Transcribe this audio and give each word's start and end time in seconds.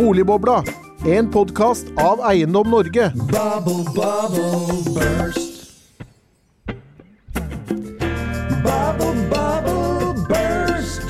Boligbobla, 0.00 0.64
en 1.06 1.30
podkast 1.30 1.86
av 1.96 2.20
Eiendom 2.24 2.70
Norge. 2.70 3.12
Bubble, 3.16 3.84
bubble, 3.92 4.94
burst. 4.94 5.76
Bubble, 8.64 9.28
bubble, 9.28 10.14
burst. 10.28 11.04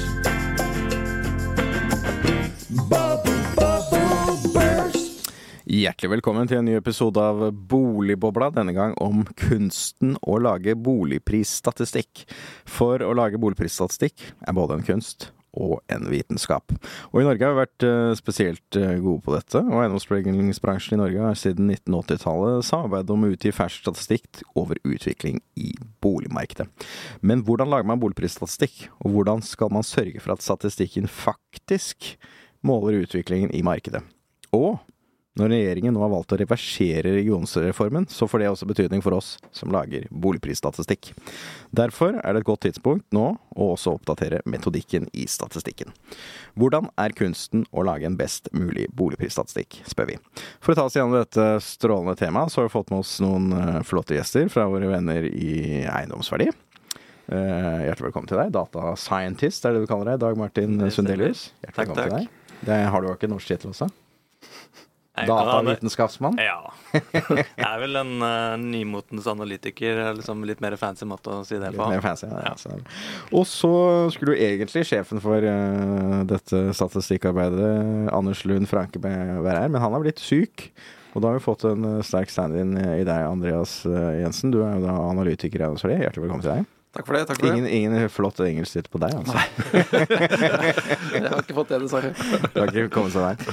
Bubble, 2.91 3.39
bubble, 3.55 4.53
burst. 4.59 5.33
Hjertelig 5.71 6.11
velkommen 6.19 6.51
til 6.51 6.59
en 6.59 6.71
ny 6.73 6.79
episode 6.83 7.23
av 7.23 7.47
Boligbobla, 7.55 8.51
denne 8.59 8.75
gang 8.75 8.99
om 8.99 9.23
kunsten 9.39 10.19
å 10.19 10.43
lage 10.43 10.75
boligprisstatistikk. 10.75 12.27
For 12.67 13.07
å 13.07 13.15
lage 13.15 13.39
boligprisstatistikk 13.39 14.33
er 14.43 14.59
både 14.59 14.81
en 14.81 14.91
kunst 14.97 15.31
og 15.57 15.81
en 15.91 16.07
vitenskap. 16.11 16.73
Og 17.11 17.21
i 17.21 17.27
Norge 17.27 17.47
har 17.47 17.55
vi 17.55 17.63
vært 17.63 17.87
eh, 17.87 18.13
spesielt 18.19 18.79
eh, 18.79 18.99
gode 19.03 19.25
på 19.25 19.35
dette, 19.35 19.63
og 19.63 19.83
eiendomsmeglingsbransjen 19.83 20.97
i 20.97 21.01
Norge 21.01 21.25
har 21.25 21.39
siden 21.39 21.73
1980-tallet 21.75 22.67
samarbeidet 22.69 23.15
om 23.15 23.27
å 23.27 23.33
utgi 23.35 23.55
fersk 23.55 23.83
statistikk 23.85 24.45
over 24.59 24.81
utvikling 24.87 25.41
i 25.59 25.73
boligmarkedet. 26.05 26.69
Men 27.27 27.45
hvordan 27.47 27.73
lager 27.73 27.91
man 27.91 28.03
boligprisstatistikk, 28.03 28.87
og 29.03 29.17
hvordan 29.17 29.43
skal 29.47 29.75
man 29.75 29.87
sørge 29.87 30.23
for 30.23 30.37
at 30.37 30.47
statistikken 30.47 31.11
faktisk 31.11 32.15
måler 32.67 33.03
utviklingen 33.03 33.53
i 33.57 33.65
markedet? 33.67 34.05
Og 34.55 34.79
når 35.41 35.53
regjeringen 35.55 35.95
nå 35.97 36.03
har 36.05 36.13
valgt 36.13 36.35
å 36.35 36.39
reversere 36.41 37.15
regionsreformen, 37.17 38.07
så 38.13 38.29
får 38.29 38.43
det 38.43 38.51
også 38.51 38.69
betydning 38.69 39.03
for 39.05 39.17
oss 39.17 39.33
som 39.57 39.73
lager 39.73 40.05
boligprisstatistikk. 40.13 41.13
Derfor 41.75 42.19
er 42.21 42.35
det 42.37 42.43
et 42.43 42.49
godt 42.49 42.65
tidspunkt 42.67 43.07
nå 43.17 43.27
å 43.57 43.69
også 43.75 43.97
oppdatere 43.97 44.43
metodikken 44.51 45.09
i 45.17 45.27
statistikken. 45.31 45.95
Hvordan 46.61 46.91
er 47.01 47.17
kunsten 47.17 47.65
å 47.73 47.85
lage 47.87 48.09
en 48.09 48.19
best 48.21 48.51
mulig 48.57 48.89
boligprisstatistikk, 48.97 49.81
spør 49.89 50.13
vi. 50.13 50.19
For 50.61 50.75
å 50.75 50.81
ta 50.81 50.89
oss 50.91 50.99
gjennom 50.99 51.17
dette 51.19 51.47
strålende 51.65 52.19
temaet, 52.21 52.53
så 52.53 52.61
har 52.61 52.69
vi 52.69 52.75
fått 52.75 52.93
med 52.93 53.03
oss 53.05 53.17
noen 53.25 53.51
eh, 53.57 53.79
flotte 53.87 54.19
gjester 54.19 54.51
fra 54.53 54.67
våre 54.71 54.91
venner 54.93 55.27
i 55.31 55.85
Eiendomsverdi. 55.87 56.51
Eh, 57.31 57.87
Hjertelig 57.87 58.09
velkommen 58.11 58.31
til 58.31 58.41
deg. 58.43 58.53
Data 58.55 58.93
scientist 58.99 59.65
er 59.65 59.77
det 59.77 59.85
du 59.85 59.91
kaller 59.91 60.13
deg. 60.13 60.23
Dag 60.25 60.39
Martin. 60.41 60.79
Sundelius. 60.91 61.51
Hjertelig 61.63 61.77
Takk, 61.77 61.95
velkommen 61.95 62.11
til 62.11 62.17
deg. 62.19 62.65
Det 62.67 62.79
har 62.93 63.01
du 63.01 63.09
jo 63.09 63.17
ikke 63.17 63.31
norsk 63.31 63.55
tittel 63.55 63.73
også? 63.73 63.89
Datavitenskapsmann? 65.17 66.39
Ja. 66.41 66.71
Jeg 66.95 67.67
er 67.67 67.81
vel 67.83 67.99
en 68.01 68.13
uh, 68.23 68.55
nymotens 68.61 69.27
analytiker. 69.31 70.01
Liksom 70.17 70.45
litt 70.49 70.63
mer 70.65 70.77
fancy 70.81 71.09
måte 71.09 71.35
å 71.35 71.43
si 71.47 71.59
det 71.61 71.73
Litt 71.75 71.83
mer 71.83 72.05
fancy, 72.05 72.31
ja. 72.31 72.55
Ja. 72.55 72.79
Og 73.35 73.45
så 73.51 73.73
skulle 74.15 74.37
jo 74.37 74.49
egentlig 74.51 74.87
sjefen 74.89 75.21
for 75.25 75.45
uh, 75.45 76.23
dette 76.31 76.63
statistikkarbeidet, 76.79 77.75
Anders 78.15 78.47
Lund 78.49 78.71
Franke, 78.71 79.03
være 79.03 79.59
her, 79.67 79.69
men 79.69 79.83
han 79.83 79.97
har 79.97 80.07
blitt 80.07 80.23
syk. 80.23 80.71
Og 81.15 81.23
da 81.23 81.31
har 81.31 81.39
vi 81.39 81.45
fått 81.45 81.65
en 81.67 81.87
eh, 81.97 82.03
sterk 82.07 82.31
stand-in 82.31 82.77
i 82.79 83.03
deg, 83.07 83.25
Andreas 83.27 83.81
eh, 83.89 84.21
Jensen. 84.23 84.53
Du 84.55 84.61
er 84.63 84.77
jo 84.77 84.85
da 84.87 84.95
analytiker 85.09 85.65
Eiendomsverdi. 85.65 86.05
Hjertelig 86.05 86.29
velkommen 86.29 86.47
til 86.47 86.55
deg. 86.55 86.69
Takk 86.91 87.07
for 87.07 87.15
det. 87.15 87.27
takk 87.29 87.39
for 87.39 87.47
Ingen, 87.55 87.67
ingen 87.71 88.09
flott 88.11 88.41
engelsk 88.43 88.75
tittel 88.75 88.91
på 88.91 88.99
deg, 88.99 89.13
altså. 89.15 89.37
det. 89.39 90.01
Jeg 91.15 91.29
har 91.31 91.43
ikke 91.45 91.55
fått 91.55 91.71
det, 91.71 91.79
dessverre. 91.85 92.11
Du 92.51 92.59
har 92.59 92.73
ikke 92.73 92.89
kommet 92.97 93.15
så 93.15 93.23
langt. 93.23 93.45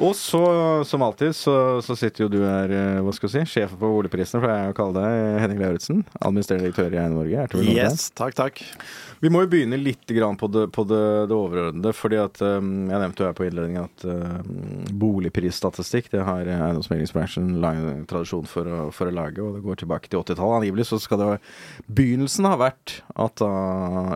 Og 0.00 0.14
så, 0.16 0.40
som 0.88 1.04
alltid, 1.04 1.36
så, 1.36 1.56
så 1.84 1.96
sitter 1.98 2.24
jo 2.24 2.30
du 2.32 2.38
her, 2.40 2.72
eh, 2.72 3.00
hva 3.04 3.12
skal 3.16 3.28
vi 3.28 3.34
si, 3.34 3.44
sjefen 3.52 3.76
på 3.80 3.90
boligprisene, 3.98 4.40
for 4.40 4.52
jeg 4.52 4.72
å 4.72 4.76
kalle 4.80 5.02
deg 5.02 5.42
Henning 5.44 5.60
Lauritzen. 5.60 6.02
Administrerende 6.22 6.70
direktør 6.70 6.96
i 6.96 7.00
Eiendom 7.02 7.20
Norge. 7.20 7.36
Hjertelig 7.36 7.66
velkommen 7.66 7.82
deg. 7.82 7.92
Yes, 7.92 8.08
takk, 8.16 8.36
takk. 8.40 8.64
Vi 9.22 9.30
må 9.32 9.42
jo 9.42 9.50
begynne 9.50 9.78
litt 9.80 10.04
på 10.06 10.48
det, 10.52 10.66
på 10.76 10.84
det, 10.88 11.04
det 11.30 11.36
overordnede. 11.36 11.92
fordi 11.96 12.18
at 12.20 12.40
um, 12.42 12.88
Jeg 12.90 13.00
nevnte 13.00 13.22
jo 13.22 13.28
her 13.28 13.36
på 13.36 13.46
innledningen 13.46 13.86
at 13.86 14.04
um, 14.04 14.84
boligprisstatistikk 14.92 16.10
det 16.12 16.24
har 16.26 16.44
eiendomsmeglingsbransjen 16.44 17.56
lang 17.62 18.04
tradisjon 18.10 18.48
for 18.50 18.68
å, 18.68 18.80
for 18.92 19.08
å 19.08 19.14
lage, 19.14 19.40
og 19.40 19.56
det 19.56 19.64
går 19.64 19.80
tilbake 19.82 20.12
til 20.12 20.20
80-tallet. 20.20 20.60
Angivelig 20.60 20.88
så 20.90 21.00
skal 21.02 21.22
det 21.22 21.30
Begynnelsen 21.96 22.48
har 22.48 22.60
vært 22.60 22.98
at 23.16 23.40
da 23.40 23.52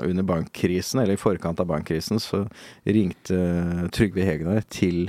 under 0.04 0.26
bankkrisen, 0.26 1.02
eller 1.02 1.16
i 1.16 1.20
forkant 1.20 1.60
av 1.62 1.70
bankkrisen, 1.70 2.20
så 2.20 2.44
ringte 2.84 3.88
Trygve 3.96 4.26
Hegnar 4.26 4.64
til 4.72 5.08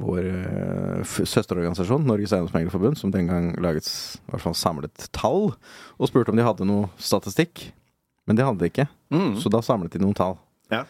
vår 0.00 0.24
eh, 0.24 1.02
søsterorganisasjon, 1.04 2.06
Norges 2.08 2.32
Eiendomsmeglerforbund, 2.32 2.98
som 3.00 3.12
den 3.12 3.28
gang 3.28 3.52
laget 3.62 3.88
i 3.88 4.32
hvert 4.32 4.44
fall 4.46 4.56
samlet 4.56 5.08
tall, 5.12 5.52
og 5.98 6.08
spurte 6.10 6.32
om 6.32 6.38
de 6.38 6.46
hadde 6.46 6.68
noe 6.68 6.88
statistikk. 6.96 7.68
Men 8.28 8.38
det 8.38 8.46
hadde 8.46 8.62
de 8.62 8.70
ikke, 8.70 8.86
Mm. 9.12 9.36
så 9.40 9.52
da 9.52 9.60
samlet 9.62 9.92
de 9.92 10.02
noen 10.02 10.16
tall. 10.16 10.38
Ja. 10.72 10.84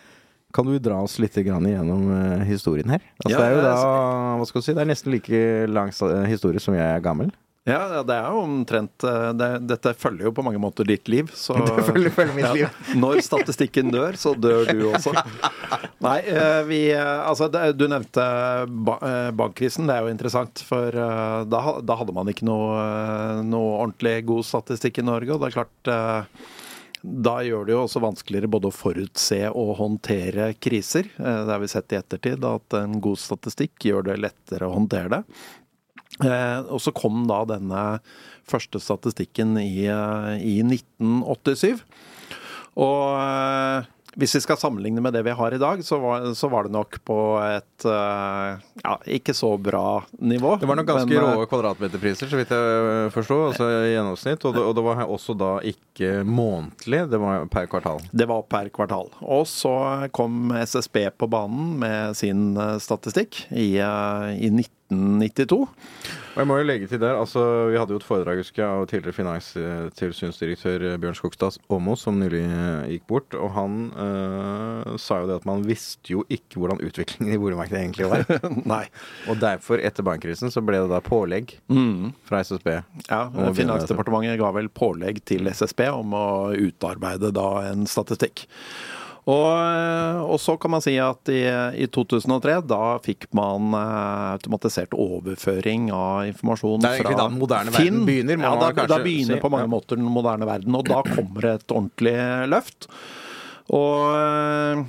Kan 0.52 0.66
du 0.68 0.74
dra 0.78 0.98
oss 1.02 1.18
litt 1.18 1.34
gjennom 1.34 2.02
eh, 2.12 2.42
historien 2.44 2.90
her? 2.92 3.00
Altså, 3.24 3.32
Ja, 3.32 3.38
det 3.38 3.46
er 3.46 3.54
jo 3.56 3.62
da, 3.64 3.76
hva 4.38 4.46
skal 4.50 4.60
du 4.60 4.66
si, 4.66 4.74
det 4.76 4.82
er 4.84 4.90
nesten 4.92 5.12
like 5.14 5.44
lang 5.72 5.92
historie 6.28 6.60
som 6.60 6.74
jeg 6.76 6.84
er 6.84 7.00
gammel. 7.04 7.30
Ja, 7.64 7.76
ja, 7.94 8.00
det 8.02 8.14
er 8.18 8.24
jo 8.34 8.40
omtrent 8.42 9.04
eh, 9.06 9.28
det, 9.38 9.48
Dette 9.70 9.92
følger 9.94 10.26
jo 10.26 10.32
på 10.34 10.42
mange 10.42 10.58
måter 10.58 10.82
ditt 10.84 11.06
liv. 11.08 11.28
Så, 11.32 11.54
Det 11.62 11.84
følger- 11.86 12.10
følger 12.16 12.34
mitt 12.34 12.54
liv. 12.58 12.80
Når 12.98 13.20
statistikken 13.22 13.92
dør, 13.94 14.18
så 14.18 14.32
dør 14.34 14.66
du 14.74 14.88
også. 14.90 15.12
Nei, 16.06 16.16
eh, 16.26 16.62
vi 16.66 16.80
eh, 16.90 17.20
Altså, 17.22 17.46
det, 17.54 17.62
du 17.78 17.86
nevnte 17.88 18.24
eh, 18.66 19.30
bankkrisen. 19.38 19.86
Det 19.86 19.94
er 19.94 20.02
jo 20.08 20.10
interessant, 20.12 20.64
for 20.66 20.90
eh, 20.90 21.44
da, 21.48 21.60
da 21.86 21.96
hadde 22.02 22.16
man 22.18 22.28
ikke 22.34 22.44
noe, 22.50 22.74
eh, 22.82 23.42
noe 23.46 23.76
ordentlig 23.84 24.18
god 24.26 24.42
statistikk 24.50 24.98
i 24.98 25.06
Norge, 25.06 25.30
og 25.32 25.40
det 25.46 25.52
er 25.52 25.56
klart 25.62 25.92
eh, 25.94 26.42
da 27.02 27.40
gjør 27.42 27.66
det 27.66 27.74
jo 27.74 27.80
også 27.82 28.02
vanskeligere 28.02 28.50
både 28.50 28.70
å 28.70 28.74
forutse 28.74 29.40
og 29.50 29.74
håndtere 29.80 30.52
kriser. 30.62 31.08
Eh, 31.18 31.40
Det 31.46 31.50
har 31.50 31.58
vi 31.62 31.70
sett 31.70 31.92
i 31.92 31.98
ettertid, 31.98 32.44
at 32.46 32.78
en 32.78 33.00
god 33.02 33.18
statistikk 33.18 33.88
gjør 33.88 34.06
det 34.06 34.20
lettere 34.22 34.68
å 34.68 34.76
håndtere 34.76 35.08
det. 35.16 35.22
Eh, 36.22 36.60
og 36.68 36.78
så 36.80 36.92
kom 36.94 37.26
da 37.26 37.42
denne 37.48 37.82
første 38.46 38.78
statistikken 38.78 39.56
i, 39.58 39.86
eh, 39.86 40.38
i 40.38 40.62
1987. 40.62 41.82
Og 42.76 43.86
hvis 44.18 44.34
vi 44.36 44.40
skal 44.44 44.58
sammenligne 44.60 45.00
med 45.00 45.14
det 45.16 45.22
vi 45.24 45.34
har 45.36 45.54
i 45.54 45.60
dag, 45.60 45.84
så 45.84 45.98
var, 46.02 46.26
så 46.36 46.48
var 46.52 46.66
det 46.66 46.74
nok 46.74 46.98
på 47.08 47.18
et 47.44 47.86
eh, 47.88 48.60
ja, 48.84 48.96
ikke 49.18 49.34
så 49.36 49.54
bra 49.56 50.02
nivå. 50.18 50.56
Det 50.60 50.68
var 50.68 50.76
nok 50.80 50.90
ganske 50.90 51.08
Men, 51.08 51.24
eh, 51.24 51.38
rå 51.38 51.46
kvadratmeterpriser, 51.48 52.28
så 52.28 52.40
vidt 52.40 52.52
jeg 52.52 53.12
forsto, 53.14 53.38
altså 53.48 53.68
i 53.70 53.94
gjennomsnitt. 53.94 54.44
Og 54.44 54.56
det, 54.56 54.66
og 54.68 54.76
det 54.76 54.84
var 54.86 55.04
også 55.06 55.36
da 55.38 55.52
ikke 55.72 56.20
månedlig, 56.28 57.06
det 57.12 57.22
var 57.22 57.46
per 57.52 57.70
kvartal. 57.72 58.04
Det 58.12 58.28
var 58.28 58.44
per 58.52 58.68
kvartal. 58.74 59.08
Og 59.22 59.46
så 59.48 59.74
kom 60.12 60.52
SSB 60.60 61.06
på 61.16 61.30
banen 61.32 61.76
med 61.80 62.18
sin 62.18 62.52
eh, 62.56 62.76
statistikk 62.82 63.46
i, 63.48 63.74
eh, 63.80 64.28
i 64.36 64.52
1992. 64.92 65.58
Og 66.32 66.38
jeg 66.40 66.48
må 66.48 66.54
jo 66.56 66.64
legge 66.64 66.86
til 66.88 66.96
der, 67.02 67.18
altså 67.20 67.42
Vi 67.68 67.76
hadde 67.76 67.92
jo 67.92 67.98
et 68.00 68.06
foredrag 68.08 68.38
husker 68.40 68.62
jeg, 68.62 68.68
av 68.72 68.86
tidligere 68.88 69.16
finanstilsynsdirektør 69.18 70.84
eh, 70.88 70.94
Bjørn 71.02 71.16
Skogstad 71.18 71.58
Åmo, 71.72 71.92
som 72.00 72.16
nylig 72.20 72.40
eh, 72.46 72.86
gikk 72.94 73.04
bort. 73.10 73.36
Og 73.36 73.50
han 73.56 73.74
øh, 73.92 74.94
sa 75.02 75.18
jo 75.20 75.28
det 75.28 75.36
at 75.42 75.48
man 75.48 75.64
visste 75.68 76.14
jo 76.14 76.24
ikke 76.32 76.60
hvordan 76.62 76.80
utviklingen 76.86 77.34
i 77.36 77.40
boligmarkedet 77.42 77.82
egentlig 77.82 78.08
var. 78.12 78.24
Nei. 78.74 78.86
og 79.28 79.42
derfor, 79.42 79.82
etter 79.84 80.06
bankkrisen, 80.08 80.52
så 80.54 80.64
ble 80.64 80.80
det 80.84 80.90
da 80.94 81.02
pålegg 81.04 81.56
Mm. 81.72 82.12
fra 82.28 82.40
SSB. 82.44 82.68
Ja, 83.10 83.22
Finansdepartementet 83.56 84.40
ga 84.40 84.50
vel 84.56 84.68
pålegg 84.72 85.20
til 85.28 85.48
SSB 85.52 85.86
om 85.92 86.16
å 86.16 86.24
utarbeide 86.56 87.32
da 87.36 87.46
en 87.70 87.84
statistikk. 87.88 88.46
Og, 89.22 89.46
eh, 89.54 90.20
og 90.26 90.40
så 90.42 90.56
kan 90.58 90.72
man 90.74 90.82
si 90.82 90.96
at 90.98 91.30
i, 91.30 91.44
i 91.78 91.86
2003 91.94 92.56
da 92.66 92.80
fikk 93.04 93.28
man 93.38 93.70
eh, 93.78 94.32
automatisert 94.34 94.96
overføring 94.98 95.92
av 95.94 96.26
informasjon 96.32 96.82
Det 96.82 96.90
er 96.90 96.96
egentlig 96.98 97.14
fra 97.14 97.20
da 97.22 97.28
den 97.30 97.38
moderne 97.38 97.74
verden 97.76 97.86
Finn. 97.86 98.06
begynner, 98.08 98.42
Ja, 98.42 98.54
da, 98.58 98.86
da 98.90 98.98
begynner 99.04 99.42
på 99.44 99.52
mange 99.54 99.70
måter 99.70 100.00
den 100.00 100.10
moderne 100.10 100.48
verden, 100.48 100.74
og 100.74 100.90
da 100.90 101.04
kommer 101.06 101.52
et 101.54 101.70
ordentlig 101.70 102.16
løft. 102.50 102.88
Og 103.72 104.12
øh, 104.12 104.82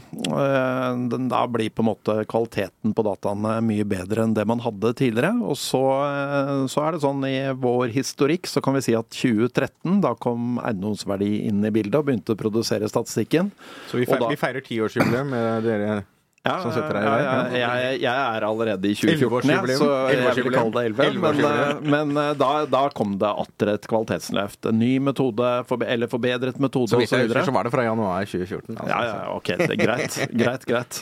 den, 1.11 1.27
da 1.31 1.43
blir 1.47 1.71
på 1.71 1.83
en 1.83 1.87
måte 1.87 2.15
kvaliteten 2.29 2.91
på 2.95 3.05
dataene 3.07 3.55
mye 3.63 3.85
bedre 3.87 4.25
enn 4.25 4.33
det 4.35 4.43
man 4.49 4.59
hadde 4.63 4.91
tidligere. 4.99 5.33
Og 5.39 5.55
så, 5.59 5.79
øh, 6.03 6.65
så 6.71 6.83
er 6.83 6.95
det 6.97 7.03
sånn 7.05 7.23
i 7.29 7.35
vår 7.63 7.93
historikk 7.95 8.49
så 8.51 8.59
kan 8.65 8.75
vi 8.75 8.83
si 8.83 8.95
at 8.99 9.07
2013, 9.15 10.01
da 10.03 10.13
kom 10.19 10.57
eiendomsverdi 10.63 11.45
inn 11.47 11.63
i 11.63 11.71
bildet 11.71 11.95
og 12.01 12.09
begynte 12.09 12.35
å 12.35 12.39
produsere 12.43 12.89
statistikken. 12.91 13.53
Så 13.91 14.01
vi 14.01 14.05
feirer, 14.09 14.25
da- 14.27 14.33
vi 14.35 14.41
feirer 14.43 14.67
tiårsjubileum 14.67 15.31
med 15.31 15.63
dere 15.69 16.01
som 16.43 16.73
setter 16.75 16.97
deg 16.97 17.03
i 17.03 17.07
ja, 17.07 17.11
dag. 17.15 17.53
ja, 17.55 17.67
jeg, 17.79 17.99
jeg 18.03 18.23
er 18.35 18.45
allerede 18.47 18.89
i 18.89 18.95
2014, 18.99 19.51
ja, 19.53 19.77
så 19.79 19.91
jeg 20.11 20.43
vil 20.43 20.55
kalle 20.57 20.73
det 20.75 21.05
11. 21.13 21.37
Men, 21.39 21.85
men 21.93 22.17
øh, 22.19 22.33
da, 22.35 22.49
da 22.67 22.81
kom 22.95 23.13
det 23.21 23.29
atter 23.45 23.71
et 23.77 23.87
kvalitetsløft. 23.87 24.67
En 24.67 24.81
ny 24.81 24.97
metode, 25.03 25.53
forbe- 25.69 25.87
eller 25.87 26.11
forbedret 26.11 26.59
metode 26.59 26.91
Så 26.91 26.99
osv. 26.99 27.05
vidt 27.05 27.15
jeg 27.15 27.29
husker, 27.29 27.47
så 27.47 27.55
var 27.55 27.69
det 27.69 27.71
fra 27.75 27.85
januar 27.87 28.27
2014. 28.27 28.75
Altså. 28.75 28.91
Ja, 28.91 28.99
ja, 29.07 29.23
ok, 29.37 29.53
det 29.63 29.69
er 29.71 29.81
greit. 29.85 30.19
greit, 30.43 30.67
greit. 30.67 31.01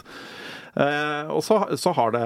Eh, 0.71 1.31
og 1.33 1.41
så, 1.43 1.57
så 1.75 1.91
har, 1.97 2.13
det, 2.15 2.21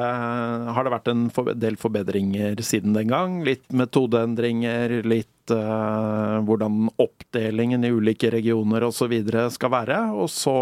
har 0.76 0.86
det 0.86 0.92
vært 0.94 1.08
en 1.10 1.24
for, 1.34 1.50
del 1.58 1.80
forbedringer 1.82 2.60
siden 2.66 2.94
den 2.98 3.10
gang. 3.10 3.40
Litt 3.48 3.66
metodeendringer, 3.74 5.00
litt 5.08 5.56
eh, 5.56 6.36
hvordan 6.46 6.92
oppdelingen 7.02 7.88
i 7.88 7.94
ulike 7.96 8.30
regioner 8.36 8.86
osv. 8.86 9.16
skal 9.56 9.74
være. 9.74 10.02
Og 10.20 10.30
så, 10.30 10.58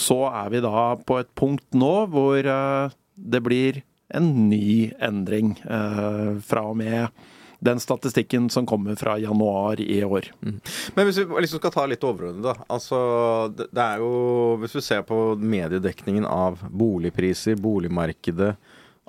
så 0.00 0.22
er 0.32 0.48
vi 0.54 0.62
da 0.64 0.86
på 1.06 1.20
et 1.20 1.30
punkt 1.36 1.66
nå 1.76 1.92
hvor 2.12 2.40
eh, 2.40 2.96
det 3.14 3.42
blir 3.44 3.82
en 4.16 4.30
ny 4.48 4.90
endring 4.98 5.52
eh, 5.68 6.40
fra 6.42 6.64
og 6.72 6.80
med 6.80 7.28
den 7.60 7.80
statistikken 7.80 8.48
som 8.50 8.64
kommer 8.66 8.96
fra 8.96 9.18
januar 9.20 9.80
i 9.80 10.00
år. 10.04 10.30
Men 10.40 11.04
hvis 11.06 11.18
vi 11.20 11.26
liksom 11.44 11.60
skal 11.60 11.74
ta 11.74 11.84
litt 11.90 12.04
overordnet, 12.08 12.40
da. 12.46 12.54
Altså, 12.72 12.98
det, 13.52 13.68
er 13.76 14.00
jo 14.00 14.56
Hvis 14.62 14.78
vi 14.78 14.82
ser 14.86 15.02
på 15.04 15.18
mediedekningen 15.36 16.24
av 16.24 16.62
boligpriser, 16.64 17.60
boligmarkedet, 17.60 18.54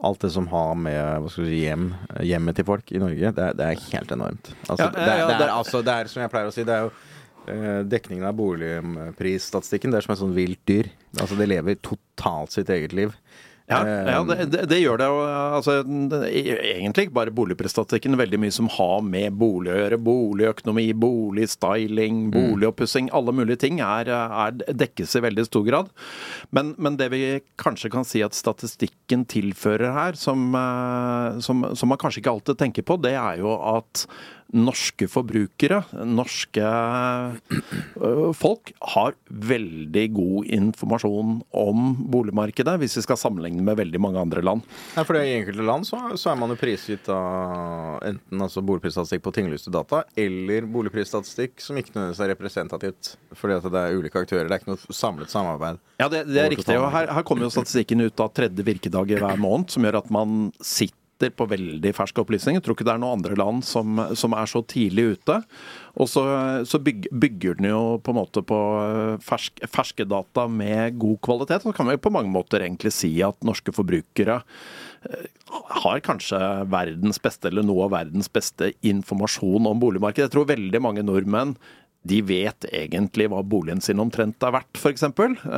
alt 0.02 0.26
det 0.26 0.34
som 0.34 0.50
har 0.52 0.76
med 0.76 1.00
hva 1.22 1.32
skal 1.32 1.46
vi 1.46 1.54
si, 1.54 1.62
hjem, 1.64 1.88
hjemmet 2.26 2.58
til 2.58 2.68
folk 2.68 2.92
i 2.92 3.00
Norge, 3.00 3.32
det 3.38 3.48
er, 3.48 3.56
det 3.56 3.70
er 3.70 3.88
helt 3.94 4.12
enormt. 4.18 4.52
Altså, 4.68 4.84
Ja, 4.84 4.92
ja, 4.92 5.00
det, 5.00 5.08
er, 5.14 5.32
det, 5.32 5.46
er, 5.46 5.56
altså, 5.56 5.82
det 5.86 5.96
er 5.96 6.12
som 6.12 6.24
jeg 6.26 6.34
pleier 6.34 6.52
å 6.52 6.56
si, 6.56 6.68
det 6.68 6.76
er 6.76 6.88
jo 6.90 6.94
Dekningen 7.42 8.28
av 8.30 8.36
boligprisstatistikken 8.38 9.92
det 9.92 10.00
er 10.00 10.06
som 10.06 10.14
et 10.14 10.20
sånn 10.22 10.36
vilt 10.36 10.62
dyr. 10.70 10.92
Altså 11.18 11.38
Det 11.40 11.48
lever 11.50 11.80
totalt 11.82 12.54
sitt 12.54 12.70
eget 12.70 12.94
liv. 12.96 13.16
Ja, 13.72 13.82
Eh, 13.88 14.12
ja 14.12 14.24
det, 14.28 14.46
det, 14.52 14.66
det 14.70 14.80
gjør 14.82 15.00
det. 15.00 15.08
Altså, 15.58 15.78
egentlig 15.82 17.08
ikke 17.08 17.18
bare 17.18 17.34
boligprisstatistikken. 17.36 18.18
Veldig 18.20 18.40
mye 18.44 18.56
som 18.56 18.70
har 18.74 19.00
med 19.06 19.38
bolig 19.40 19.72
å 19.74 19.78
gjøre. 19.80 20.02
Boligøkonomi, 20.08 20.88
boligstyling, 21.00 22.26
boligoppussing. 22.34 23.12
Alle 23.16 23.36
mulige 23.36 23.62
ting 23.66 23.82
er, 23.86 24.12
er 24.12 24.58
dekkes 24.84 25.16
i 25.18 25.24
veldig 25.28 25.48
stor 25.48 25.66
grad. 25.68 25.94
Men, 26.52 26.74
men 26.82 27.00
det 27.00 27.12
vi 27.14 27.24
kanskje 27.62 27.94
kan 27.94 28.08
si 28.08 28.24
at 28.26 28.38
statistikken 28.38 29.26
tilfører 29.32 29.96
her, 29.96 30.20
som, 30.20 30.52
eh, 30.58 31.42
som, 31.46 31.66
som 31.78 31.92
man 31.92 32.02
kanskje 32.02 32.24
ikke 32.24 32.36
alltid 32.36 32.62
tenker 32.62 32.88
på, 32.88 33.00
det 33.02 33.16
er 33.16 33.42
jo 33.44 33.56
at 33.56 34.06
norske 34.52 35.08
forbrukere, 35.12 35.82
norske 36.08 36.64
øh, 38.02 38.32
folk, 38.36 38.74
har 38.94 39.16
veldig 39.28 40.06
god 40.16 40.50
informasjon 40.58 41.38
om 41.56 41.86
boligmarkedet, 42.12 42.78
hvis 42.82 42.98
vi 43.00 43.06
skal 43.06 43.20
sammenligne 43.20 43.64
med 43.66 43.80
veldig 43.80 44.02
mange 44.04 44.22
andre 44.22 44.44
land. 44.46 44.66
Ja, 44.98 45.06
for 45.08 45.20
I 45.20 45.38
enkelte 45.38 45.66
land 45.68 45.88
så, 45.88 46.02
så 46.20 46.34
er 46.34 46.40
man 46.42 46.52
jo 46.54 46.60
prisgitt 46.60 47.08
av 47.12 48.02
enten 48.08 48.44
altså 48.44 48.64
boligprisstatistikk 48.66 49.26
på 49.28 49.36
tinglyste 49.36 49.74
data, 49.74 50.04
eller 50.20 50.68
boligprisstatistikk 50.72 51.64
som 51.64 51.80
ikke 51.80 51.96
nødvendigvis 51.96 52.24
er 52.26 52.34
representativt, 52.36 53.14
fordi 53.38 53.60
at 53.60 53.70
det 53.72 53.84
er 53.84 54.00
ulike 54.00 54.26
aktører. 54.26 54.50
Det 54.50 54.58
er 54.58 54.64
ikke 54.64 54.74
noe 54.74 54.96
samlet 54.96 55.32
samarbeid. 55.34 55.82
Ja, 56.02 56.10
det, 56.12 56.26
det 56.30 56.42
er 56.44 56.52
riktig. 56.56 56.80
og 56.80 56.90
her, 56.94 57.12
her 57.16 57.28
kommer 57.28 57.48
jo 57.48 57.54
statistikken 57.54 58.04
ut 58.04 58.24
av 58.24 58.34
tredje 58.36 58.66
virkedag 58.66 59.14
i 59.14 59.22
hver 59.22 59.40
måned, 59.40 59.72
som 59.72 59.86
gjør 59.86 60.02
at 60.02 60.12
man 60.14 60.50
sitter 60.60 61.00
på 61.30 61.46
veldig 61.52 61.92
ferske 61.94 62.24
opplysninger. 62.24 62.60
Jeg 62.60 62.66
tror 62.66 62.78
ikke 62.78 62.88
det 62.88 62.96
er 62.96 63.02
noen 63.04 63.20
andre 63.20 63.38
land 63.38 63.66
som, 63.68 64.00
som 64.18 64.34
er 64.34 64.50
så 64.50 64.64
tidlig 64.66 65.18
ute. 65.18 65.38
Og 66.02 66.08
så, 66.10 66.24
så 66.68 66.80
bygger, 66.82 67.12
bygger 67.24 67.60
den 67.60 67.70
jo 67.70 67.82
på 68.02 68.14
en 68.14 68.20
måte 68.22 68.44
på 68.48 68.60
fersk, 69.26 69.62
ferske 69.70 70.08
data 70.08 70.48
med 70.48 70.98
god 71.02 71.20
kvalitet. 71.28 71.66
Så 71.66 71.76
kan 71.76 71.92
vi 71.92 72.00
på 72.02 72.14
mange 72.14 72.32
måter 72.32 72.64
egentlig 72.64 72.94
si 72.96 73.12
at 73.26 73.38
norske 73.46 73.76
forbrukere 73.76 74.40
eh, 74.42 75.28
har 75.84 76.02
kanskje 76.06 76.40
verdens 76.72 77.20
beste, 77.22 77.52
eller 77.52 77.68
noe 77.68 77.86
av 77.90 77.96
verdens 77.98 78.32
beste 78.32 78.72
informasjon 78.88 79.68
om 79.68 79.84
boligmarkedet. 79.84 80.30
Jeg 80.30 80.36
tror 80.38 80.50
veldig 80.54 80.84
mange 80.84 81.06
nordmenn 81.06 81.58
de 82.02 82.18
vet 82.26 82.66
egentlig 82.74 83.28
hva 83.30 83.44
boligen 83.46 83.82
sin 83.84 84.02
omtrent 84.02 84.42
er 84.42 84.56
verdt, 84.56 84.80
f.eks. 84.80 85.04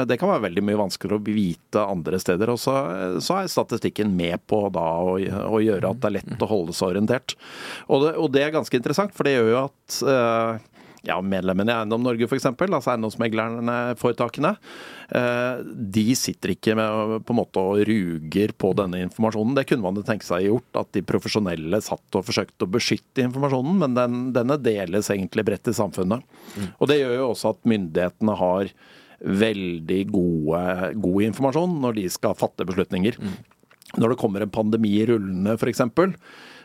Det 0.10 0.18
kan 0.20 0.32
være 0.34 0.44
veldig 0.50 0.64
mye 0.68 0.80
vanskeligere 0.82 1.22
å 1.22 1.24
vite 1.38 1.84
andre 1.88 2.20
steder. 2.20 2.52
Og 2.52 2.60
så, 2.60 2.76
så 3.24 3.40
er 3.40 3.52
statistikken 3.52 4.12
med 4.18 4.44
på 4.52 4.66
da 4.76 4.84
å, 5.00 5.16
å 5.24 5.62
gjøre 5.64 5.94
at 5.94 6.04
det 6.04 6.10
er 6.10 6.18
lett 6.18 6.44
å 6.44 6.52
holde 6.52 6.76
seg 6.76 6.92
orientert. 6.92 7.38
Og 7.88 8.04
det, 8.04 8.14
og 8.20 8.34
det 8.36 8.44
er 8.44 8.56
ganske 8.58 8.76
interessant, 8.76 9.16
for 9.16 9.28
det 9.28 9.38
gjør 9.38 9.52
jo 9.54 9.62
at 9.62 10.00
eh, 10.16 10.68
ja, 11.04 11.18
medlemmene 11.22 11.72
i 11.72 11.76
Eiendom 11.76 12.04
Norge 12.06 12.28
f.eks., 12.30 12.46
altså 12.48 12.94
eiendomsmeglerne, 12.94 13.76
foretakene, 14.00 14.54
eh, 15.12 15.60
de 15.64 16.06
sitter 16.16 16.54
ikke 16.54 16.78
med 16.80 17.26
på 17.28 17.36
en 17.36 17.40
måte 17.42 17.60
og 17.60 17.84
ruger 17.90 18.56
på 18.56 18.72
denne 18.80 19.02
informasjonen. 19.04 19.58
Det 19.58 19.66
kunne 19.68 19.84
man 19.84 20.08
tenke 20.08 20.28
seg 20.28 20.48
gjort, 20.48 20.70
at 20.80 20.94
de 20.96 21.04
profesjonelle 21.08 21.82
satt 21.84 22.20
og 22.20 22.26
forsøkte 22.30 22.68
å 22.68 22.74
beskytte 22.78 23.28
informasjonen, 23.28 23.78
men 23.84 24.00
den, 24.00 24.18
denne 24.36 24.60
deles 24.64 25.12
egentlig 25.12 25.48
bredt 25.50 25.72
i 25.74 25.76
samfunnet. 25.76 26.24
Og 26.80 26.92
det 26.92 27.02
gjør 27.02 27.18
jo 27.20 27.30
også 27.34 27.54
at 27.54 27.64
myndighetene 27.68 28.40
har 28.40 28.74
veldig 29.24 30.02
gode, 30.12 30.64
god 31.04 31.30
informasjon 31.30 31.78
når 31.84 32.00
de 32.00 32.10
skal 32.12 32.40
fatte 32.40 32.68
beslutninger. 32.68 33.20
Når 34.00 34.14
det 34.14 34.22
kommer 34.24 34.44
en 34.44 34.56
pandemi 34.56 34.96
rullende 35.08 35.60
f.eks., 35.60 35.84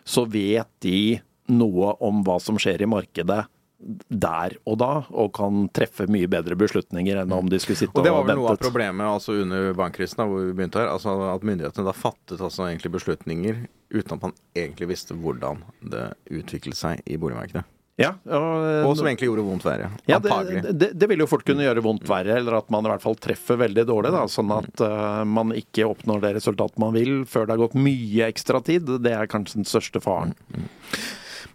så 0.08 0.24
vet 0.30 0.70
de 0.80 1.18
noe 1.52 1.94
om 2.04 2.22
hva 2.24 2.38
som 2.40 2.58
skjer 2.60 2.84
i 2.84 2.88
markedet 2.88 3.42
der 3.78 4.56
og 4.66 4.78
da, 4.80 4.90
og 5.14 5.30
kan 5.38 5.68
treffe 5.74 6.08
mye 6.10 6.26
bedre 6.30 6.56
beslutninger 6.58 7.20
enn 7.22 7.34
om 7.34 7.48
de 7.50 7.60
skulle 7.62 7.78
sitte 7.78 7.94
Og 7.94 8.02
og, 8.02 8.08
det 8.08 8.14
var 8.16 8.26
vel 8.26 8.40
noe 8.40 8.52
av 8.56 8.60
problemet 8.60 9.06
altså 9.06 9.38
under 9.44 9.70
bankkrisen, 9.78 10.24
hvor 10.26 10.48
vi 10.48 10.56
begynte 10.58 10.82
her. 10.82 10.90
Altså 10.90 11.14
At 11.30 11.46
myndighetene 11.46 11.86
da 11.86 11.94
fattet 11.94 12.42
altså 12.42 12.66
egentlig 12.66 12.96
beslutninger 12.98 13.66
uten 13.94 14.18
at 14.18 14.28
man 14.28 14.36
egentlig 14.58 14.90
visste 14.90 15.16
hvordan 15.16 15.62
det 15.94 16.08
utviklet 16.26 16.76
seg 16.78 17.04
i 17.06 17.20
boligmarkedet. 17.20 17.64
Ja, 17.98 18.12
og, 18.30 18.86
Og 18.86 18.92
som 18.94 19.08
egentlig 19.10 19.26
gjorde 19.26 19.42
vondt 19.42 19.64
verre. 19.66 19.88
ja, 20.06 20.20
Antagelig. 20.20 20.60
det, 20.62 20.74
det, 20.78 20.88
det 20.94 21.06
vil 21.10 21.24
jo 21.24 21.26
fort 21.26 21.42
kunne 21.46 21.64
gjøre 21.64 21.82
vondt 21.82 22.04
verre, 22.06 22.36
eller 22.38 22.60
at 22.60 22.68
man 22.70 22.86
i 22.86 22.92
hvert 22.92 23.02
fall 23.02 23.18
treffer 23.18 23.58
veldig 23.58 23.84
dårlig. 23.88 24.12
Da, 24.14 24.20
sånn 24.30 24.52
at 24.54 24.82
uh, 24.86 25.24
man 25.26 25.50
ikke 25.56 25.88
oppnår 25.88 26.22
det 26.22 26.36
resultatet 26.36 26.78
man 26.78 26.94
vil 26.94 27.24
før 27.26 27.48
det 27.48 27.56
har 27.56 27.64
gått 27.64 27.74
mye 27.74 28.28
ekstra 28.30 28.62
tid. 28.62 28.86
Det 29.02 29.14
er 29.18 29.30
kanskje 29.30 29.64
den 29.64 29.66
største 29.66 30.02
faren. 30.04 30.36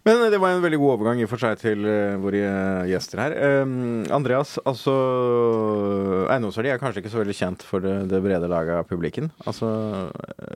Men 0.04 0.20
det 0.28 0.36
var 0.36 0.52
en 0.52 0.60
veldig 0.60 0.78
god 0.82 0.90
overgang 0.98 1.20
i 1.24 1.26
for 1.28 1.40
seg 1.40 1.56
til 1.62 1.86
eh, 1.88 2.16
våre 2.20 2.40
eh, 2.44 2.88
gjester 2.92 3.22
her. 3.22 3.34
Um, 3.64 4.02
Andreas, 4.12 4.58
altså 4.68 4.92
Eiendomsverdi 6.28 6.74
er 6.74 6.80
kanskje 6.82 7.00
ikke 7.00 7.12
så 7.14 7.22
veldig 7.22 7.36
kjent 7.38 7.64
for 7.64 7.84
det, 7.84 7.94
det 8.10 8.20
brede 8.24 8.50
laget 8.52 8.82
av 8.82 8.90
publikum. 8.90 9.30
Altså, 9.48 9.70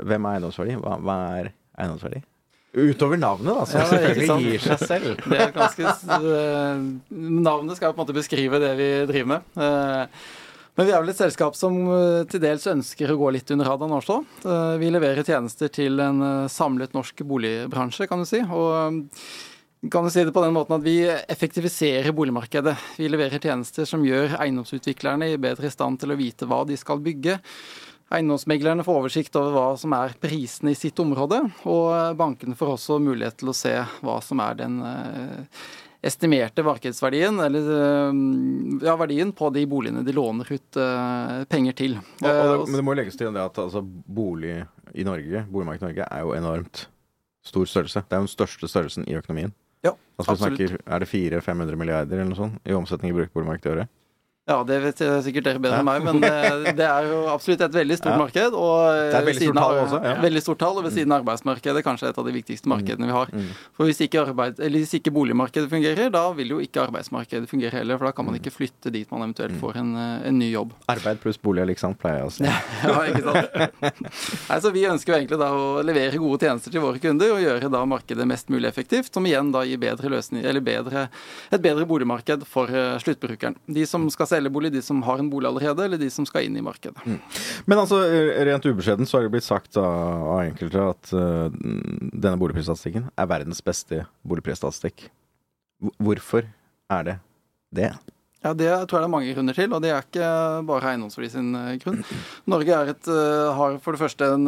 hvem 0.05 0.29
er 0.29 0.37
eiendomsverdi? 0.37 0.77
Hva, 0.83 0.99
hva 1.01 1.17
er 1.39 1.49
eiendomsverdi? 1.81 2.21
Utover 2.77 3.17
navnet, 3.17 3.49
da, 3.49 3.65
som 3.65 3.81
Ja, 3.81 3.87
selvfølgelig 3.89 4.51
gir 4.51 4.67
seg 4.67 4.85
selv. 4.85 5.23
Det 5.25 5.41
er 5.41 5.55
ganske 5.57 5.95
eh, 6.19 6.85
Navnet 7.49 7.81
skal 7.81 7.95
på 7.95 7.97
en 7.97 8.05
måte 8.05 8.19
beskrive 8.19 8.61
det 8.61 8.75
vi 8.77 8.91
driver 9.09 9.33
med. 9.33 9.65
Men 10.79 10.87
vi 10.87 10.93
er 10.95 11.01
vel 11.03 11.11
et 11.11 11.19
selskap 11.19 11.57
som 11.59 11.75
eh, 11.91 12.25
til 12.31 12.39
dels 12.39 12.69
ønsker 12.71 13.11
å 13.11 13.19
gå 13.19 13.33
litt 13.35 13.51
under 13.51 13.67
radaren 13.67 13.97
også. 13.97 14.21
Eh, 14.47 14.75
Vi 14.79 14.93
leverer 14.95 15.27
tjenester 15.27 15.73
til 15.75 15.99
en 15.99 16.23
eh, 16.23 16.51
samlet 16.55 16.95
norsk 16.95 17.25
boligbransje, 17.27 18.07
kan 18.07 18.23
du 18.23 18.29
si. 18.31 18.39
Og 18.47 19.91
kan 19.91 20.07
du 20.07 20.11
si 20.15 20.23
det 20.23 20.35
på 20.37 20.45
den 20.45 20.55
måten 20.55 20.77
at 20.77 20.87
Vi 20.87 21.01
effektiviserer 21.03 22.15
boligmarkedet. 22.15 22.77
Vi 22.95 23.11
leverer 23.11 23.43
tjenester 23.43 23.91
som 23.91 24.07
gjør 24.07 24.39
eiendomsutviklerne 24.39 25.33
i 25.33 25.43
bedre 25.43 25.73
stand 25.75 25.99
til 25.99 26.15
å 26.15 26.21
vite 26.21 26.47
hva 26.47 26.63
de 26.69 26.79
skal 26.79 27.03
bygge. 27.03 27.41
Eiendomsmeglerne 28.15 28.87
får 28.87 29.03
oversikt 29.03 29.35
over 29.37 29.59
hva 29.59 29.67
som 29.83 29.99
er 29.99 30.15
prisene 30.23 30.73
i 30.73 30.79
sitt 30.79 31.03
område, 31.03 31.43
og 31.69 32.15
bankene 32.17 32.57
får 32.57 32.77
også 32.79 33.03
mulighet 33.03 33.43
til 33.43 33.51
å 33.51 33.59
se 33.67 33.75
hva 34.07 34.17
som 34.25 34.41
er 34.47 34.63
den 34.63 34.79
estimerte 36.03 36.63
markedsverdien, 36.63 37.41
eller 37.43 37.71
eh, 37.75 38.19
ja, 38.87 38.95
verdien 39.01 39.33
på 39.35 39.51
de 39.55 39.65
boligene 39.67 40.05
de 40.07 40.15
låner 40.15 40.53
ut 40.53 40.79
eh, 40.79 41.41
penger 41.51 41.75
til. 41.79 41.97
Og, 41.99 42.23
og 42.23 42.29
det, 42.29 42.35
Eh, 42.39 42.67
men 42.69 42.79
det 42.79 42.85
må 42.87 42.95
legges 42.99 43.19
til 43.19 43.33
det 43.35 43.43
at 43.43 43.59
altså, 43.59 43.83
bolig 43.83 44.61
i 44.95 45.05
Norge, 45.07 45.45
boligmarkedet 45.51 45.83
i 45.83 45.91
Norge 45.91 46.07
er 46.11 46.23
jo 46.25 46.35
enormt 46.39 46.85
stor 47.49 47.67
størrelse. 47.67 48.05
Det 48.07 48.15
er 48.15 48.23
jo 48.23 48.29
den 48.29 48.35
største 48.37 48.71
størrelsen 48.71 49.09
i 49.09 49.17
økonomien. 49.19 49.55
Ja, 49.85 49.95
Altså, 50.19 50.33
absolutt. 50.35 50.59
snakker, 50.59 50.81
er 50.87 50.99
det 51.05 51.09
400-500 51.09 51.77
milliarder 51.79 52.19
eller 52.19 52.31
noe 52.33 52.39
sånt 52.39 52.67
i 52.67 52.75
omsetning 52.75 53.13
i 53.13 53.17
brukt 53.21 53.35
boligmarked 53.35 53.69
i 53.69 53.75
året? 53.77 53.93
Ja, 54.49 54.63
det 54.65 54.79
vet 54.81 55.01
jeg 55.05 55.23
sikkert 55.27 55.45
dere 55.45 55.61
bedre 55.61 55.79
enn 55.83 55.85
meg, 55.89 56.03
men 56.07 56.21
det, 56.23 56.75
det 56.79 56.87
er 56.89 57.09
jo 57.11 57.19
absolutt 57.29 57.61
et 57.67 57.75
veldig 57.77 57.99
stort 58.01 58.17
marked. 58.17 58.55
Og 58.57 58.79
Det 59.13 59.19
er 59.19 59.27
veldig 59.29 59.43
stort 59.45 59.59
av- 59.61 59.67
tall 59.69 59.81
også, 59.83 59.99
ja. 60.09 60.15
Veldig 60.25 60.43
stort 60.47 60.59
tall, 60.63 60.79
og 60.81 60.87
ved 60.89 60.95
siden 60.97 61.13
av 61.13 61.21
arbeidsmarkedet 61.21 61.83
kanskje 61.85 62.09
et 62.09 62.19
av 62.23 62.25
de 62.25 62.33
viktigste 62.33 62.71
markedene 62.73 63.11
vi 63.11 63.13
har. 63.13 63.29
Mm. 63.35 63.51
For 63.77 63.85
hvis 63.91 64.01
ikke, 64.07 64.23
arbeid, 64.25 64.59
eller 64.65 64.79
hvis 64.81 64.95
ikke 64.97 65.13
boligmarkedet 65.13 65.69
fungerer, 65.69 66.09
da 66.15 66.23
vil 66.39 66.55
jo 66.55 66.61
ikke 66.65 66.81
arbeidsmarkedet 66.87 67.51
fungere 67.51 67.77
heller, 67.83 67.99
for 68.01 68.09
da 68.09 68.13
kan 68.17 68.25
Mm. 68.25 68.31
man 68.33 68.41
ikke 68.41 68.53
flytte 68.57 68.91
dit 68.93 69.11
man 69.13 69.23
eventuelt 69.29 69.55
får 69.61 69.77
en, 69.83 69.91
eh, 69.97 70.29
en 70.29 70.39
ny 70.39 70.51
jobb. 70.53 70.73
Arbeid 70.89 71.21
pluss 71.21 71.37
bolig 71.37 71.61
er 71.63 71.67
lik 71.67 71.79
sant, 71.79 71.99
pleier 72.01 72.25
jeg 72.25 72.27
å 72.27 72.33
si. 72.33 72.45
Ja, 72.49 73.05
ikke 73.13 73.23
sant? 73.29 74.09
Nei, 74.49 74.59
så 74.65 74.73
Vi 74.73 74.85
ønsker 74.89 75.13
jo 75.13 75.19
egentlig 75.21 75.39
da 75.41 75.49
å 75.53 75.83
levere 75.85 76.17
gode 76.21 76.41
tjenester 76.47 76.71
til 76.73 76.81
våre 76.81 76.99
kunder 77.03 77.33
og 77.35 77.41
gjøre 77.45 77.71
da 77.73 77.85
markedet 77.85 78.27
mest 78.29 78.49
mulig 78.49 78.69
effektivt, 78.69 79.13
som 79.13 79.25
igjen 79.29 79.53
da 79.53 79.63
gir 79.67 79.77
bedre 79.83 80.09
løsning, 80.13 80.45
eller 80.47 80.61
bedre, 80.65 81.09
et 81.53 81.61
bedre 81.65 81.85
boligmarked 81.89 82.45
for 82.49 82.69
eh, 82.73 82.97
sluttbrukeren. 83.03 83.57
De 83.69 83.85
som 83.87 84.09
skal 84.11 84.27
selge 84.27 84.38
bolig, 84.47 84.71
de 84.73 84.81
som 84.85 85.03
har 85.03 85.19
en 85.19 85.31
bolig 85.33 85.49
allerede, 85.51 85.85
eller 85.85 85.99
de 85.99 86.07
som 86.15 86.27
skal 86.29 86.47
inn 86.47 86.57
i 86.57 86.63
markedet. 86.63 87.03
Men 87.67 87.79
altså, 87.83 87.99
rent 88.47 88.69
ubeskjedent 88.71 89.11
så 89.11 89.19
har 89.19 89.27
det 89.27 89.33
blitt 89.35 89.47
sagt 89.47 89.75
av, 89.77 89.87
av 90.37 90.45
enkelte 90.47 90.85
at 90.95 91.11
uh, 91.19 91.49
denne 92.15 92.39
boligprisstatistikken 92.39 93.11
er 93.19 93.27
verdens 93.35 93.61
beste 93.67 94.05
boligprisstatistikk. 94.23 95.09
Hvorfor 95.99 96.47
er 96.95 97.03
det 97.11 97.17
det? 97.75 97.91
Ja, 98.45 98.53
Det 98.55 98.71
tror 98.87 99.01
jeg 99.01 99.03
det 99.03 99.09
er 99.09 99.15
mange 99.17 99.33
grunner 99.35 99.57
til, 99.59 99.73
og 99.75 99.83
det 99.83 99.91
er 99.91 100.05
ikke 100.07 100.27
bare 100.69 100.93
eiendomsverdi 100.93 101.31
sin 101.33 101.49
eh, 101.59 101.73
grunn. 101.83 102.05
Norge 102.47 102.77
et, 102.95 103.09
eh, 103.11 103.49
har 103.59 103.79
for 103.83 103.97
det 103.97 104.01
første 104.05 104.29
en 104.37 104.47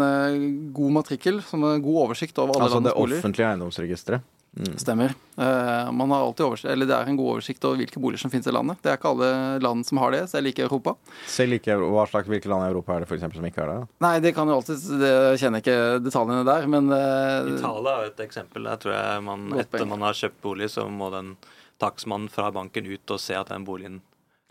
god 0.72 0.94
matrikkel, 0.94 1.40
som 1.42 1.66
har 1.66 1.82
god 1.82 1.98
oversikt 2.06 2.38
over 2.38 2.54
alle 2.54 2.68
Altså 2.68 2.78
det 2.78 2.84
landets 2.86 3.00
boliger. 3.00 3.18
offentlige 3.24 3.48
eiendomsregisteret. 3.50 4.28
Stemmer. 4.76 5.14
Eh, 5.38 5.92
man 5.92 6.10
har 6.10 6.24
alltid 6.24 6.46
oversikt, 6.46 6.70
eller 6.72 6.86
Det 6.86 6.94
er 6.96 7.08
en 7.08 7.16
god 7.16 7.28
oversikt 7.36 7.64
over 7.64 7.78
hvilke 7.78 8.00
boliger 8.02 8.18
som 8.18 8.32
finnes 8.32 8.48
i 8.50 8.54
landet. 8.54 8.80
Det 8.82 8.90
er 8.90 8.98
ikke 8.98 9.12
alle 9.12 9.60
land 9.62 9.86
som 9.86 10.00
har 10.02 10.10
det, 10.10 10.24
selv 10.32 10.50
ikke 10.50 10.64
Europa. 10.66 10.96
Selv 11.30 11.54
ikke 11.54 11.76
Hva 11.78 12.06
slags 12.10 12.28
hvilke 12.28 12.50
land 12.50 12.66
i 12.66 12.72
Europa 12.72 12.96
er 12.96 13.04
det 13.04 13.08
for 13.08 13.14
eksempel, 13.14 13.38
som 13.38 13.46
ikke 13.46 13.62
har 13.62 13.70
det? 13.70 13.88
Nei, 14.02 14.12
det 14.20 14.34
kan 14.34 14.50
jo 14.50 14.58
alltid 14.58 14.82
Det 15.00 15.14
kjenner 15.38 15.62
jeg 15.62 15.66
ikke 15.68 16.02
detaljene 16.02 16.44
der, 16.50 16.66
men 16.66 16.90
eh, 16.90 17.54
Italia 17.54 17.94
er 17.94 18.04
jo 18.08 18.12
et 18.12 18.26
eksempel. 18.26 18.66
Der 18.66 18.82
tror 18.82 18.96
jeg 18.98 19.24
man, 19.30 19.48
etter 19.62 19.86
man 19.86 20.06
har 20.08 20.18
kjøpt 20.18 20.42
bolig, 20.42 20.70
så 20.74 20.88
må 20.90 21.12
den 21.14 21.36
takstmannen 21.80 22.28
fra 22.28 22.50
banken 22.52 22.90
ut 22.90 23.14
og 23.14 23.22
se 23.22 23.38
at 23.38 23.54
den 23.54 23.64
boligen 23.64 24.02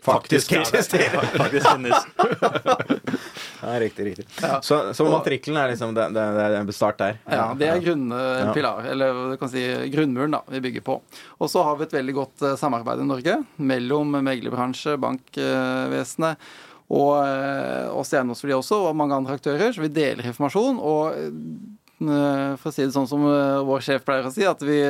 Faktisk 0.04 0.52
eksisterer! 0.56 1.26
faktisk 1.36 1.66
finnes. 1.68 2.06
Ja, 3.60 3.74
riktig, 3.76 4.06
riktig. 4.06 4.24
Så, 4.64 4.76
så 4.96 5.04
matrikkelen 5.12 5.58
er 5.60 5.68
liksom 5.74 5.90
det, 5.92 6.06
det, 6.16 6.22
det 6.32 6.44
er 6.46 6.54
en 6.62 6.70
start 6.72 6.96
der? 6.96 7.18
Ja, 7.28 7.42
det 7.60 7.66
er 7.68 7.82
grunnpilar, 7.84 8.86
Ja. 8.86 8.92
eller 8.94 9.18
du 9.28 9.36
kan 9.36 9.50
si 9.52 9.60
grunnmuren 9.92 10.32
da, 10.32 10.40
vi 10.48 10.62
bygger 10.64 10.84
på. 10.86 10.94
Og 11.36 11.50
så 11.52 11.60
har 11.66 11.76
vi 11.76 11.84
et 11.84 11.92
veldig 11.98 12.14
godt 12.16 12.46
eh, 12.48 12.54
samarbeid 12.56 13.02
i 13.04 13.08
Norge 13.10 13.34
mellom 13.60 14.16
meglerbransje, 14.24 14.96
bankvesenet 15.04 16.40
og 16.90 17.20
oss 18.00 18.10
i 18.10 18.16
Eiendomsverdi 18.18 18.56
også, 18.56 18.80
og 18.88 18.96
mange 18.98 19.14
andre 19.20 19.36
aktører. 19.36 19.70
Så 19.76 19.84
vi 19.84 19.92
deler 19.94 20.26
informasjon. 20.32 20.80
Og 20.80 21.20
eh, 21.20 22.56
for 22.56 22.72
å 22.72 22.74
si 22.74 22.86
det 22.86 22.94
sånn 22.96 23.10
som 23.12 23.28
eh, 23.28 23.60
vår 23.68 23.84
sjef 23.84 24.08
pleier 24.08 24.26
å 24.26 24.32
si, 24.34 24.48
at 24.48 24.64
vi 24.64 24.80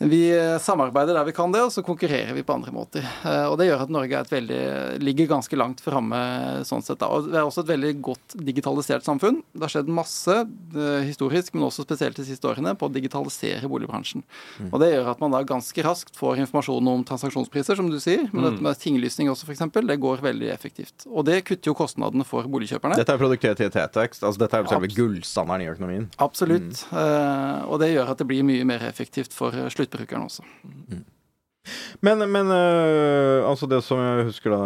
vi 0.00 0.20
samarbeider 0.64 1.12
der 1.12 1.26
vi 1.28 1.32
kan 1.36 1.52
det, 1.52 1.60
og 1.60 1.72
så 1.74 1.82
konkurrerer 1.84 2.32
vi 2.32 2.42
på 2.46 2.54
andre 2.56 2.72
måter. 2.72 3.04
Eh, 3.24 3.44
Og 3.50 3.58
Det 3.60 3.66
gjør 3.68 3.82
at 3.84 3.90
Norge 3.92 4.16
er 4.16 4.24
et 4.24 4.30
veldig, 4.32 4.60
ligger 5.04 5.26
ganske 5.28 5.56
langt 5.60 5.82
framme 5.84 6.20
sånn 6.64 6.82
sett. 6.82 6.98
da. 7.02 7.08
Og 7.12 7.28
Det 7.28 7.36
er 7.36 7.44
også 7.44 7.60
et 7.66 7.72
veldig 7.74 7.92
godt 8.00 8.36
digitalisert 8.40 9.04
samfunn. 9.04 9.42
Det 9.52 9.60
har 9.60 9.68
skjedd 9.74 9.90
masse 9.92 10.32
eh, 10.32 11.02
historisk, 11.04 11.52
men 11.54 11.66
også 11.68 11.84
spesielt 11.84 12.16
de 12.16 12.24
siste 12.24 12.48
årene, 12.48 12.72
på 12.80 12.88
å 12.88 12.92
digitalisere 12.92 13.68
boligbransjen. 13.68 14.22
Og 14.72 14.80
Det 14.80 14.88
gjør 14.94 15.10
at 15.12 15.20
man 15.20 15.30
da 15.36 15.42
ganske 15.44 15.84
raskt 15.84 16.16
får 16.16 16.40
informasjon 16.46 16.88
om 16.88 17.04
transaksjonspriser, 17.04 17.76
som 17.76 17.90
du 17.90 17.98
sier. 18.00 18.24
Men 18.32 18.48
dette 18.48 18.62
med 18.64 18.78
tinglysning 18.80 19.28
også, 19.28 19.44
f.eks., 19.50 19.68
det 19.90 19.98
går 20.00 20.22
veldig 20.24 20.48
effektivt. 20.54 21.04
Og 21.10 21.24
det 21.28 21.44
kutter 21.44 21.70
jo 21.72 21.74
kostnadene 21.76 22.24
for 22.24 22.42
boligkjøperne. 22.48 22.96
Dette 22.96 23.12
er 23.12 23.20
produktivitetstekst. 23.20 24.24
Altså, 24.24 24.38
dette 24.40 24.56
er 24.56 24.64
jo 24.64 24.72
selve 24.72 24.88
gullstandarden 24.96 25.66
i 25.66 25.70
økonomien. 25.74 26.08
Absolutt. 26.18 26.86
Eh, 26.92 27.60
og 27.68 27.78
det 27.82 27.92
gjør 27.92 28.10
at 28.14 28.18
det 28.22 28.26
blir 28.30 28.42
mye 28.46 28.64
mer 28.64 28.84
effektivt 28.88 29.32
for 29.36 29.52
eh, 29.52 29.68
sluttbrukeren 29.90 30.26
også. 30.26 30.44
Men, 32.00 32.24
men 32.32 32.50
øh, 32.50 33.44
altså 33.46 33.66
det 33.68 33.82
som 33.84 34.00
jeg 34.00 34.24
husker 34.30 34.50
da 34.50 34.60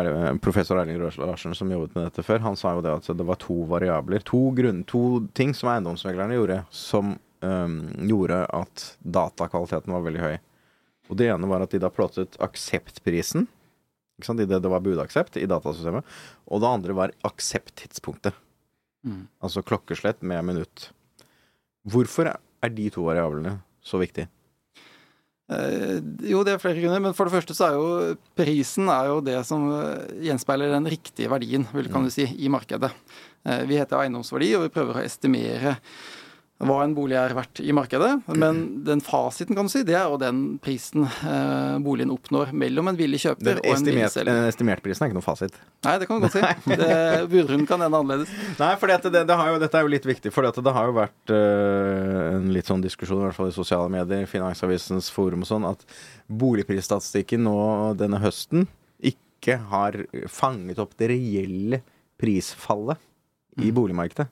er 0.00 0.38
professor 0.42 0.80
Erling 0.80 0.98
Larsen 0.98 1.54
som 1.54 1.70
jobbet 1.70 1.94
med 1.94 2.08
dette 2.08 2.24
før, 2.26 2.42
han 2.42 2.56
sa 2.58 2.74
jo 2.74 2.82
det 2.82 2.90
at 2.90 3.06
det 3.16 3.26
var 3.26 3.38
to 3.40 3.62
variabler, 3.70 4.20
to, 4.26 4.50
grunn, 4.56 4.82
to 4.84 5.22
ting 5.32 5.54
som 5.54 5.70
eiendomsmeglerne 5.70 6.34
gjorde, 6.34 6.58
som 6.74 7.14
øhm, 7.46 7.94
gjorde 8.10 8.42
at 8.50 8.84
datakvaliteten 9.00 9.94
var 9.94 10.04
veldig 10.04 10.24
høy. 10.24 10.36
Og 11.10 11.16
det 11.18 11.30
ene 11.30 11.48
var 11.50 11.62
at 11.62 11.70
de 11.70 11.80
da 11.82 11.90
plottet 11.90 12.36
akseptprisen, 12.42 13.46
ikke 14.18 14.26
sant, 14.26 14.42
det 14.42 14.60
det 14.60 14.74
var 14.74 14.82
budaksept 14.84 15.38
i 15.40 15.46
datasystemet, 15.48 16.04
og 16.50 16.60
det 16.60 16.74
andre 16.74 16.98
var 16.98 17.14
aksepttidspunktet. 17.24 18.34
Mm. 19.06 19.30
Altså 19.40 19.62
klokkeslett 19.64 20.20
med 20.20 20.44
minutt. 20.50 20.90
Hvorfor 21.88 22.28
er 22.34 22.74
de 22.74 22.90
to 22.92 23.06
variablene 23.06 23.56
så 23.80 24.02
viktige? 24.02 24.28
Eh, 25.50 25.98
jo, 26.30 26.44
det 26.46 26.54
er 26.54 26.62
flere 26.62 26.78
grunner, 26.78 27.02
men 27.02 27.16
for 27.16 27.26
det 27.26 27.34
første 27.34 27.56
så 27.58 27.66
er 27.66 27.78
jo 27.78 28.16
prisen 28.38 28.90
er 28.92 29.08
jo 29.10 29.18
det 29.24 29.40
som 29.48 29.66
eh, 29.74 30.12
gjenspeiler 30.28 30.70
den 30.76 30.86
riktige 30.92 31.30
verdien, 31.32 31.66
vil 31.74 31.90
kan 31.90 32.06
du 32.06 32.12
si, 32.14 32.28
i 32.38 32.50
markedet. 32.52 32.92
Eh, 33.42 33.64
vi 33.66 33.80
heter 33.80 33.98
eiendomsverdi, 33.98 34.52
og 34.56 34.68
vi 34.68 34.74
prøver 34.76 35.00
å 35.00 35.04
estimere 35.04 35.74
hva 36.60 36.82
en 36.84 36.92
bolig 36.92 37.16
er 37.16 37.32
verdt 37.32 37.62
i 37.64 37.72
markedet. 37.72 38.10
Men 38.36 38.58
den 38.84 39.00
fasiten, 39.04 39.56
kan 39.56 39.68
du 39.68 39.72
si, 39.72 39.80
det 39.86 39.94
er 39.96 40.10
jo 40.12 40.18
den 40.20 40.58
prisen 40.60 41.06
eh, 41.08 41.78
boligen 41.80 42.12
oppnår 42.12 42.52
mellom 42.52 42.90
en 42.90 42.98
villig 42.98 43.22
kjøper 43.22 43.62
og 43.62 43.70
en 43.72 43.86
villig 43.86 44.10
selger. 44.12 44.28
den 44.28 44.48
estimerte 44.50 44.84
prisen 44.84 45.06
er 45.06 45.10
ikke 45.10 45.16
noe 45.16 45.24
fasit. 45.24 45.56
Nei, 45.86 45.94
det 46.02 46.08
kan 46.10 46.20
du 46.20 46.26
godt 46.26 46.36
si. 46.36 46.44
Det, 46.80 46.90
Budrunden 47.32 47.66
kan 47.68 47.80
ende 47.80 47.96
annerledes. 47.96 48.32
Nei, 48.60 48.70
for 48.80 48.92
det, 48.92 49.12
det, 49.12 49.24
jo, 49.24 49.56
dette 49.62 49.80
er 49.80 49.86
jo 49.86 49.92
litt 49.92 50.08
viktig. 50.08 50.34
For 50.34 50.44
det 50.44 50.76
har 50.76 50.90
jo 50.90 50.96
vært 51.00 51.34
øh, 51.34 52.20
en 52.36 52.50
litt 52.54 52.68
sånn 52.68 52.84
diskusjon, 52.84 53.22
i 53.22 53.28
hvert 53.28 53.38
fall 53.38 53.50
i 53.50 53.56
sosiale 53.56 53.90
medier, 53.92 54.28
Finansavisens 54.28 55.08
forum 55.14 55.46
og 55.46 55.50
sånn, 55.50 55.68
at 55.68 55.84
boligprisstatistikken 56.28 57.46
nå 57.48 57.58
denne 58.00 58.20
høsten 58.20 58.68
ikke 59.00 59.56
har 59.72 59.96
fanget 60.28 60.80
opp 60.82 60.92
det 61.00 61.08
reelle 61.14 61.80
prisfallet 62.20 63.00
i 63.64 63.72
boligmarkedet. 63.72 64.28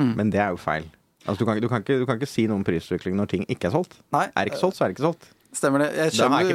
Mm. 0.00 0.16
Men 0.18 0.32
det 0.34 0.42
er 0.42 0.50
jo 0.54 0.58
feil. 0.60 0.90
Altså, 1.26 1.38
du, 1.40 1.44
kan, 1.48 1.60
du, 1.62 1.68
kan 1.68 1.82
ikke, 1.84 1.98
du 2.00 2.06
kan 2.08 2.16
ikke 2.20 2.30
si 2.30 2.46
noe 2.48 2.56
om 2.60 2.64
prisutvikling 2.64 3.16
når 3.18 3.28
ting 3.34 3.44
ikke 3.52 3.68
er 3.68 3.74
solgt. 3.76 3.98
Nei, 4.14 4.26
Er 4.32 4.46
det 4.46 4.52
ikke 4.54 4.62
solgt, 4.62 4.78
så 4.78 4.84
er 4.84 4.88
det 4.90 4.96
ikke 4.98 5.08
solgt. 5.08 5.28
Stemmer 5.56 5.82
det. 5.84 5.88
Jeg 5.98 6.14
skjønner, 6.14 6.46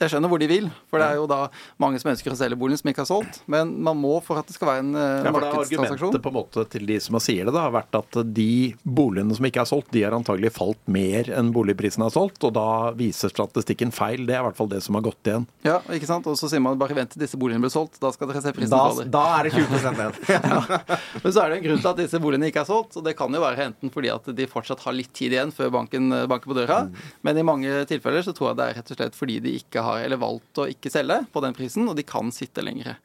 jeg 0.00 0.10
skjønner 0.12 0.30
hvor 0.32 0.40
de 0.40 0.48
vil, 0.50 0.68
for 0.90 1.02
det 1.02 1.08
er 1.12 1.18
jo 1.20 1.26
da 1.30 1.40
mange 1.82 2.00
som 2.00 2.10
ønsker 2.12 2.32
å 2.32 2.38
selge 2.38 2.58
boligen 2.60 2.80
som 2.80 2.90
ikke 2.92 3.02
har 3.04 3.08
solgt. 3.10 3.40
Men 3.50 3.72
man 3.84 3.98
må, 4.00 4.14
for 4.24 4.40
at 4.40 4.48
det 4.48 4.56
skal 4.56 4.70
være 4.70 4.84
en 4.84 4.94
eh, 4.96 5.26
Ja, 5.26 5.32
markedstransaksjon 5.34 5.90
Argumentet 5.90 6.24
på 6.24 6.32
en 6.32 6.36
måte 6.38 6.64
til 6.72 6.86
de 6.88 6.96
som 7.04 7.18
sier 7.20 7.48
det, 7.48 7.54
da, 7.56 7.66
har 7.68 7.74
vært 7.74 7.98
at 8.00 8.20
de 8.36 8.48
boligene 8.84 9.36
som 9.36 9.46
ikke 9.48 9.62
er 9.64 9.68
solgt, 9.70 9.90
de 9.94 10.04
har 10.06 10.16
antagelig 10.16 10.52
falt 10.56 10.80
mer 10.90 11.28
enn 11.36 11.52
boligprisen 11.54 12.04
har 12.06 12.14
solgt, 12.14 12.40
og 12.48 12.54
da 12.56 12.66
viser 12.96 13.32
statistikken 13.32 13.92
feil. 13.94 14.24
Det 14.28 14.36
er 14.36 14.42
i 14.42 14.46
hvert 14.48 14.58
fall 14.58 14.70
det 14.72 14.80
som 14.86 14.96
har 14.98 15.04
gått 15.06 15.30
igjen. 15.30 15.46
Ja, 15.66 15.78
ikke 15.92 16.08
sant? 16.08 16.28
Og 16.30 16.38
så 16.40 16.48
sier 16.50 16.62
man 16.64 16.80
bare 16.80 16.96
vent 16.96 17.12
til 17.14 17.22
disse 17.24 17.38
boligene 17.40 17.64
blir 17.66 17.74
solgt, 17.74 18.00
da 18.02 18.12
skal 18.14 18.30
dere 18.32 18.42
se 18.44 18.54
prisen 18.56 18.72
Da, 18.72 18.82
faller. 18.88 19.10
da 19.12 19.24
er 19.38 19.50
det 19.50 19.54
20 19.58 20.00
ned. 20.00 20.20
Men 21.24 21.28
så 21.34 21.44
er 21.44 21.52
det 21.52 21.60
en 21.60 21.64
grunn 21.68 21.82
til 21.84 21.90
at 21.92 22.00
disse 22.00 22.20
boligene 22.22 22.48
ikke 22.50 22.64
er 22.64 22.70
solgt, 22.70 22.96
og 22.96 23.04
det 23.06 23.16
kan 23.18 23.36
jo 23.36 23.42
være 23.44 23.68
enten 23.70 23.92
fordi 23.92 24.10
at 24.12 24.28
de 24.36 24.48
fortsatt 24.50 24.82
har 24.86 24.96
litt 24.96 25.12
tid 25.16 25.34
igjen 25.36 25.52
før 25.54 25.72
banken 25.74 26.08
eh, 26.14 26.26
banker 26.30 26.50
på 26.50 26.56
døra, 26.56 26.80
men 27.26 27.38
i 27.40 27.44
mange 27.46 27.82
tilfeller 27.90 28.24
så 28.30 28.36
tror 28.36 28.50
jeg 28.50 28.60
det 28.60 28.66
er 28.66 28.78
rett 28.78 28.92
og 28.94 29.00
slett 29.00 29.18
fordi 29.18 29.38
de 29.44 29.54
ikke 29.58 29.84
har, 29.84 30.04
eller 30.06 30.22
valgt 30.22 30.62
å 30.62 30.68
ikke 30.70 30.92
selge 30.92 31.20
på 31.32 31.42
den 31.44 31.56
prisen, 31.56 31.88
og 31.90 31.98
de 31.98 32.06
kan 32.06 32.30
sitte 32.34 32.64
lengre. 32.64 32.96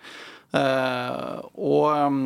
Eh, 0.56 1.40
og 1.58 1.88
um, 1.92 2.22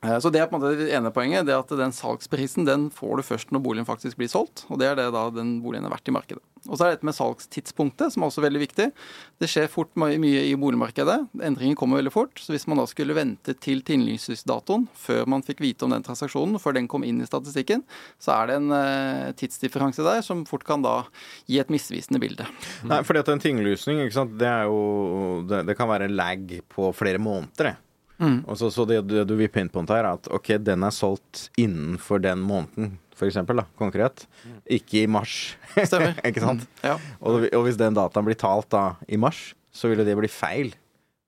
så 0.00 0.30
Det 0.32 0.40
er 0.40 0.46
på 0.48 0.56
en 0.56 0.62
måte 0.62 0.78
det 0.80 0.92
ene 0.96 1.10
poenget. 1.12 1.44
det 1.44 1.52
at 1.56 1.68
Den 1.76 1.92
salgsprisen 1.92 2.64
den 2.64 2.88
får 2.90 3.20
du 3.20 3.22
først 3.22 3.50
når 3.52 3.60
boligen 3.60 3.86
faktisk 3.88 4.16
blir 4.16 4.28
solgt. 4.32 4.64
og 4.70 4.78
Det 4.78 4.88
er 4.88 4.94
det 4.96 5.12
da 5.12 5.28
den 5.30 5.60
boligen 5.60 5.84
er 5.84 5.92
verdt 5.92 6.08
i 6.08 6.12
markedet. 6.12 6.40
Og 6.68 6.76
Så 6.76 6.84
er 6.84 6.90
det 6.90 7.00
dette 7.00 7.08
med 7.08 7.16
salgstidspunktet, 7.16 8.12
som 8.12 8.22
er 8.22 8.28
også 8.28 8.42
veldig 8.44 8.60
viktig. 8.60 8.92
Det 9.40 9.48
skjer 9.48 9.68
fort 9.68 9.92
mye 9.96 10.42
i 10.48 10.54
boligmarkedet. 10.56 11.28
Endringen 11.40 11.76
kommer 11.76 12.00
veldig 12.00 12.12
fort. 12.12 12.34
så 12.40 12.52
Hvis 12.52 12.66
man 12.66 12.78
da 12.78 12.86
skulle 12.86 13.14
vente 13.14 13.54
til 13.60 13.82
tinglysningsdatoen 13.82 14.88
før 14.94 15.26
man 15.26 15.42
fikk 15.42 15.60
vite 15.60 15.84
om 15.84 15.90
den 15.90 16.02
transaksjonen, 16.02 16.58
før 16.60 16.76
den 16.76 16.88
kom 16.88 17.04
inn 17.04 17.20
i 17.20 17.28
statistikken, 17.28 17.84
så 18.18 18.40
er 18.40 18.46
det 18.46 18.56
en 18.56 18.72
eh, 18.72 19.32
tidsdifferanse 19.36 20.04
der 20.04 20.22
som 20.22 20.46
fort 20.46 20.64
kan 20.64 20.82
da 20.82 21.04
gi 21.46 21.60
et 21.60 21.68
misvisende 21.68 22.20
bilde. 22.20 22.46
Nei, 22.84 23.02
fordi 23.04 23.20
at 23.20 23.28
en 23.28 23.40
tinglysning, 23.40 24.00
det 24.40 24.48
jo 24.64 25.44
Det, 25.48 25.66
det 25.66 25.76
kan 25.76 25.88
være 25.88 26.08
lag 26.08 26.60
på 26.68 26.92
flere 26.94 27.18
måneder, 27.18 27.70
det. 27.70 27.76
Og 28.20 28.56
så, 28.60 28.68
så 28.74 28.84
det, 28.88 28.98
det 29.08 29.22
du 29.28 29.32
vil 29.38 29.48
pinpointe 29.52 29.94
her, 29.96 30.04
er 30.04 30.18
at 30.18 30.26
ok, 30.36 30.50
den 30.60 30.82
er 30.84 30.92
solgt 30.92 31.46
innenfor 31.60 32.20
den 32.20 32.42
måneden, 32.44 32.98
for 33.16 33.28
eksempel, 33.28 33.56
da, 33.60 33.64
konkret. 33.80 34.26
Ikke 34.68 35.02
i 35.04 35.08
mars. 35.08 35.54
Stemmer. 35.88 36.14
ikke 36.28 36.42
sant? 36.44 36.66
Ja. 36.84 36.98
Og, 37.20 37.46
og 37.48 37.64
hvis 37.66 37.78
den 37.80 37.96
dataen 37.96 38.26
blir 38.28 38.36
talt 38.40 38.68
da 38.72 38.84
i 39.08 39.16
mars, 39.20 39.50
så 39.72 39.88
ville 39.92 40.04
det 40.04 40.16
bli 40.18 40.28
feil. 40.32 40.72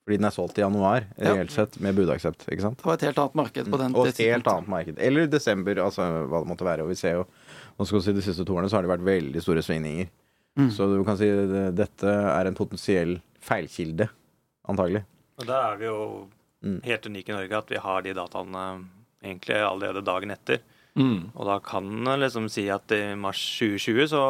Fordi 0.02 0.18
den 0.18 0.26
er 0.26 0.34
solgt 0.34 0.56
i 0.58 0.64
januar, 0.64 1.04
Ja. 1.16 1.32
reelt 1.37 1.52
sett, 1.54 1.76
med 1.80 1.94
budaksept. 1.94 2.44
ikke 2.50 2.64
sant? 2.64 2.80
Det 2.80 2.88
var 2.88 2.96
et 2.99 3.04
helt 3.06 3.20
annet 3.22 3.37
marked 3.38 3.68
på 3.70 3.78
den 3.78 3.94
Og 3.94 4.08
et 4.11 4.18
helt 4.25 4.49
annet 4.50 4.68
marked. 4.72 4.96
Eller 4.99 5.28
desember, 5.30 5.78
altså 5.84 6.02
hva 6.26 6.40
det 6.42 6.50
måtte 6.50 6.66
være. 6.66 6.82
Og 6.82 6.90
vi 6.90 6.96
ser 6.99 7.20
jo 7.20 7.26
nå 7.78 7.87
skal 7.87 8.00
vi 8.00 8.04
si 8.04 8.12
De 8.18 8.25
siste 8.26 8.44
to 8.44 8.56
årene 8.56 8.68
så 8.68 8.76
har 8.80 8.84
det 8.84 8.90
vært 8.92 9.06
veldig 9.06 9.40
store 9.44 9.62
svingninger. 9.64 10.11
Så 10.75 10.84
du 10.90 10.99
kan 11.06 11.16
si 11.16 11.25
det, 11.30 11.62
dette 11.78 12.11
er 12.12 12.50
en 12.50 12.56
potensiell 12.58 13.14
feilkilde, 13.40 14.11
antagelig. 14.68 15.00
Og 15.40 15.46
der 15.49 15.70
er 15.70 15.78
vi 15.80 15.87
jo 15.88 15.96
Mm. 16.62 16.81
helt 16.85 17.07
unik 17.07 17.28
i 17.28 17.33
Norge, 17.33 17.59
at 17.59 17.71
vi 17.71 17.76
har 17.83 18.02
de 18.02 18.12
dataene 18.14 18.66
egentlig 19.23 19.57
allerede 19.66 20.02
dagen 20.07 20.31
etter. 20.31 20.61
Og 21.35 21.47
da 21.49 21.59
kan 21.64 21.87
en 22.07 22.21
liksom 22.21 22.49
si 22.52 22.66
at 22.71 22.92
i 22.92 23.14
mars 23.16 23.40
2020 23.59 24.09
så, 24.12 24.23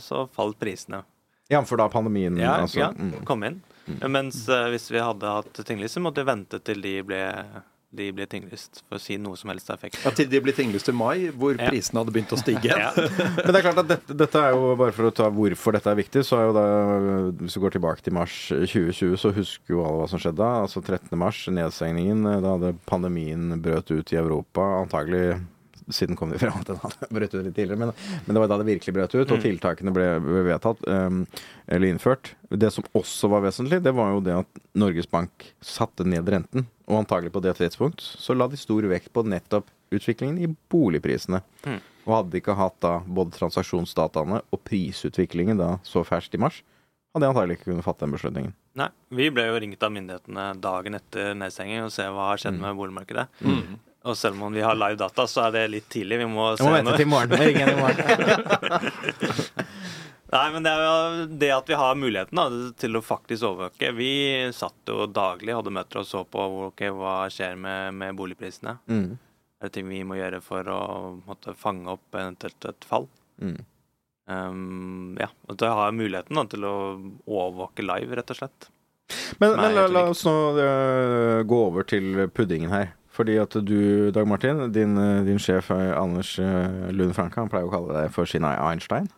så 0.00 0.24
falt 0.32 0.58
prisene. 0.58 1.02
Ja, 1.48 1.60
for 1.64 1.80
da 1.80 1.88
pandemien. 1.92 2.36
Ja, 2.40 2.56
altså. 2.62 2.78
ja 2.80 2.90
Mm. 2.92 3.24
kom 3.24 3.44
inn. 3.44 3.60
Mens 4.04 4.48
eh, 4.48 4.66
hvis 4.68 4.90
vi 4.92 5.00
hadde 5.00 5.30
hatt 5.32 5.60
tinglyst, 5.64 5.94
så 5.96 6.00
måtte 6.04 6.20
vi 6.20 6.28
vente 6.28 6.58
til 6.60 6.82
de 6.84 6.98
ble, 7.02 7.22
de 7.90 8.10
ble 8.12 8.26
tinglyst 8.28 8.82
for 8.84 8.98
å 8.98 9.00
si 9.00 9.16
noe 9.16 9.36
som 9.40 9.48
helst 9.48 9.70
effekt. 9.72 9.96
Ja, 10.04 10.10
til 10.12 10.28
de 10.28 10.40
ble 10.44 10.52
tinglyst 10.52 10.90
i 10.90 10.92
mai, 10.92 11.30
hvor 11.32 11.56
Ja. 11.56 11.70
prisene 11.70 12.02
hadde 12.02 12.12
begynt 12.12 12.34
å 12.36 12.38
stige. 12.40 12.68
Ja. 12.84 12.90
Men 12.96 13.48
det 13.48 13.56
er 13.62 13.64
klart 13.64 13.80
at 13.80 13.88
dette, 13.88 14.16
dette 14.20 14.42
er 14.44 14.52
jo, 14.52 14.74
bare 14.76 14.92
for 14.92 15.08
å 15.08 15.14
ta 15.14 15.30
hvorfor 15.32 15.72
dette 15.72 15.88
er 15.88 15.96
viktig, 15.96 16.20
så 16.28 16.36
er 16.36 16.44
jo 16.50 16.52
da 16.58 16.66
Hvis 17.40 17.56
du 17.56 17.60
går 17.64 17.76
tilbake 17.78 18.04
til 18.04 18.12
mars 18.12 18.34
2020, 18.52 19.16
så 19.16 19.32
husker 19.32 19.72
jo 19.74 19.84
alle 19.86 20.02
hva 20.02 20.08
som 20.12 20.20
skjedde 20.20 20.36
da. 20.42 20.50
Altså 20.66 20.82
13. 20.84 21.16
mars, 21.18 21.40
nedstengningen. 21.48 22.22
Da 22.44 22.56
hadde 22.58 22.74
pandemien 22.86 23.56
brøt 23.64 23.88
ut 23.90 24.12
i 24.12 24.20
Europa. 24.20 24.60
Antagelig 24.84 25.38
siden 25.94 26.16
kom 26.18 26.32
de 26.32 26.38
fram 26.40 26.58
til 26.60 26.62
at 26.62 26.70
den 26.72 26.80
hadde 26.82 27.08
brøt 27.18 27.34
ut 27.34 27.44
litt 27.44 27.56
tidligere, 27.56 27.80
men, 27.80 27.92
men 28.26 28.36
det 28.36 28.42
var 28.42 28.50
da 28.52 28.58
det 28.60 28.68
virkelig 28.68 28.94
brøt 28.96 29.16
ut, 29.16 29.34
og 29.34 29.42
tiltakene 29.44 29.94
ble, 29.94 30.08
vedtatt, 30.48 30.82
um, 30.88 31.22
eller 31.66 31.92
innført. 31.92 32.34
Det 32.48 32.70
som 32.74 32.86
også 32.98 33.30
var 33.32 33.44
vesentlig, 33.46 33.80
det 33.84 33.94
var 33.96 34.14
jo 34.14 34.24
det 34.24 34.36
at 34.40 34.62
Norges 34.78 35.08
Bank 35.10 35.50
satte 35.64 36.06
ned 36.08 36.28
renten. 36.32 36.68
Og 36.88 37.02
antagelig 37.02 37.34
på 37.34 37.42
det 37.44 37.58
tidspunkt 37.58 38.00
så 38.00 38.36
la 38.36 38.48
de 38.48 38.56
stor 38.60 38.86
vekt 38.88 39.12
på 39.12 39.24
nettopp 39.26 39.68
utviklingen 39.92 40.38
i 40.40 40.48
boligprisene. 40.72 41.42
Og 42.08 42.14
hadde 42.14 42.32
de 42.32 42.40
ikke 42.40 42.56
hatt 42.56 42.78
da 42.84 42.98
både 43.04 43.36
transaksjonsdataene 43.36 44.40
og 44.40 44.62
prisutviklingen 44.64 45.60
da 45.60 45.74
så 45.84 46.04
ferskt 46.08 46.38
i 46.38 46.40
mars, 46.40 46.62
hadde 47.12 47.26
de 47.26 47.32
antagelig 47.32 47.58
ikke 47.58 47.70
kunnet 47.70 47.84
fatte 47.84 48.04
den 48.04 48.14
beslutningen. 48.16 48.54
Nei, 48.78 48.88
vi 49.12 49.28
ble 49.34 49.48
jo 49.48 49.58
ringt 49.60 49.82
av 49.84 49.92
myndighetene 49.92 50.46
dagen 50.62 50.96
etter 50.98 51.34
nedstenging 51.36 51.84
og 51.84 51.92
se 51.92 52.06
hva 52.08 52.30
har 52.30 52.40
skjedd 52.40 52.60
med 52.60 52.78
boligmarkedet. 52.78 53.26
Og 54.08 54.16
selv 54.16 54.40
om 54.42 54.54
vi 54.54 54.64
har 54.64 54.78
live 54.78 54.96
data, 55.00 55.26
så 55.28 55.46
er 55.46 55.56
det 55.56 55.64
litt 55.74 55.88
tidlig. 55.92 56.22
Vi 56.22 56.28
må 56.30 56.50
må 56.56 56.72
vente 56.72 56.96
til 56.96 57.04
i 57.04 57.10
morgen. 57.12 57.34
Vi 57.36 57.50
ringer 57.50 57.72
i 57.72 57.78
morgen. 57.78 58.02
Nei, 60.28 60.44
men 60.52 60.64
det 60.64 60.72
er 60.72 60.82
jo 60.84 61.26
det 61.40 61.48
at 61.54 61.70
vi 61.70 61.76
har 61.80 61.96
muligheten 61.96 62.36
da, 62.36 62.48
til 62.76 62.98
å 62.98 63.04
faktisk 63.04 63.46
overvåke. 63.48 63.92
Vi 63.96 64.12
satt 64.52 64.90
jo 64.90 65.06
daglig, 65.08 65.54
hadde 65.56 65.72
møter 65.72 66.02
og 66.02 66.08
så 66.08 66.20
på 66.28 66.44
okay, 66.66 66.92
hva 66.92 67.22
skjer 67.32 67.56
med, 67.60 67.96
med 67.96 68.16
boligprisene. 68.18 68.76
Mm. 68.92 69.16
Er 69.58 69.70
det 69.70 69.74
ting 69.74 69.88
vi 69.88 70.02
må 70.04 70.18
gjøre 70.18 70.42
for 70.44 70.68
å 70.68 70.80
måtte, 71.24 71.56
fange 71.56 71.96
opp 71.96 72.14
eventuelt 72.14 72.68
et 72.68 72.88
fall? 72.88 73.08
Mm. 73.40 73.56
Um, 74.28 75.16
ja, 75.16 75.30
og 75.48 75.56
da 75.62 75.72
har 75.72 75.88
jeg 75.88 75.98
muligheten 76.02 76.36
da, 76.36 76.44
til 76.52 76.68
å 76.68 76.76
overvåke 77.24 77.86
live, 77.86 78.20
rett 78.20 78.34
og 78.34 78.42
slett. 78.42 78.68
Men, 79.40 79.56
men 79.56 79.72
la, 79.78 79.86
la 79.88 80.04
oss 80.12 80.26
nå 80.28 80.36
uh, 80.60 81.40
gå 81.48 81.62
over 81.70 81.88
til 81.88 82.28
puddingen 82.36 82.74
her. 82.74 82.92
Fordi 83.18 83.34
at 83.42 83.56
du, 83.66 84.10
Dag 84.14 84.28
Martin, 84.30 84.68
din, 84.72 84.94
øh, 84.98 85.26
din 85.26 85.40
sjef 85.42 85.72
øh, 85.74 86.02
Anders 86.02 86.38
øh, 86.38 86.90
Lund 86.94 87.16
Franke, 87.16 87.40
han 87.40 87.50
pleier 87.50 87.66
å 87.66 87.72
kalle 87.72 87.96
deg 87.96 88.12
for 88.14 88.30
sin 88.30 88.46
Einstein. 88.46 89.08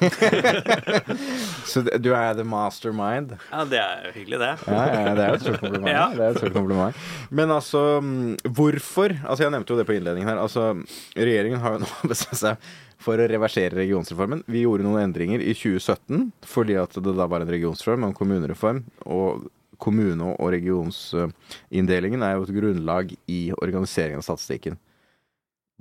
Så 1.70 1.82
du 2.00 2.08
er 2.16 2.32
the 2.38 2.44
mastermind. 2.48 3.34
Ja, 3.50 3.64
det 3.68 3.80
er 3.82 4.06
jo 4.06 4.12
hyggelig, 4.14 4.38
det. 4.40 4.52
Ja, 4.66 4.84
ja, 4.88 5.12
det 5.14 5.24
er 5.24 5.28
jo 5.28 5.34
et 5.34 5.44
stort 5.44 5.60
kompliment. 5.60 5.92
Ja. 5.92 6.06
Det 6.14 6.22
er 6.24 6.30
et 6.30 6.40
stort 6.40 6.56
kompliment. 6.56 7.02
Men 7.30 7.52
altså, 7.52 7.82
mm, 8.00 8.36
hvorfor 8.56 9.12
Altså, 9.12 9.44
jeg 9.44 9.52
nevnte 9.52 9.74
jo 9.74 9.78
det 9.78 9.86
på 9.90 9.96
innledningen 9.98 10.30
her. 10.32 10.40
Altså, 10.40 10.70
regjeringen 11.16 11.60
har 11.60 11.76
jo 11.76 11.84
nå 11.84 11.90
bestemt 12.14 12.40
seg 12.40 12.72
for 13.04 13.20
å 13.20 13.28
reversere 13.28 13.76
regionsreformen. 13.76 14.46
Vi 14.48 14.64
gjorde 14.64 14.86
noen 14.86 15.02
endringer 15.04 15.42
i 15.44 15.52
2017 15.52 16.30
fordi 16.48 16.78
at 16.80 16.96
det 16.96 17.12
da 17.18 17.28
var 17.28 17.44
en 17.44 17.52
regionsreform 17.52 18.06
og 18.06 18.14
en 18.14 18.18
kommunereform. 18.22 18.84
Og 19.04 19.44
kommune- 19.84 20.32
og 20.34 20.52
regionsinndelingen 20.54 22.24
er 22.24 22.38
jo 22.38 22.46
et 22.46 22.54
grunnlag 22.56 23.14
i 23.30 23.40
organiseringen 23.56 24.22
av 24.22 24.26
statistikken. 24.26 24.78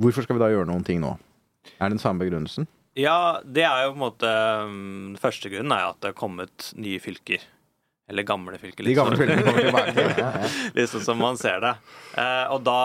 Hvorfor 0.01 0.25
skal 0.25 0.38
vi 0.38 0.43
da 0.43 0.51
gjøre 0.51 0.69
noen 0.69 0.86
ting 0.86 1.01
nå? 1.03 1.15
Er 1.77 1.88
det 1.88 1.95
den 1.95 2.03
samme 2.03 2.25
begrunnelsen? 2.25 2.67
Ja, 3.00 3.39
det 3.41 3.63
er 3.65 3.88
jo 3.88 3.93
på 3.93 3.98
en 3.98 4.03
måte 4.03 4.31
um, 4.67 5.13
Første 5.17 5.50
grunnen 5.50 5.74
er 5.74 5.88
at 5.89 6.01
det 6.03 6.12
er 6.12 6.17
kommet 6.17 6.72
nye 6.77 7.01
fylker. 7.01 7.41
Eller 8.10 8.24
gamle 8.27 8.57
fylker. 8.60 8.83
De 8.83 8.93
gamle 8.93 9.15
fylkene 9.17 9.43
kommer 9.45 9.63
tilbake. 9.63 10.03
Ja, 10.24 10.31
ja. 10.75 10.88
sånn 10.91 11.05
som 11.05 11.22
man 11.24 11.38
ser 11.39 11.62
det. 11.63 11.72
Eh, 12.19 12.51
og 12.51 12.65
da 12.65 12.79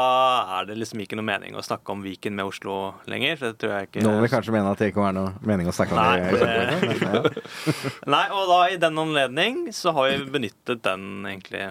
er 0.58 0.68
det 0.68 0.76
liksom 0.78 1.02
ikke 1.02 1.18
noe 1.18 1.26
mening 1.26 1.56
å 1.58 1.64
snakke 1.64 1.90
om 1.90 2.04
Viken 2.06 2.36
med 2.38 2.46
Oslo 2.46 2.76
lenger. 3.10 3.40
Det 3.42 3.50
tror 3.58 3.74
jeg 3.74 3.88
ikke 3.88 4.04
Noen 4.06 4.22
vil 4.22 4.32
kanskje 4.32 4.54
mene 4.54 4.70
at 4.70 4.82
det 4.82 4.92
ikke 4.92 5.08
er 5.08 5.16
noe 5.18 5.34
mening 5.48 5.70
å 5.70 5.74
snakke 5.74 5.96
om 5.96 6.00
Nei, 6.00 6.30
det. 6.38 7.02
det-. 7.02 7.42
Nei, 8.14 8.24
og 8.30 8.46
da 8.52 8.60
i 8.70 8.78
den 8.86 9.02
anledning 9.02 9.60
så 9.74 9.96
har 9.98 10.14
vi 10.14 10.32
benyttet 10.38 10.86
den 10.86 11.26
egentlig 11.26 11.66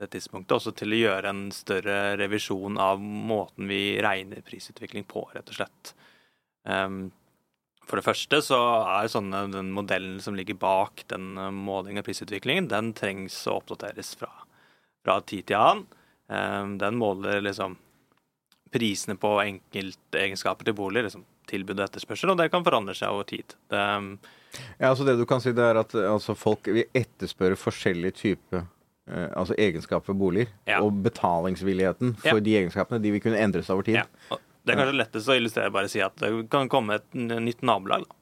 det 0.00 0.10
tidspunktet 0.12 0.56
også 0.58 0.72
til 0.76 0.92
å 0.92 0.98
gjøre 0.98 1.30
en 1.32 1.44
større 1.56 2.00
revisjon 2.20 2.76
av 2.80 3.00
måten 3.00 3.68
vi 3.68 3.96
regner 4.04 4.42
prisutvikling 4.44 5.06
på, 5.08 5.22
rett 5.32 5.52
og 5.52 5.60
slett. 5.60 5.94
Um, 6.68 7.06
for 7.86 8.00
det 8.00 8.04
første 8.06 8.40
så 8.42 8.58
er 8.98 9.08
sånne, 9.12 9.44
den 9.52 9.72
modellen 9.74 10.18
som 10.22 10.34
ligger 10.38 10.58
bak 10.58 11.04
den 11.12 11.36
uh, 11.38 11.50
målingen 11.54 12.02
av 12.02 12.06
prisutviklingen, 12.08 12.68
den 12.72 12.92
trengs 12.98 13.38
å 13.46 13.60
oppdateres 13.60 14.14
fra, 14.18 14.30
fra 15.06 15.20
tid 15.22 15.46
til 15.50 15.60
annen. 15.60 15.86
Um, 16.26 16.72
den 16.82 16.96
måler 16.98 17.38
liksom 17.46 17.76
prisene 18.74 19.14
på 19.16 19.36
enkeltegenskaper 19.44 20.66
til 20.66 20.74
bolig, 20.76 21.04
liksom 21.06 21.22
tilbud 21.46 21.78
og 21.78 21.84
etterspørsel, 21.86 22.32
og 22.32 22.40
det 22.40 22.48
kan 22.50 22.64
forandre 22.66 22.96
seg 22.98 23.14
over 23.14 23.28
tid. 23.30 23.54
Det, 23.70 23.78
um, 23.78 24.16
Ja, 24.80 24.88
altså 24.90 25.04
Det 25.04 25.18
du 25.18 25.26
kan 25.28 25.40
si, 25.44 25.52
det 25.52 25.62
er 25.62 25.78
at 25.78 25.94
altså, 25.94 26.34
folk 26.34 26.66
vil 26.66 26.86
etterspørre 26.96 27.58
forskjellige 27.60 28.14
typer 28.16 28.62
eh, 28.64 29.28
altså 29.36 29.54
egenskaper 29.60 30.14
ved 30.14 30.18
boliger. 30.22 30.52
Ja. 30.66 30.78
Og 30.82 30.96
betalingsvilligheten 31.04 32.14
for 32.22 32.40
Ja. 32.40 32.44
de 32.46 32.54
egenskapene 32.62 33.02
de 33.02 33.12
vil 33.12 33.20
kunne 33.20 33.38
endres 33.42 33.68
over 33.70 33.84
tid. 33.86 34.00
Ja. 34.00 34.38
Det 34.66 34.74
er 34.74 34.80
kanskje 34.82 34.98
lettest 34.98 35.28
å 35.30 35.36
illustrere 35.38 35.70
bare 35.72 35.86
å 35.86 35.92
si 35.92 36.00
at 36.02 36.16
det 36.20 36.30
kan 36.50 36.68
komme 36.68 36.98
et 36.98 37.06
nytt 37.14 37.62
nabolag. 37.62 38.04
da. 38.08 38.14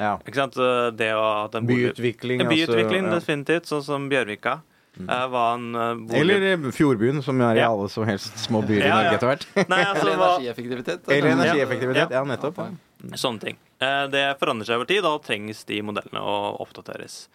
Ja. 0.00 0.14
Ikke 0.24 0.34
sant? 0.40 0.54
Det 0.96 1.10
å 1.12 1.44
at 1.44 1.54
en 1.58 1.66
bolig- 1.68 1.92
Byutvikling, 1.92 2.40
En 2.40 2.48
byutvikling, 2.48 3.04
altså. 3.04 3.18
definitivt. 3.20 3.66
Sånn 3.68 3.82
som 3.84 4.08
Bjørvika. 4.08 4.62
Mm. 4.98 5.30
var 5.30 5.54
en 5.54 5.74
eh, 5.74 5.80
Ja. 5.80 5.94
bolig... 5.94 6.20
Eller 6.20 6.42
eh, 6.52 6.70
Fjordbyen, 6.74 7.22
som 7.22 7.40
er 7.40 7.54
i 7.54 7.60
Ja. 7.60 7.68
alle 7.70 7.88
som 7.88 8.04
helst 8.08 8.34
små 8.38 8.60
byer 8.66 8.82
i 8.82 8.88
Ja, 8.88 8.96
Norge 9.02 9.14
etter 9.18 9.28
hvert. 9.30 9.68
Nei, 9.68 9.84
altså, 9.84 10.08
Eller 10.10 10.16
energieffektivitet. 10.18 11.08
Eller 11.08 11.30
energieffektivitet. 11.36 12.10
Ja, 12.10 12.24
nettopp. 12.24 12.56
Ja. 12.58 12.70
Sånne 13.16 13.40
ting. 13.40 13.56
Eh, 13.80 14.06
Det 14.08 14.24
forandrer 14.40 14.66
seg 14.66 14.76
over 14.80 14.86
tid, 14.90 15.02
da 15.06 15.12
trengs 15.18 15.64
de 15.64 15.80
modellene 15.82 16.20
å 16.20 16.58
oppdateres. 16.60 17.28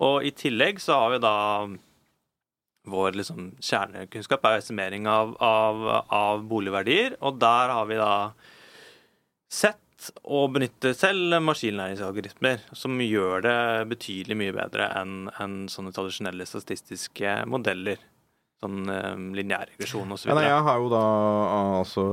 Og 0.00 0.22
i 0.24 0.30
tillegg 0.30 0.78
så 0.80 0.94
har 1.00 1.10
vi 1.10 1.18
da 1.18 1.34
vår 2.88 3.14
liksom 3.18 3.52
kjernekunnskap 3.62 4.44
er 4.48 4.58
estimering 4.58 5.06
av, 5.10 5.36
av, 5.42 5.84
av 6.10 6.42
boligverdier, 6.50 7.16
og 7.22 7.38
der 7.42 7.74
har 7.76 7.86
vi 7.90 8.00
da 8.00 8.14
sett 9.52 9.78
og 10.26 10.54
benytter 10.56 10.94
selv 10.98 11.36
maskinlæringsalgoritmer, 11.46 12.64
som 12.74 12.98
gjør 12.98 13.44
det 13.44 13.58
betydelig 13.92 14.38
mye 14.38 14.54
bedre 14.56 14.88
enn 14.98 15.28
enn 15.42 15.68
sånne 15.70 15.92
tradisjonelle 15.94 16.46
statistiske 16.48 17.42
modeller. 17.50 18.00
Sånn 18.62 18.86
um, 18.86 19.22
lineær 19.34 19.66
regresjon 19.72 20.14
osv. 20.14 20.28
Ja, 20.30 20.38
jeg 20.44 20.64
har 20.68 20.78
jo 20.78 20.90
da 20.92 21.02
altså 21.80 22.04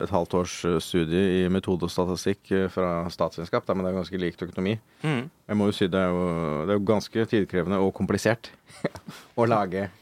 et 0.00 0.12
halvt 0.14 0.36
års 0.38 0.54
eh, 0.64 0.78
studie 0.80 1.42
i 1.42 1.50
metodestatistikk 1.52 2.52
eh, 2.56 2.68
fra 2.72 3.02
statsvitenskap, 3.12 3.68
men 3.74 3.84
det 3.84 3.90
er 3.90 3.98
ganske 3.98 4.20
likt 4.22 4.44
økonomi. 4.46 4.78
Mm. 5.04 5.26
Jeg 5.28 5.60
må 5.60 5.68
jo 5.68 5.76
si 5.76 5.90
det 5.92 6.00
er 6.00 6.08
jo, 6.08 6.24
det 6.64 6.72
er 6.72 6.80
jo 6.80 6.86
ganske 6.88 7.26
tidkrevende 7.34 7.82
og 7.84 7.92
komplisert 8.00 8.48
å 9.40 9.48
lage 9.52 9.90
eh, 9.90 9.99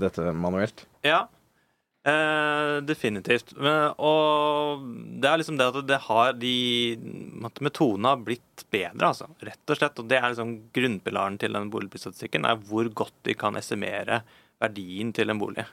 dette 0.00 0.32
manuelt. 0.36 0.84
Ja, 1.06 1.24
eh, 2.06 2.76
definitivt. 2.86 3.54
Men, 3.56 3.94
og 3.96 4.84
det 5.20 5.30
er 5.30 5.40
liksom 5.40 5.58
det 5.60 5.68
at 5.70 5.80
det 5.88 6.00
har 6.06 6.36
de 6.38 6.54
Metodene 7.64 8.14
har 8.14 8.22
blitt 8.24 8.64
bedre, 8.70 9.12
altså. 9.12 9.30
Rett 9.44 9.72
og 9.72 9.80
slett. 9.80 10.00
Og 10.02 10.08
det 10.10 10.20
er 10.20 10.28
liksom 10.28 10.56
grunnpilaren 10.76 11.38
til 11.40 11.56
den 11.56 11.70
boligprisstatistikken, 11.72 12.46
er 12.46 12.60
hvor 12.68 12.88
godt 13.02 13.16
de 13.28 13.36
kan 13.38 13.56
estimere 13.60 14.22
verdien 14.60 15.12
til 15.16 15.32
en 15.32 15.40
bolig. 15.40 15.66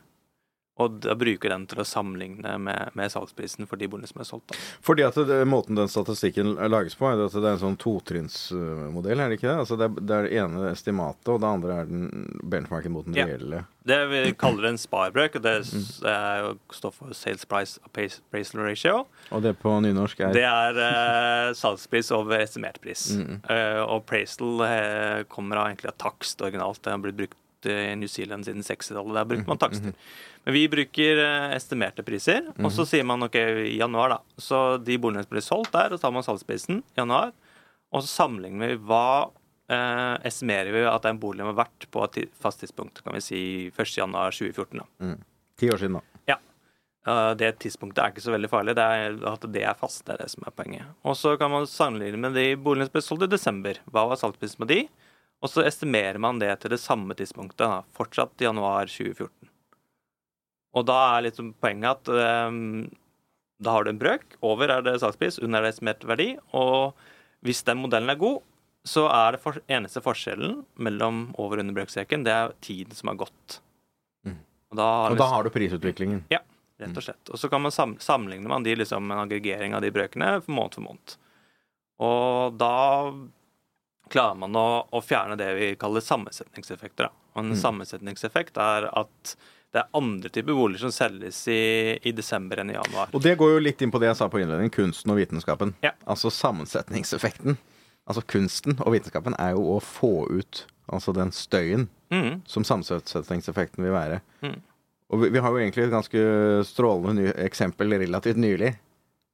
Og 0.78 1.00
da 1.02 1.16
bruker 1.18 1.50
den 1.50 1.64
til 1.66 1.80
å 1.82 1.86
sammenligne 1.88 2.58
med, 2.62 2.92
med 2.94 3.10
salgsprisen 3.10 3.66
for 3.66 3.78
de 3.82 3.88
boligene 3.90 4.12
som 4.12 4.22
er 4.22 4.28
solgt. 4.30 4.52
Da. 4.52 4.60
Fordi 4.86 5.06
at 5.08 5.16
det, 5.26 5.40
måten 5.50 5.76
den 5.80 5.90
statistikken 5.90 6.54
lages 6.70 6.94
på, 7.00 7.08
er 7.10 7.24
at 7.26 7.34
det 7.34 7.42
er 7.44 7.56
en 7.56 7.64
sånn 7.64 7.80
totrinnsmodell, 7.82 9.20
er 9.24 9.30
det 9.32 9.40
ikke 9.40 9.50
det? 9.50 9.56
Altså 9.64 9.78
det, 9.80 9.88
er, 9.90 10.02
det 10.06 10.16
er 10.20 10.28
det 10.28 10.36
ene 10.44 10.70
estimatet, 10.72 11.32
og 11.34 11.42
det 11.42 11.50
andre 11.50 11.80
er 11.82 11.90
den 11.90 12.28
benchmarken 12.44 12.94
mot 12.94 13.06
den 13.08 13.18
Ja. 13.18 13.26
reelle. 13.26 13.64
Det 13.88 13.98
vi 14.12 14.22
kaller 14.36 14.68
en 14.68 14.78
sparbrøk, 14.78 15.36
og 15.40 15.42
det 15.46 15.54
er 16.06 16.40
jo- 16.44 16.58
står 16.76 16.92
for 16.94 17.14
Sales 17.16 17.46
Price 17.48 17.80
Appraisal 17.88 18.62
Ratio. 18.62 19.08
Og 19.32 19.42
det 19.42 19.56
på 19.62 19.72
nynorsk 19.82 20.20
er 20.28 20.34
Det 20.34 20.44
er 20.44 20.78
eh, 20.78 21.54
salgspris 21.54 22.12
over 22.12 22.38
estimert 22.44 22.82
pris. 22.82 23.16
Eh, 23.18 23.80
og 23.82 24.02
appraisal 24.04 24.62
eh, 24.68 25.24
kommer 25.32 25.58
av 25.58 25.68
egentlig 25.72 25.88
av 25.94 25.98
takst 25.98 26.42
originalt. 26.42 26.82
Det 26.84 26.92
har 26.92 27.00
blitt 27.00 27.16
brukt 27.18 27.38
i 27.66 27.96
New 27.98 28.08
Zealand 28.08 28.46
siden 28.46 28.62
60-tallet. 28.62 29.16
Der 29.18 29.26
bruker 29.26 29.48
man 29.48 29.58
takster. 29.58 29.94
Men 30.46 30.54
vi 30.54 30.68
bruker 30.70 31.18
eh, 31.24 31.56
estimerte 31.58 32.04
priser, 32.06 32.52
og 32.62 32.70
så 32.72 32.86
sier 32.88 33.04
man 33.04 33.24
OK, 33.26 33.36
i 33.36 33.78
januar, 33.80 34.10
da. 34.10 34.20
Så 34.38 34.78
de 34.84 34.98
boligene 35.02 35.24
som 35.26 35.34
blir 35.34 35.42
solgt 35.46 35.72
der, 35.74 35.92
og 35.92 35.98
så 36.00 36.06
tar 36.08 36.14
man 36.16 36.24
salgsprisen 36.24 36.84
i 36.84 37.00
januar, 37.02 37.34
og 37.92 38.04
så 38.04 38.08
sammenligner 38.24 38.76
vi 38.76 38.78
hva 38.88 39.30
eh, 39.72 40.16
estimerer 40.28 40.72
vi 40.76 40.86
at 40.88 41.04
den 41.08 41.20
boligen 41.20 41.50
var 41.52 41.64
verdt 41.66 41.90
på 41.92 42.04
et 42.06 42.22
fast 42.40 42.60
tidspunkt. 42.64 43.02
Kan 43.04 43.16
vi 43.18 43.22
si 43.26 43.42
1. 43.74 43.98
januar 43.98 44.32
2014, 44.32 44.84
da. 44.84 45.16
ti 45.60 45.72
år 45.74 45.78
siden, 45.82 45.98
da. 46.00 46.22
Ja. 46.28 46.38
Eh, 47.08 47.34
Det 47.40 47.54
tidspunktet 47.64 48.04
er 48.04 48.12
ikke 48.14 48.24
så 48.28 48.32
veldig 48.36 48.50
farlig. 48.52 48.76
Det 48.76 48.84
er 48.84 49.20
at 49.34 49.46
det 49.52 49.64
er 49.64 49.74
fast, 49.80 50.06
det 50.06 50.16
er 50.16 50.24
det 50.26 50.30
som 50.32 50.44
er 50.48 50.52
poenget. 50.56 50.86
Og 51.04 51.16
så 51.18 51.36
kan 51.40 51.52
man 51.52 51.68
sammenligne 51.68 52.18
med 52.20 52.36
de 52.36 52.56
boligene 52.56 52.88
som 52.88 52.96
ble 52.96 53.02
solgt 53.06 53.28
i 53.28 53.32
desember. 53.36 53.80
Hva 53.92 54.08
var 54.12 54.20
salgsprisen 54.20 54.60
på 54.64 54.68
de? 54.72 54.82
Og 55.44 55.52
så 55.52 55.64
estimerer 55.68 56.18
man 56.22 56.40
det 56.42 56.50
til 56.62 56.74
det 56.74 56.82
samme 56.82 57.14
tidspunktet, 57.18 57.62
da, 57.62 57.84
fortsatt 57.98 58.42
i 58.42 58.48
januar 58.48 58.90
2014. 58.90 59.52
Og 60.78 60.86
da 60.86 60.98
er 61.16 61.28
liksom 61.28 61.52
poenget 61.62 62.10
at 62.10 62.50
um, 62.50 62.88
da 63.64 63.74
har 63.74 63.86
du 63.86 63.92
en 63.94 64.02
brøk. 64.02 64.38
Over 64.46 64.74
er 64.74 64.84
det 64.86 64.98
salgspris, 65.02 65.40
under 65.42 65.62
er 65.62 65.68
det 65.68 65.76
estimert 65.76 66.04
verdi. 66.10 66.32
Og 66.58 66.98
hvis 67.46 67.64
den 67.66 67.80
modellen 67.82 68.14
er 68.14 68.20
god, 68.22 68.42
så 68.88 69.08
er 69.12 69.36
det 69.36 69.42
for, 69.44 69.58
eneste 69.68 70.02
forskjellen 70.04 70.62
mellom 70.80 71.32
over- 71.36 71.60
og 71.60 71.66
underbrøkstreken, 71.66 72.26
det 72.26 72.34
er 72.34 72.54
tiden 72.64 72.96
som 72.96 73.12
har 73.12 73.22
gått. 73.26 73.60
Og 74.68 74.78
da 74.80 74.86
har 75.02 75.16
Og 75.16 75.20
da 75.22 75.30
har 75.32 75.44
du 75.44 75.50
prisutviklingen. 75.50 76.24
ja, 76.30 76.42
rett 76.80 76.98
og 76.98 77.04
slett. 77.04 77.30
Og 77.32 77.40
så 77.40 77.50
kan 77.50 77.62
man 77.62 77.72
sam 77.72 77.96
sammenligne 78.04 78.50
man 78.52 78.64
de 78.64 78.76
liksom 78.76 79.12
en 79.12 79.24
aggregering 79.24 79.74
av 79.74 79.82
de 79.82 79.92
brøkene 79.92 80.42
for 80.44 80.52
måned 80.52 80.76
for 80.76 80.82
måned. 80.82 81.16
Og 82.04 82.58
da 82.60 83.14
klarer 84.12 84.38
man 84.40 84.56
å, 84.58 84.66
å 84.92 85.02
fjerne 85.04 85.38
det 85.40 85.52
vi 85.58 85.70
kaller 85.80 86.04
sammensetningseffekter. 86.06 87.10
Da. 87.10 87.30
Og 87.38 87.44
en 87.46 87.60
sammensetningseffekt 87.60 88.58
er 88.62 88.90
at 88.92 89.36
det 89.76 89.82
er 89.84 89.98
andre 90.00 90.30
typer 90.32 90.56
boliger 90.56 90.88
som 90.88 90.94
selges 90.96 91.42
i, 91.52 91.98
i 92.02 92.14
desember 92.16 92.62
enn 92.64 92.72
i 92.72 92.78
januar. 92.78 93.12
Og 93.14 93.22
det 93.22 93.36
går 93.38 93.52
jo 93.58 93.64
litt 93.66 93.82
inn 93.84 93.92
på 93.94 94.00
det 94.02 94.08
jeg 94.10 94.20
sa 94.22 94.30
på 94.32 94.40
innledningen, 94.42 94.74
kunsten 94.74 95.12
og 95.14 95.20
vitenskapen. 95.20 95.76
Ja. 95.84 95.92
Altså 96.08 96.32
sammensetningseffekten. 96.34 97.60
Altså 98.08 98.24
kunsten 98.24 98.78
og 98.80 98.96
vitenskapen 98.96 99.36
er 99.38 99.54
jo 99.58 99.66
å 99.76 99.78
få 99.84 100.14
ut 100.32 100.66
altså 100.88 101.14
den 101.16 101.34
støyen 101.36 101.90
Mm. 102.08 102.38
som 102.48 102.64
sammensetningseffekten 102.64 103.84
vil 103.84 103.92
være. 103.92 104.22
Mm. 104.40 104.62
Og 105.12 105.20
vi, 105.20 105.30
vi 105.36 105.40
har 105.44 105.52
jo 105.52 105.60
egentlig 105.60 105.84
et 105.84 105.92
ganske 105.92 106.22
strålende 106.64 107.34
eksempel 107.44 107.92
relativt 108.00 108.40
nylig 108.40 108.70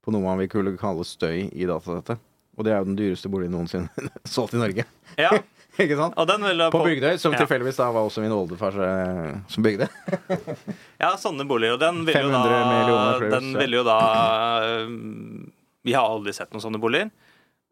på 0.01 0.09
noe 0.09 0.25
man 0.25 0.39
vil 0.41 0.49
kunne 0.49 0.73
kalle 0.81 1.05
støy 1.05 1.51
i 1.53 1.67
datasettet. 1.69 2.17
Og 2.57 2.65
det 2.67 2.73
er 2.73 2.83
jo 2.83 2.89
den 2.91 2.97
dyreste 2.99 3.29
boligen 3.33 3.55
noensinne 3.55 3.89
solgt 4.35 4.53
i 4.53 4.61
Norge. 4.61 4.85
Ja, 5.17 5.31
Ikke 5.81 5.95
sant? 5.97 6.13
og 6.21 6.27
den 6.29 6.43
vil 6.45 6.59
da 6.61 6.67
På 6.69 6.83
Bygdøy, 6.85 7.15
som 7.17 7.33
Ja. 7.33 7.39
tilfeldigvis 7.41 7.79
da 7.81 7.87
var 7.95 8.05
også 8.05 8.21
min 8.21 8.31
oldefar 8.35 8.75
eh, 8.77 9.31
som 9.49 9.65
bygde. 9.65 9.87
Ja, 11.03 11.15
sånne 11.17 11.47
boliger. 11.49 11.73
Og 11.75 11.81
den 11.81 12.03
vil 12.05 12.13
jo 12.15 12.29
500 12.29 12.53
da, 12.53 12.59
millioner 12.69 13.25
den 13.33 13.49
ja. 13.55 13.59
vil 13.63 13.73
jo 13.79 13.83
da 13.87 13.97
øh, 14.63 14.93
Vi 15.83 15.95
har 15.97 16.05
aldri 16.13 16.33
sett 16.37 16.53
noen 16.53 16.61
sånne 16.63 16.79
boliger. 16.79 17.09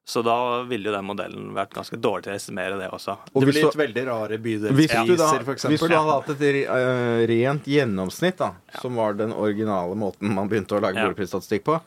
Så 0.03 0.23
da 0.25 0.63
ville 0.65 0.89
jo 0.89 0.95
den 0.95 1.05
modellen 1.05 1.51
vært 1.53 1.75
ganske 1.77 1.95
dårlig 2.01 2.25
til 2.25 2.33
å 2.33 2.35
estimere 2.39 2.77
det 2.79 2.87
også. 2.89 3.13
Og 3.35 3.43
Det 3.43 3.51
blir 3.51 3.57
litt 3.61 3.77
veldig 3.77 4.03
rare 4.09 4.39
Hvis 4.41 4.63
bydelspriser, 4.65 5.43
f.eks. 5.45 5.65
hvis 5.69 5.83
du 5.85 5.87
da 5.93 5.99
hadde 6.01 6.15
hatt 6.17 6.31
et 6.33 6.41
eh, 6.65 7.21
rent 7.29 7.69
gjennomsnitt, 7.69 8.41
da, 8.41 8.49
som 8.81 8.97
var 8.97 9.13
den 9.19 9.31
originale 9.31 9.93
måten 9.95 10.33
man 10.33 10.49
begynte 10.49 10.73
å 10.75 10.81
lage 10.81 10.97
Ja. 10.97 11.05
boligprisstatistikk 11.05 11.63
på, 11.69 11.77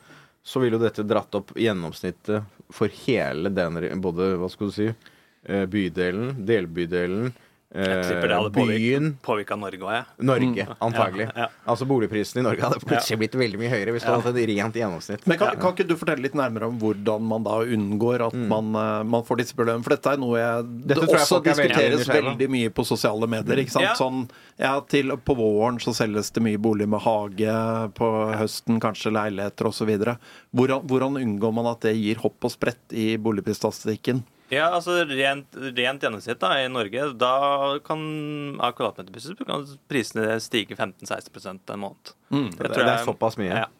så 0.44 0.61
ville 0.61 0.76
jo 0.76 0.85
dette 0.85 1.07
dratt 1.09 1.35
opp 1.38 1.54
gjennomsnittet 1.57 2.44
for 2.72 2.92
hele 3.07 3.48
den, 3.54 3.80
både 4.04 4.35
hva 4.40 4.50
skal 4.52 4.68
du 4.68 4.74
si, 4.76 4.88
eh, 5.48 5.64
bydelen, 5.70 6.44
delbydelen, 6.46 7.33
Jeg 7.74 8.04
tipper 8.06 8.28
det 8.30 8.34
eh, 8.34 8.38
hadde 8.38 8.50
påvirket, 8.54 8.82
byen, 8.84 9.06
påvirket 9.24 9.58
Norge 9.58 9.80
òg, 9.82 9.92
jeg. 9.96 10.04
Norge, 10.28 10.66
antagelig. 10.87 11.24
Ja, 11.26 11.46
ja. 11.46 11.46
Altså 11.72 11.87
boligprisen 11.90 12.38
i 12.38 12.44
Norge 12.46 12.62
hadde 12.62 12.78
plutselig 12.84 13.18
blitt 13.24 13.34
veldig 13.40 13.58
mye 13.58 13.70
høyere 13.72 13.94
hvis 13.96 14.04
du 14.06 14.12
hadde 14.12 14.30
et 14.30 14.50
rent 14.52 14.78
gjennomsnitt. 14.78 15.24
Men 15.26 15.40
kan, 15.40 15.56
kan 15.58 15.74
ikke 15.74 15.87
du 15.88 15.96
fortelle 15.98 16.22
litt 16.22 16.37
nærmere 16.38 16.68
om 16.70 16.76
hvordan 16.78 17.24
man 17.32 17.46
da 17.46 17.56
unngår 17.64 18.28
at 18.28 18.37
man, 18.52 18.68
eh, 18.78 19.00
man 19.16 19.26
får 19.26 19.42
disse 19.42 19.58
problemene? 19.58 19.82
For 19.87 19.96
dette 19.96 20.12
er 20.14 20.22
noe 20.22 20.38
jeg, 20.38 20.68
det 20.87 20.98
jeg 21.00 21.08
også 21.08 21.26
folk 21.32 21.50
er 21.50 21.58
veldig 21.58 21.74
diskuteres 21.74 22.12
veldig 22.14 22.48
mye 22.54 22.74
på 22.76 22.84
sosiale 22.87 23.30
medier. 23.34 23.62
ikke 23.64 23.74
sant? 23.74 23.88
Ja. 23.88 23.96
Sånn, 23.98 24.22
ja, 24.62 24.74
til, 24.94 25.10
På 25.26 25.34
våren 25.38 25.80
så 25.82 25.96
selges 25.96 26.30
det 26.34 26.44
mye 26.46 26.60
bolig 26.62 26.87
med 26.90 27.02
hage, 27.02 27.56
på 27.98 28.12
høsten 28.38 28.78
kanskje 28.82 29.14
leiligheter 29.18 29.70
osv. 29.72 29.90
Hvordan, 30.54 30.87
hvordan 30.87 31.18
unngår 31.24 31.58
man 31.58 31.72
at 31.74 31.82
det 31.88 31.96
gir 31.98 32.22
hopp 32.22 32.46
og 32.46 32.54
sprett 32.54 32.94
i 32.94 33.16
boligprisstatistikken? 33.18 34.22
Ja, 34.52 34.68
altså 34.76 35.00
rent, 35.09 35.57
rent 35.57 36.04
gjennomsnitt 36.04 36.40
da, 36.42 36.50
i 36.61 36.68
Norge, 36.68 37.07
da 37.18 37.35
kan 37.85 38.02
av 38.61 38.74
kvadratmeterpriser 38.76 39.38
kan 39.40 39.64
prisene 39.90 40.37
stige 40.44 40.76
15-16% 40.76 41.72
en 41.74 41.80
måned. 41.80 42.12
Mm. 42.28 42.50
Det 42.59 42.74
Det, 42.74 42.83
er 42.85 43.07
såpass 43.07 43.38
mye. 43.40 43.64
Ja. 43.64 43.70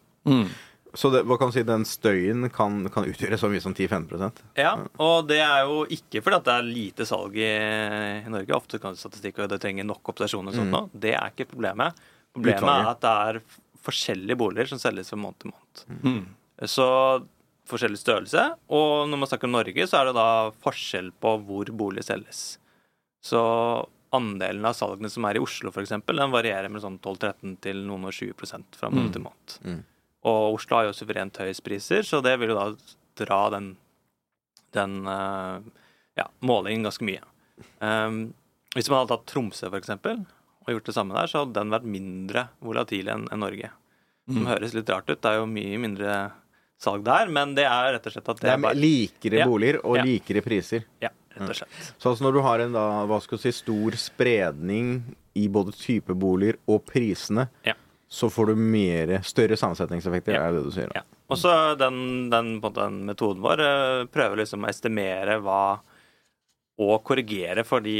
Så 0.95 1.11
det, 1.11 1.25
hva 1.27 1.35
kan 1.37 1.51
du 1.51 1.55
si, 1.57 1.63
den 1.67 1.83
støyen 1.87 2.47
kan, 2.53 2.79
kan 2.93 3.07
utgjøre 3.09 3.37
så 3.37 3.49
mye 3.51 3.61
som 3.63 3.73
10-15% 3.75 4.39
Ja, 4.57 4.71
og 5.03 5.27
det 5.27 5.41
er 5.43 5.65
jo 5.67 5.81
ikke 5.91 6.21
fordi 6.23 6.39
at 6.39 6.47
det 6.47 6.55
er 6.55 6.69
lite 6.69 7.07
salg 7.09 7.35
i, 7.35 7.51
i 8.21 8.31
Norge. 8.31 8.55
Ofte 8.55 8.79
kan 8.81 8.95
statistikk 8.99 9.43
og 9.43 9.51
det 9.51 9.59
trenger 9.63 9.87
nok 9.87 10.13
observasjoner 10.13 10.53
og 10.53 10.59
sånt 10.61 10.73
nå. 10.73 10.81
Det 10.93 11.13
er 11.17 11.35
ikke 11.35 11.49
problemet. 11.51 11.99
Problemet 12.35 12.63
Utvalget. 12.63 12.87
er 12.87 12.91
at 12.93 13.03
det 13.03 13.13
er 13.27 13.41
forskjellige 13.85 14.39
boliger 14.39 14.71
som 14.71 14.81
selges 14.81 15.11
fra 15.11 15.19
måned 15.19 15.43
til 15.43 15.51
måned. 15.51 15.85
Mm. 16.07 16.21
Så 16.71 16.87
forskjellig 17.69 17.99
størrelse. 18.01 18.45
Og 18.73 19.09
når 19.09 19.21
man 19.21 19.29
snakker 19.31 19.49
om 19.49 19.57
Norge, 19.57 19.87
så 19.89 19.99
er 19.99 20.09
det 20.09 20.15
da 20.17 20.29
forskjell 20.65 21.11
på 21.21 21.35
hvor 21.47 21.71
bolig 21.77 22.05
selges. 22.07 22.45
Så 23.25 23.41
andelen 24.15 24.65
av 24.67 24.77
salgene 24.77 25.09
som 25.11 25.25
er 25.27 25.37
i 25.37 25.43
Oslo, 25.43 25.71
f.eks., 25.73 25.95
den 26.05 26.33
varierer 26.33 26.71
med 26.71 26.83
sånn 26.83 26.99
12-13 27.01 27.57
til 27.63 27.81
noen 27.87 28.07
og 28.07 28.15
20 28.15 28.77
fra 28.77 28.91
måned 28.93 29.15
til 29.15 29.25
måned. 29.25 29.57
Mm. 29.65 29.81
Og 30.29 30.59
Oslo 30.59 30.79
har 30.79 30.87
jo 30.87 30.95
suverent 30.97 31.41
høyest 31.41 31.63
priser, 31.65 32.05
så 32.07 32.21
det 32.25 32.35
vil 32.41 32.53
jo 32.53 32.57
da 32.57 32.69
dra 33.19 33.41
den, 33.53 33.73
den 34.75 34.95
eh, 35.09 35.67
ja, 36.21 36.29
målingen 36.45 36.87
ganske 36.87 37.05
mye. 37.07 37.21
Um, 37.79 38.33
hvis 38.75 38.89
man 38.91 39.03
hadde 39.03 39.13
tatt 39.13 39.27
Tromsø, 39.31 39.69
eksempel, 39.77 40.23
og 40.65 40.73
gjort 40.73 40.89
det 40.89 40.95
samme 40.95 41.15
der, 41.17 41.29
så 41.29 41.43
hadde 41.43 41.59
den 41.59 41.73
vært 41.73 41.85
mindre 41.87 42.47
volatil 42.65 43.11
enn 43.13 43.27
enn 43.31 43.43
Norge. 43.43 43.69
Som 44.25 44.47
høres 44.49 44.73
litt 44.73 44.89
rart 44.89 45.05
ut. 45.11 45.19
Det 45.21 45.29
er 45.29 45.37
jo 45.37 45.45
mye 45.45 45.77
mindre 45.77 46.13
salg 46.81 47.03
der, 47.07 47.29
men 47.31 47.55
det 47.55 47.65
er 47.65 47.93
rett 47.95 48.07
og 48.09 48.13
slett 48.15 48.29
at 48.29 48.41
Det 48.41 48.47
det 48.49 48.53
er 48.53 48.63
bare 48.65 48.75
likere 48.79 49.39
Ja. 49.39 49.45
boliger 49.47 49.79
og 49.85 49.95
Ja. 49.97 50.03
likere 50.03 50.41
priser. 50.43 50.83
Ja, 51.01 51.09
rett 51.37 51.49
og 51.49 51.55
slett. 51.55 51.93
Så 51.99 52.09
altså 52.11 52.21
når 52.27 52.33
du 52.33 52.41
har 52.41 52.59
en 52.59 52.73
da, 52.73 53.05
hva 53.05 53.21
skal 53.21 53.37
du 53.37 53.41
si, 53.41 53.51
stor 53.51 53.91
spredning 53.91 55.15
i 55.35 55.47
både 55.47 55.71
type 55.73 56.13
boliger 56.13 56.57
og 56.67 56.85
prisene, 56.85 57.49
Ja. 57.65 57.73
så 58.09 58.29
får 58.29 58.47
du 58.47 58.55
mer, 58.55 59.21
større 59.23 59.57
sammensetningseffekter, 59.57 60.35
er 60.35 60.51
det 60.51 60.63
du 60.63 60.71
sier. 60.71 60.91
Ja. 60.95 61.01
Og 61.29 61.37
så 61.37 61.75
den, 61.77 62.29
den, 62.29 62.59
den 62.61 63.05
metoden 63.05 63.41
vår 63.41 63.59
eh, 63.59 64.05
prøver 64.05 64.37
liksom 64.37 64.63
å 64.63 64.69
estimere 64.69 65.39
hva 65.41 65.79
og 66.77 67.03
korrigere 67.07 67.63
fordi 67.63 67.95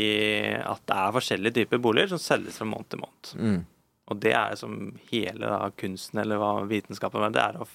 at 0.59 0.81
det 0.85 0.95
er 0.99 1.13
forskjellige 1.15 1.53
typer 1.61 1.79
boliger 1.79 2.09
som 2.11 2.19
selges 2.19 2.57
fra 2.59 2.65
måned 2.67 2.89
til 2.91 2.99
måned. 2.99 3.31
Mm. 3.39 3.65
Og 4.11 4.19
det 4.21 4.33
er 4.35 4.55
som 4.59 4.75
hele 5.09 5.39
da, 5.39 5.69
kunsten 5.79 6.19
eller 6.21 6.38
hva 6.38 6.67
vitenskapen 6.67 7.23
er, 7.25 7.31
det 7.31 7.41
er 7.41 7.61
å, 7.63 7.67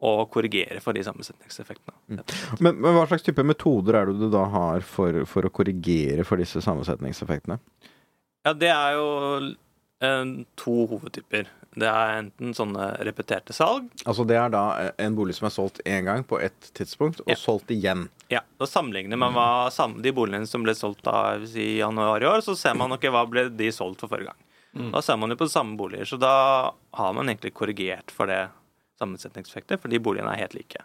å 0.00 0.12
korrigere 0.32 0.80
for 0.80 0.96
de 0.96 1.02
sammensetningseffektene. 1.04 2.22
Men, 2.60 2.76
men 2.80 2.94
hva 2.96 3.06
slags 3.10 3.22
type 3.26 3.44
metoder 3.44 3.98
er 4.00 4.06
det 4.08 4.16
du 4.22 4.30
da 4.32 4.46
har 4.48 4.80
for, 4.86 5.24
for 5.28 5.44
å 5.44 5.52
korrigere 5.52 6.24
for 6.24 6.40
disse 6.40 6.62
sammensetningseffektene? 6.64 7.58
Ja, 8.46 8.54
det 8.56 8.70
er 8.72 8.94
jo 8.96 9.08
eh, 10.00 10.30
to 10.56 10.76
hovedtyper. 10.88 11.50
Det 11.76 11.86
er 11.86 12.16
enten 12.18 12.54
sånne 12.56 12.88
repeterte 13.06 13.54
salg. 13.54 13.90
Altså 14.08 14.24
det 14.26 14.34
er 14.40 14.48
da 14.50 14.62
en 14.98 15.14
bolig 15.14 15.36
som 15.36 15.46
er 15.46 15.52
solgt 15.54 15.82
én 15.86 16.08
gang 16.08 16.24
på 16.26 16.40
ett 16.42 16.72
tidspunkt, 16.74 17.20
og 17.22 17.28
Ja. 17.30 17.36
solgt 17.38 17.70
igjen. 17.70 18.08
Ja, 18.32 18.40
og 18.58 18.66
Sammenligner 18.66 19.18
man 19.20 19.36
hva 19.36 19.70
sam- 19.70 20.00
de 20.02 20.10
boligene 20.16 20.48
som 20.50 20.64
ble 20.66 20.74
solgt 20.74 21.04
da, 21.06 21.36
i 21.38 21.76
januar 21.78 22.22
i 22.24 22.26
år, 22.26 22.40
så 22.42 22.56
ser 22.58 22.74
man 22.74 22.90
okay, 22.96 23.10
hva 23.12 23.22
ble 23.28 23.48
de 23.54 23.68
solgt 23.70 24.00
for 24.02 24.08
forrige 24.10 24.32
gang. 24.32 24.90
Da 24.94 25.00
ser 25.02 25.16
man 25.18 25.30
jo 25.30 25.36
på 25.36 25.48
samme 25.50 25.76
boliger, 25.78 26.06
så 26.06 26.18
da 26.22 26.70
har 26.94 27.12
man 27.12 27.26
egentlig 27.26 27.52
korrigert 27.58 28.10
for 28.14 28.26
det 28.30 28.48
sammensetningseffektet, 29.00 29.80
fordi 29.82 29.98
boligene 30.02 30.34
er 30.36 30.44
helt 30.44 30.54
like. 30.58 30.84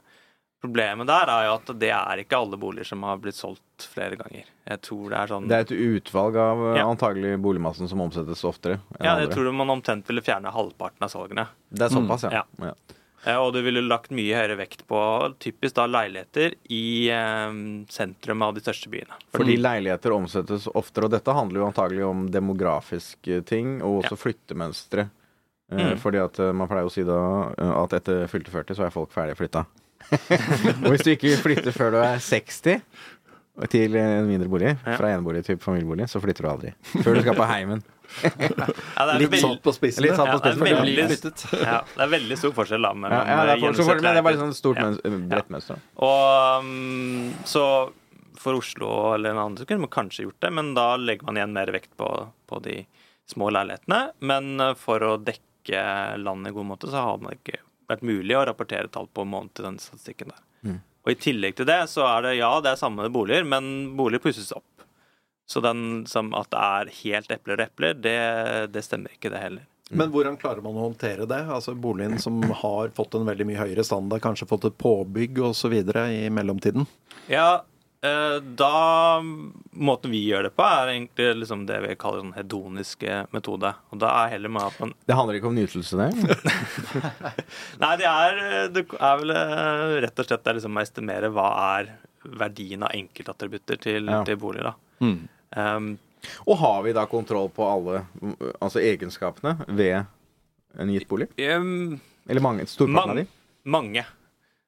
Problemet 0.66 1.06
der 1.06 1.30
er 1.30 1.44
jo 1.46 1.54
at 1.60 1.68
det 1.78 1.92
er 1.94 2.22
ikke 2.24 2.38
alle 2.42 2.58
boliger 2.58 2.88
som 2.90 3.04
har 3.06 3.20
blitt 3.22 3.38
solgt 3.38 3.86
flere 3.92 4.16
ganger. 4.18 4.48
Jeg 4.66 4.82
tror 4.88 5.12
det 5.12 5.18
er 5.20 5.30
sånn 5.30 5.48
Det 5.52 5.58
er 5.60 5.66
et 5.68 5.74
utvalg 6.00 6.38
av 6.42 6.64
eh, 6.72 6.78
Ja. 6.80 6.86
antagelig 6.90 7.36
boligmassen 7.44 7.90
som 7.92 8.02
omsettes 8.02 8.42
oftere 8.48 8.80
Ja, 9.00 9.18
jeg 9.20 9.28
andre. 9.28 9.36
tror 9.36 9.52
man 9.54 9.70
omtrent 9.76 10.08
ville 10.10 10.24
fjerne 10.26 10.50
halvparten 10.56 11.06
av 11.06 11.12
salgene. 11.14 11.48
Det 11.70 11.86
er 11.86 11.94
såpass, 11.94 12.24
ja. 12.26 12.32
Ja. 12.40 12.72
ja. 12.72 12.74
Eh, 13.28 13.36
Og 13.38 13.54
du 13.54 13.62
ville 13.62 13.82
lagt 13.86 14.10
mye 14.16 14.34
høyere 14.40 14.58
vekt 14.58 14.88
på 14.90 14.98
typisk 15.44 15.76
da 15.76 15.86
leiligheter 15.92 16.56
i 16.72 17.10
eh, 17.14 17.60
sentrum 17.90 18.42
av 18.48 18.56
de 18.56 18.62
største 18.66 18.90
byene. 18.90 19.20
Fordi 19.36 19.58
leiligheter 19.62 20.16
omsettes 20.18 20.66
oftere, 20.74 21.06
og 21.06 21.12
dette 21.14 21.36
handler 21.36 21.62
jo 21.62 21.68
antagelig 21.70 22.06
om 22.10 22.26
demografiske 22.32 23.44
ting, 23.46 23.82
og 23.84 24.02
også 24.06 24.18
flyttemønstre. 24.18 25.10
Eh, 25.72 25.76
Mm. 25.76 25.98
Fordi 25.98 26.20
at 26.22 26.38
eh, 26.40 26.52
man 26.54 26.68
pleier 26.70 26.86
å 26.86 26.92
si 26.94 27.02
da 27.04 27.16
eh, 27.58 27.72
at 27.84 27.94
etter 27.98 28.28
fylte 28.30 28.52
40 28.54 28.76
så 28.78 28.84
er 28.86 28.92
folk 28.94 29.10
ferdig 29.12 29.34
flytta. 29.40 29.64
og 30.86 30.92
hvis 30.94 31.02
du 31.08 31.10
ikke 31.16 31.32
flytter 31.42 31.74
før 31.74 31.96
du 31.96 31.98
er 32.04 32.20
60 32.22 32.82
til 33.72 33.96
en 33.98 34.28
mindre 34.28 34.50
bolig, 34.52 34.74
Ja. 34.86 34.98
fra 35.00 35.10
enebolig 35.16 35.42
til 35.48 35.58
familiebolig, 35.64 36.06
så 36.12 36.20
flytter 36.22 36.44
du 36.46 36.50
aldri. 36.52 36.72
Før 37.02 37.16
du 37.16 37.22
skal 37.24 37.38
på 37.40 37.48
heimen. 37.50 37.82
Ja, 38.22 39.06
det 39.08 39.14
er 39.16 39.20
Litt 39.24 39.34
satt 39.42 39.62
på 39.66 39.72
spissen. 39.74 40.04
Litt 40.06 40.14
satt 40.20 40.28
på 40.30 40.36
er 40.38 40.54
spissen. 40.54 40.68
ja, 40.70 40.82
det- 40.86 41.08
veldig- 41.08 41.64
Ja, 41.66 41.80
det 41.96 42.04
er 42.06 42.12
veldig 42.12 42.38
stor 42.38 42.52
forskjell 42.60 42.86
da 42.86 42.92
Men, 42.94 43.12
Ja, 43.16 43.22
ja, 43.26 43.40
det, 43.48 43.56
er 43.56 43.60
for, 43.64 43.74
så 43.80 43.88
men 43.96 44.04
det 44.06 44.12
er 44.20 44.22
bare 44.28 44.38
sånn 44.44 44.54
stort 44.54 44.78
Ja. 44.78 44.92
bredt 45.32 45.50
mønster. 45.50 45.80
Og 45.98 46.60
um, 46.62 47.34
så 47.44 47.64
for 48.38 48.60
Oslo 48.60 48.92
eller 49.16 49.32
en 49.34 49.38
annen 49.42 49.58
så 49.58 49.66
kunne 49.66 49.82
man 49.88 49.90
kanskje 49.90 50.28
gjort 50.28 50.40
det, 50.46 50.52
men 50.54 50.74
da 50.78 50.92
legger 51.02 51.26
man 51.26 51.40
igjen 51.42 51.54
mer 51.58 51.72
vekt 51.74 51.96
på, 51.98 52.12
på 52.46 52.62
de 52.62 52.86
små 53.34 53.50
leilighetene. 53.50 54.12
Men 54.22 54.76
for 54.78 55.00
å 55.00 55.16
dekke 55.18 55.42
landet 56.22 56.52
i 56.52 56.56
god 56.56 56.68
måte, 56.70 56.90
så 56.92 57.02
har 57.02 57.18
det 57.24 57.40
ikke 57.40 57.62
vært 57.90 58.06
mulig 58.06 58.38
å 58.38 58.46
rapportere 58.46 58.92
tall 58.92 59.08
på 59.14 59.26
måned 59.26 59.54
til 59.58 59.68
den 59.68 59.80
statistikken 59.82 60.32
der. 60.34 60.44
Mm. 60.66 60.80
Og 61.06 61.12
i 61.14 61.20
tillegg 61.22 61.58
til 61.58 61.68
det 61.70 61.82
så 61.92 62.06
er 62.10 62.26
det 62.26 62.38
ja, 62.40 62.50
det 62.62 62.74
er 62.74 62.82
samme 62.82 63.10
boliger, 63.14 63.46
men 63.46 63.96
boliger 63.98 64.24
pusses 64.24 64.54
opp. 64.56 64.86
Så 65.46 65.62
den 65.62 66.06
som 66.10 66.32
at 66.38 66.50
det 66.54 66.62
er 66.62 66.94
helt 67.04 67.34
epler 67.36 67.60
og 67.60 67.66
epler, 67.68 67.98
det, 68.02 68.20
det 68.74 68.82
stemmer 68.86 69.14
ikke 69.14 69.30
det 69.34 69.42
heller. 69.44 69.66
Men 69.94 70.10
hvordan 70.10 70.38
klarer 70.42 70.64
man 70.66 70.78
å 70.80 70.88
håndtere 70.88 71.28
det? 71.30 71.44
Altså 71.46 71.76
Boligen 71.78 72.18
som 72.18 72.40
har 72.42 72.90
fått 72.98 73.14
en 73.20 73.28
veldig 73.28 73.46
mye 73.46 73.60
høyere 73.60 73.86
standard, 73.86 74.24
kanskje 74.24 74.48
fått 74.50 74.66
et 74.72 74.78
påbygg 74.82 75.44
osv. 75.46 75.76
i 75.78 76.24
mellomtiden? 76.34 76.88
Ja, 77.30 77.62
da 78.58 79.22
Måten 79.76 80.12
vi 80.14 80.22
gjør 80.30 80.48
det 80.48 80.52
på, 80.56 80.64
er 80.64 80.92
egentlig 80.94 81.28
liksom 81.42 81.66
det 81.68 81.78
vi 81.84 81.96
kaller 82.00 82.22
sånn 82.24 82.36
hedoniske 82.38 83.18
metode. 83.36 83.74
Og 83.92 84.00
da 84.00 84.12
er 84.24 84.34
heller 84.36 84.54
med 84.56 84.64
at 84.70 84.78
man 84.80 84.94
Det 85.08 85.18
handler 85.18 85.40
ikke 85.40 85.50
om 85.52 85.58
nytelse, 85.58 86.00
det? 86.00 86.10
Nei, 87.84 87.92
det 88.00 88.08
er, 88.08 88.40
det 88.72 88.86
er 88.96 89.20
vel 89.22 89.34
eh, 89.36 89.96
rett 90.06 90.22
og 90.24 90.28
slett 90.30 90.44
det 90.46 90.54
er 90.54 90.60
liksom 90.62 90.80
å 90.80 90.84
estimere 90.86 91.32
hva 91.36 91.48
er 91.76 91.92
verdien 92.26 92.84
av 92.88 92.96
enkeltattributter 92.96 93.78
til, 93.84 94.08
Ja. 94.10 94.24
til 94.26 94.40
boliger. 94.42 94.72
da. 94.72 95.06
Mm. 95.06 95.18
Um, 95.56 95.90
Og 96.50 96.58
har 96.58 96.80
vi 96.88 96.94
da 96.98 97.04
kontroll 97.06 97.52
på 97.54 97.68
alle 97.70 98.06
altså 98.64 98.80
egenskapene 98.82 99.58
ved 99.68 100.06
en 100.80 100.90
gitt 100.96 101.08
bolig? 101.08 101.28
Um, 101.38 102.00
Eller 102.28 102.42
mange? 102.42 102.66
Storparten 102.68 103.12
av 103.12 103.20
de? 103.22 103.28
Mange. 103.66 104.06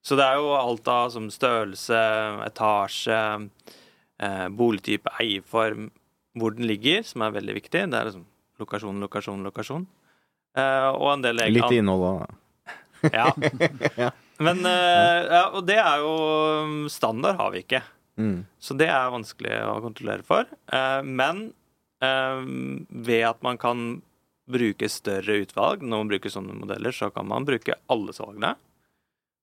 Så 0.08 0.15
det 0.15 0.24
er 0.24 0.39
jo 0.39 0.54
alt 0.56 0.88
av 0.88 1.10
som 1.12 1.28
størrelse, 1.34 2.00
etasje, 2.46 3.20
eh, 4.24 4.46
boligtype, 4.56 5.12
eierform, 5.20 5.89
hvor 6.38 6.56
den 6.56 6.70
ligger, 6.70 7.04
som 7.04 7.26
er 7.26 7.36
veldig 7.36 7.58
viktig. 7.58 7.82
Det 7.91 7.98
er 7.98 8.08
liksom 8.08 8.24
lokasjon, 8.62 9.02
lokasjon, 9.04 9.43
lokasjon. 9.50 9.88
Eh, 10.58 10.89
og 10.93 11.12
en 11.12 11.26
del 11.26 11.43
Litt 11.52 11.76
innhold 11.76 12.08
da. 12.08 12.30
Ja. 13.13 13.28
Ja. 13.98 14.10
Men 14.41 14.63
eh, 14.65 15.20
ja, 15.30 15.43
Og 15.54 15.65
det 15.67 15.76
er 15.78 16.02
jo 16.02 16.88
Standard 16.89 17.38
har 17.38 17.52
vi 17.54 17.62
ikke. 17.62 17.84
Mm. 18.17 18.46
Så 18.58 18.74
det 18.78 18.88
er 18.89 19.13
vanskelig 19.13 19.54
å 19.65 19.78
kontrollere 19.84 20.26
for. 20.26 20.50
Eh, 20.74 21.02
men 21.06 21.52
eh, 22.02 22.41
ved 22.89 23.26
at 23.30 23.43
man 23.46 23.60
kan 23.62 23.84
bruke 24.50 24.89
større 24.89 25.41
utvalg 25.43 25.84
når 25.84 26.02
man 26.02 26.12
bruker 26.13 26.34
sånne 26.34 26.56
modeller, 26.58 26.96
så 26.96 27.12
kan 27.13 27.28
man 27.30 27.46
bruke 27.46 27.78
alle 27.91 28.15
salgene. 28.15 28.56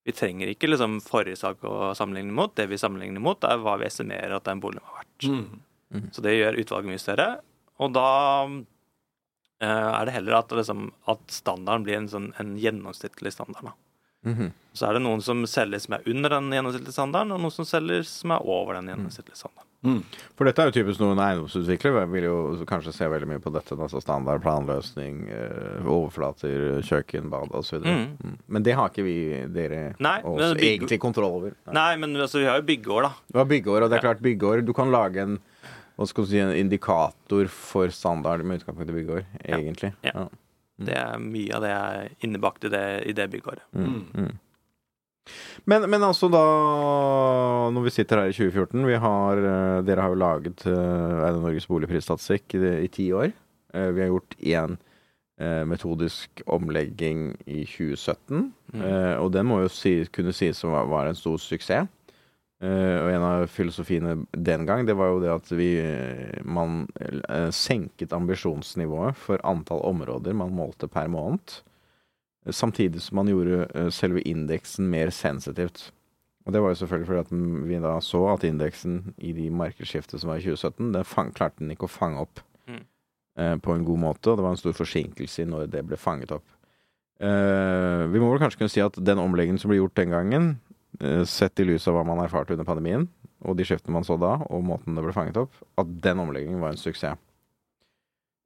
Vi 0.04 0.12
trenger 0.12 0.50
ikke 0.52 0.68
liksom 0.68 0.98
forrige 1.04 1.40
sak 1.40 1.64
å 1.64 1.94
sammenligne 1.96 2.34
mot. 2.34 2.52
Det 2.56 2.66
vi 2.68 2.78
sammenligner 2.80 3.22
mot, 3.24 3.44
er 3.48 3.60
hva 3.62 3.78
vi 3.80 3.88
estimerer 3.88 4.36
at 4.36 4.44
den 4.44 4.60
boligen 4.60 4.84
har 4.84 5.00
vært. 5.00 5.28
Mm. 5.30 6.08
Så 6.12 6.24
det 6.24 6.34
gjør 6.36 6.58
utvalget 6.60 6.90
mye 6.90 7.00
større. 7.00 7.28
Og 7.82 7.94
da 7.94 8.08
eh, 9.64 9.68
er 9.68 10.04
det 10.06 10.16
heller 10.18 10.38
at, 10.40 10.52
liksom, 10.52 10.90
at 11.10 11.24
standarden 11.32 11.86
blir 11.86 11.98
en, 12.02 12.10
sånn, 12.10 12.30
en 12.42 12.52
gjennomsnittlig 12.60 13.32
standard. 13.34 13.70
Da. 13.70 13.74
Mhm. 14.30 14.52
Så 14.74 14.88
er 14.88 14.96
det 14.96 15.04
noen 15.04 15.22
som 15.22 15.44
selger 15.48 15.82
som 15.84 15.96
er 15.96 16.08
under 16.10 16.36
den 16.36 16.50
gjennomsnittlige 16.52 16.96
standarden, 16.96 17.32
og 17.36 17.44
noen 17.44 17.54
som 17.54 17.68
selger 17.68 18.04
som 18.08 18.34
er 18.34 18.44
over 18.44 18.78
den 18.78 18.90
gjennomsnittlige 18.92 19.40
standarden. 19.40 19.70
For 20.34 20.48
dette 20.48 20.62
er 20.64 20.70
jo 20.70 20.74
typisk 20.78 21.00
noe 21.02 21.12
en 21.12 21.20
eiendomsutvikler 21.20 22.06
vil 22.10 22.24
jo 22.24 22.36
kanskje 22.66 22.92
se 22.96 23.08
veldig 23.12 23.28
mye 23.28 23.42
på 23.44 23.52
dette. 23.52 23.76
Altså 23.76 24.00
standard 24.00 24.40
planløsning, 24.42 25.18
eh, 25.28 25.84
overflater, 25.84 26.80
kjøkken, 26.88 27.28
bad 27.30 27.52
osv. 27.52 27.82
Mm. 27.84 28.06
Mm. 28.16 28.38
Men 28.48 28.62
det 28.64 28.74
har 28.78 28.88
ikke 28.88 29.04
vi 29.04 29.16
dere 29.52 29.82
Nei, 30.00 30.16
også 30.22 30.54
bygge... 30.56 30.70
egentlig 30.70 31.00
kontroll 31.04 31.28
over. 31.40 31.52
Nei. 31.68 31.74
Nei, 31.76 31.96
men 32.00 32.16
altså, 32.16 32.40
vi 32.40 32.48
har 32.48 32.62
jo 32.62 32.66
byggeår, 32.72 33.02
da. 33.02 33.12
Du 33.32 33.38
har 33.42 33.50
byggeår, 33.50 33.82
og 33.84 33.90
det 33.90 33.98
er 33.98 34.02
Ja. 34.02 34.08
klart 34.14 34.22
byggeår 34.24 34.64
Du 34.64 34.72
kan 34.72 34.90
lage 34.90 35.16
en 35.22 35.38
hva 35.96 36.08
skal 36.10 36.24
du 36.24 36.30
si, 36.32 36.38
en 36.42 36.50
indikator 36.58 37.46
for 37.46 37.86
standard 37.94 38.42
med 38.42 38.58
utgangspunkt 38.64 38.90
i 38.90 38.96
byggeår, 38.96 39.24
Ja. 39.44 39.56
egentlig. 39.60 39.92
Ja. 40.02 40.24
Det 40.80 40.96
er 40.98 41.18
Mye 41.22 41.54
av 41.54 41.62
det 41.62 41.70
er 41.70 42.08
innebakt 42.26 42.64
i 42.64 42.68
det, 42.72 43.06
i 43.06 43.12
det 43.12 43.28
byggeåret. 43.30 43.62
Mm. 43.76 44.32
Men, 45.64 45.86
men 45.88 46.04
altså 46.04 46.28
da 46.32 46.42
Når 47.72 47.86
vi 47.86 47.92
sitter 47.94 48.20
her 48.20 48.32
i 48.32 48.36
2014 48.36 48.88
vi 48.88 48.98
har, 49.00 49.44
eh, 49.50 49.78
Dere 49.86 50.04
har 50.04 50.12
jo 50.12 50.20
laget 50.20 50.66
uh, 50.68 51.40
Norges 51.40 51.68
boligprisstatistikk 51.70 52.58
i, 52.58 52.64
i 52.84 52.90
ti 52.92 53.08
år. 53.16 53.32
Eh, 53.74 53.90
vi 53.96 54.04
har 54.04 54.12
gjort 54.12 54.36
én 54.40 54.80
metodisk 55.66 56.44
omlegging 56.46 57.32
i 57.50 57.64
2017. 57.66 58.52
Mm. 58.70 58.84
Og 59.18 59.32
den 59.34 59.48
må 59.48 59.56
jo 59.64 59.70
si, 59.72 59.96
kunne 60.14 60.30
sies 60.30 60.60
som 60.62 60.70
var, 60.70 60.86
var 60.86 61.08
en 61.10 61.18
stor 61.18 61.40
suksess. 61.42 61.90
Og 62.62 63.08
en 63.10 63.26
av 63.26 63.48
filosofiene 63.50 64.14
den 64.30 64.62
gang, 64.68 64.86
det 64.86 64.94
var 64.94 65.10
jo 65.10 65.18
det 65.24 65.32
at 65.34 65.50
vi 65.58 65.72
Man 66.46 66.86
senket 67.50 68.14
ambisjonsnivået 68.14 69.18
for 69.18 69.42
antall 69.42 69.82
områder 69.90 70.38
man 70.38 70.54
målte 70.54 70.86
per 70.86 71.10
måned. 71.10 71.58
Samtidig 72.52 73.00
som 73.00 73.16
man 73.16 73.30
gjorde 73.30 73.68
eh, 73.74 73.90
selve 73.94 74.20
indeksen 74.28 74.90
mer 74.90 75.10
sensitivt. 75.14 75.90
Og 76.44 76.52
det 76.52 76.60
var 76.60 76.74
jo 76.74 76.80
selvfølgelig 76.82 77.06
fordi 77.08 77.22
at 77.22 77.68
vi 77.70 77.78
da 77.80 77.94
så 78.04 78.20
at 78.34 78.44
indeksen 78.44 79.14
i 79.16 79.32
de 79.32 79.46
markedsskiftene 79.50 80.20
som 80.20 80.28
var 80.28 80.42
i 80.42 80.44
2017, 80.44 80.90
den 80.92 81.32
klarte 81.32 81.62
den 81.62 81.72
ikke 81.72 81.88
å 81.88 81.94
fange 81.94 82.20
opp 82.20 82.42
Mm. 82.68 82.80
eh, 83.36 83.56
på 83.56 83.72
en 83.74 83.84
god 83.84 83.98
måte, 83.98 84.30
og 84.30 84.36
det 84.38 84.44
var 84.44 84.50
en 84.54 84.60
stor 84.60 84.72
forsinkelse 84.72 85.42
i 85.42 85.44
når 85.48 85.66
det 85.72 85.82
ble 85.84 85.96
fanget 85.96 86.32
opp. 86.32 86.44
Eh, 87.20 88.04
vi 88.10 88.20
må 88.20 88.30
vel 88.30 88.40
kanskje 88.42 88.58
kunne 88.60 88.72
si 88.72 88.80
at 88.80 88.96
den 88.96 89.20
omleggingen 89.22 89.58
som 89.60 89.70
ble 89.70 89.78
gjort 89.80 89.94
den 90.00 90.10
gangen, 90.10 90.48
eh, 91.00 91.24
sett 91.24 91.60
i 91.60 91.64
lys 91.64 91.86
av 91.88 91.94
hva 91.94 92.04
man 92.06 92.22
erfarte 92.24 92.52
under 92.52 92.64
pandemien, 92.64 93.08
og 93.44 93.56
de 93.56 93.64
skiftene 93.64 93.92
man 93.92 94.04
så 94.06 94.16
da, 94.20 94.36
og 94.50 94.64
måten 94.64 94.96
det 94.96 95.04
ble 95.04 95.12
fanget 95.12 95.36
opp, 95.36 95.52
at 95.78 95.86
den 96.00 96.18
omleggingen 96.24 96.60
var 96.60 96.72
en 96.72 96.80
suksess. 96.80 97.18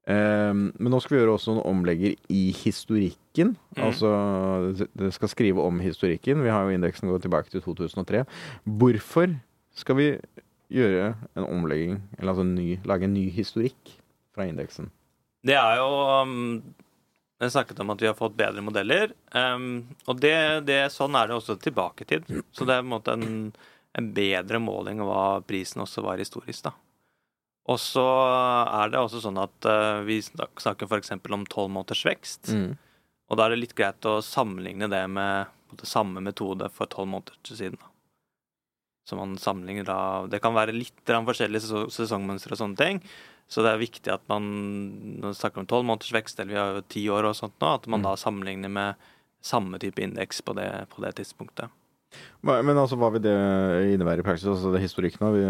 Eh, 0.09 0.53
men 0.57 0.88
nå 0.92 1.01
skal 1.05 1.16
vi 1.16 1.21
gjøre 1.23 1.35
også 1.37 1.53
noen 1.55 1.66
omlegger 1.68 2.14
i 2.33 2.42
historikken. 2.57 3.55
Mm. 3.77 3.83
Altså, 3.85 4.11
det- 4.79 4.90
det 4.97 5.12
skal 5.14 5.29
skrive 5.29 5.61
om 5.61 5.81
historikken. 5.85 6.42
Vi 6.42 6.49
har 6.55 6.64
jo 6.64 6.77
indeksen 6.79 7.11
gått 7.12 7.23
tilbake 7.27 7.51
til 7.53 7.61
2003. 7.61 8.25
Hvorfor 8.64 9.37
skal 9.75 9.97
vi 9.97 10.09
gjøre 10.73 11.14
en 11.37 11.44
omlegging, 11.44 12.01
eller 12.18 12.33
altså 12.33 12.40
en 12.44 12.55
ny, 12.55 12.79
lage 12.85 13.05
en 13.05 13.14
ny 13.14 13.29
historikk 13.31 13.94
fra 14.35 14.44
indeksen? 14.49 14.90
Det 15.44 15.55
er 15.55 15.77
jo 15.77 16.23
um, 16.23 16.62
Jeg 17.40 17.53
snakket 17.55 17.79
om 17.81 17.90
at 17.90 18.01
vi 18.01 18.07
har 18.09 18.14
fått 18.18 18.35
bedre 18.37 18.61
modeller. 18.61 19.12
Um, 19.33 19.87
og 20.09 20.18
det, 20.21 20.66
det, 20.66 20.90
sånn 20.90 21.14
er 21.14 21.29
det 21.29 21.37
også 21.37 21.55
tilbake 21.62 22.03
i 22.03 22.05
tid. 22.05 22.25
Så 22.51 22.66
det 22.66 22.75
er 22.75 22.83
på 22.83 22.88
en 22.88 22.90
måte 22.97 23.12
en, 23.14 23.53
en 23.94 24.09
bedre 24.12 24.59
måling 24.59 24.99
av 25.01 25.07
hva 25.07 25.42
prisen 25.47 25.81
også 25.85 26.03
var 26.03 26.18
historisk. 26.18 26.64
da. 26.64 26.73
Og 27.68 27.76
så 27.83 28.04
er 28.81 28.92
det 28.92 29.00
også 29.00 29.20
sånn 29.20 29.38
at 29.42 29.66
uh, 29.68 30.00
vi 30.07 30.20
snak- 30.24 30.61
snakker 30.62 30.88
f.eks. 30.88 31.12
om 31.28 31.44
tolv 31.52 31.72
måneders 31.74 32.04
vekst. 32.09 32.48
Mm. 32.54 32.78
Og 33.28 33.37
da 33.37 33.44
er 33.44 33.52
det 33.54 33.61
litt 33.61 33.74
greit 33.76 34.09
å 34.09 34.18
sammenligne 34.24 34.88
det 34.88 35.02
med 35.12 35.50
på 35.68 35.76
en 35.76 35.90
samme 35.90 36.22
metode 36.24 36.70
for 36.72 36.88
tolv 36.88 37.11
måneder 37.12 37.37
til 37.44 37.59
siden. 37.61 37.76
Da. 37.83 37.90
Så 39.09 39.16
man 39.16 39.37
sammenligner 39.40 39.85
da 39.88 39.98
Det 40.28 40.40
kan 40.44 40.57
være 40.57 40.72
litt 40.76 41.04
forskjellige 41.04 41.64
seso- 41.66 41.90
sesongmønstre 41.92 42.57
og 42.57 42.62
sånne 42.62 42.81
ting. 42.81 43.02
Så 43.48 43.62
det 43.64 43.70
er 43.72 43.81
viktig 43.81 44.12
at 44.12 44.24
man 44.28 44.48
når 45.20 45.33
vi 45.33 45.38
snakker 45.40 45.62
om 45.62 45.68
tolv 45.68 45.87
måneders 45.88 46.12
vekst, 46.12 46.40
eller 46.40 46.52
vi 46.52 46.61
har 46.61 46.74
jo 46.76 46.88
ti 46.88 47.04
år 47.12 47.28
og 47.31 47.37
sånt 47.37 47.57
nå, 47.61 47.74
at 47.78 47.87
man 47.88 48.04
da 48.04 48.16
sammenligner 48.20 48.72
med 48.72 49.09
samme 49.44 49.78
type 49.81 50.02
indeks 50.04 50.40
på 50.44 50.52
på 50.57 51.04
det 51.04 51.14
tidspunktet. 51.20 51.68
Men 52.47 52.79
altså, 52.79 52.97
hva 53.01 53.11
vil 53.12 53.23
det 53.25 53.35
innebære 53.94 54.23
i 54.23 54.27
praksis? 54.27 54.49
Altså, 54.49 54.71
det 54.73 54.81
historikken 54.85 55.25
nå, 55.27 55.33
vi, 55.35 55.42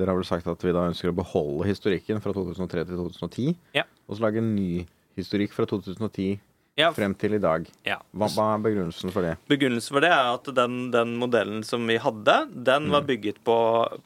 dere 0.00 0.10
har 0.10 0.18
vel 0.18 0.26
sagt 0.26 0.48
at 0.50 0.64
vi 0.64 0.72
da 0.74 0.86
ønsker 0.88 1.12
å 1.12 1.16
beholde 1.16 1.68
historikken 1.68 2.22
fra 2.24 2.32
2003 2.34 2.86
til 2.88 2.98
2010? 2.98 3.54
Ja. 3.76 3.84
Og 4.08 4.16
så 4.18 4.24
lage 4.26 4.42
en 4.42 4.54
ny 4.56 4.84
historikk 5.18 5.54
fra 5.54 5.66
2010 5.70 6.32
Ja, 6.80 6.88
frem 6.90 7.12
til 7.14 7.36
i 7.36 7.38
dag. 7.38 7.68
ja. 7.86 8.00
Hva, 8.10 8.26
hva 8.34 8.48
er 8.56 8.64
begrunnelsen 8.64 9.12
for 9.14 9.22
det? 9.22 9.36
Begrunnelsen 9.46 9.94
for 9.94 10.02
det 10.02 10.10
er 10.10 10.32
at 10.32 10.48
den, 10.56 10.88
den 10.90 11.12
modellen 11.20 11.62
som 11.62 11.84
vi 11.86 12.00
hadde, 12.02 12.34
den 12.50 12.88
var 12.90 13.06
bygget 13.06 13.38
på, 13.46 13.58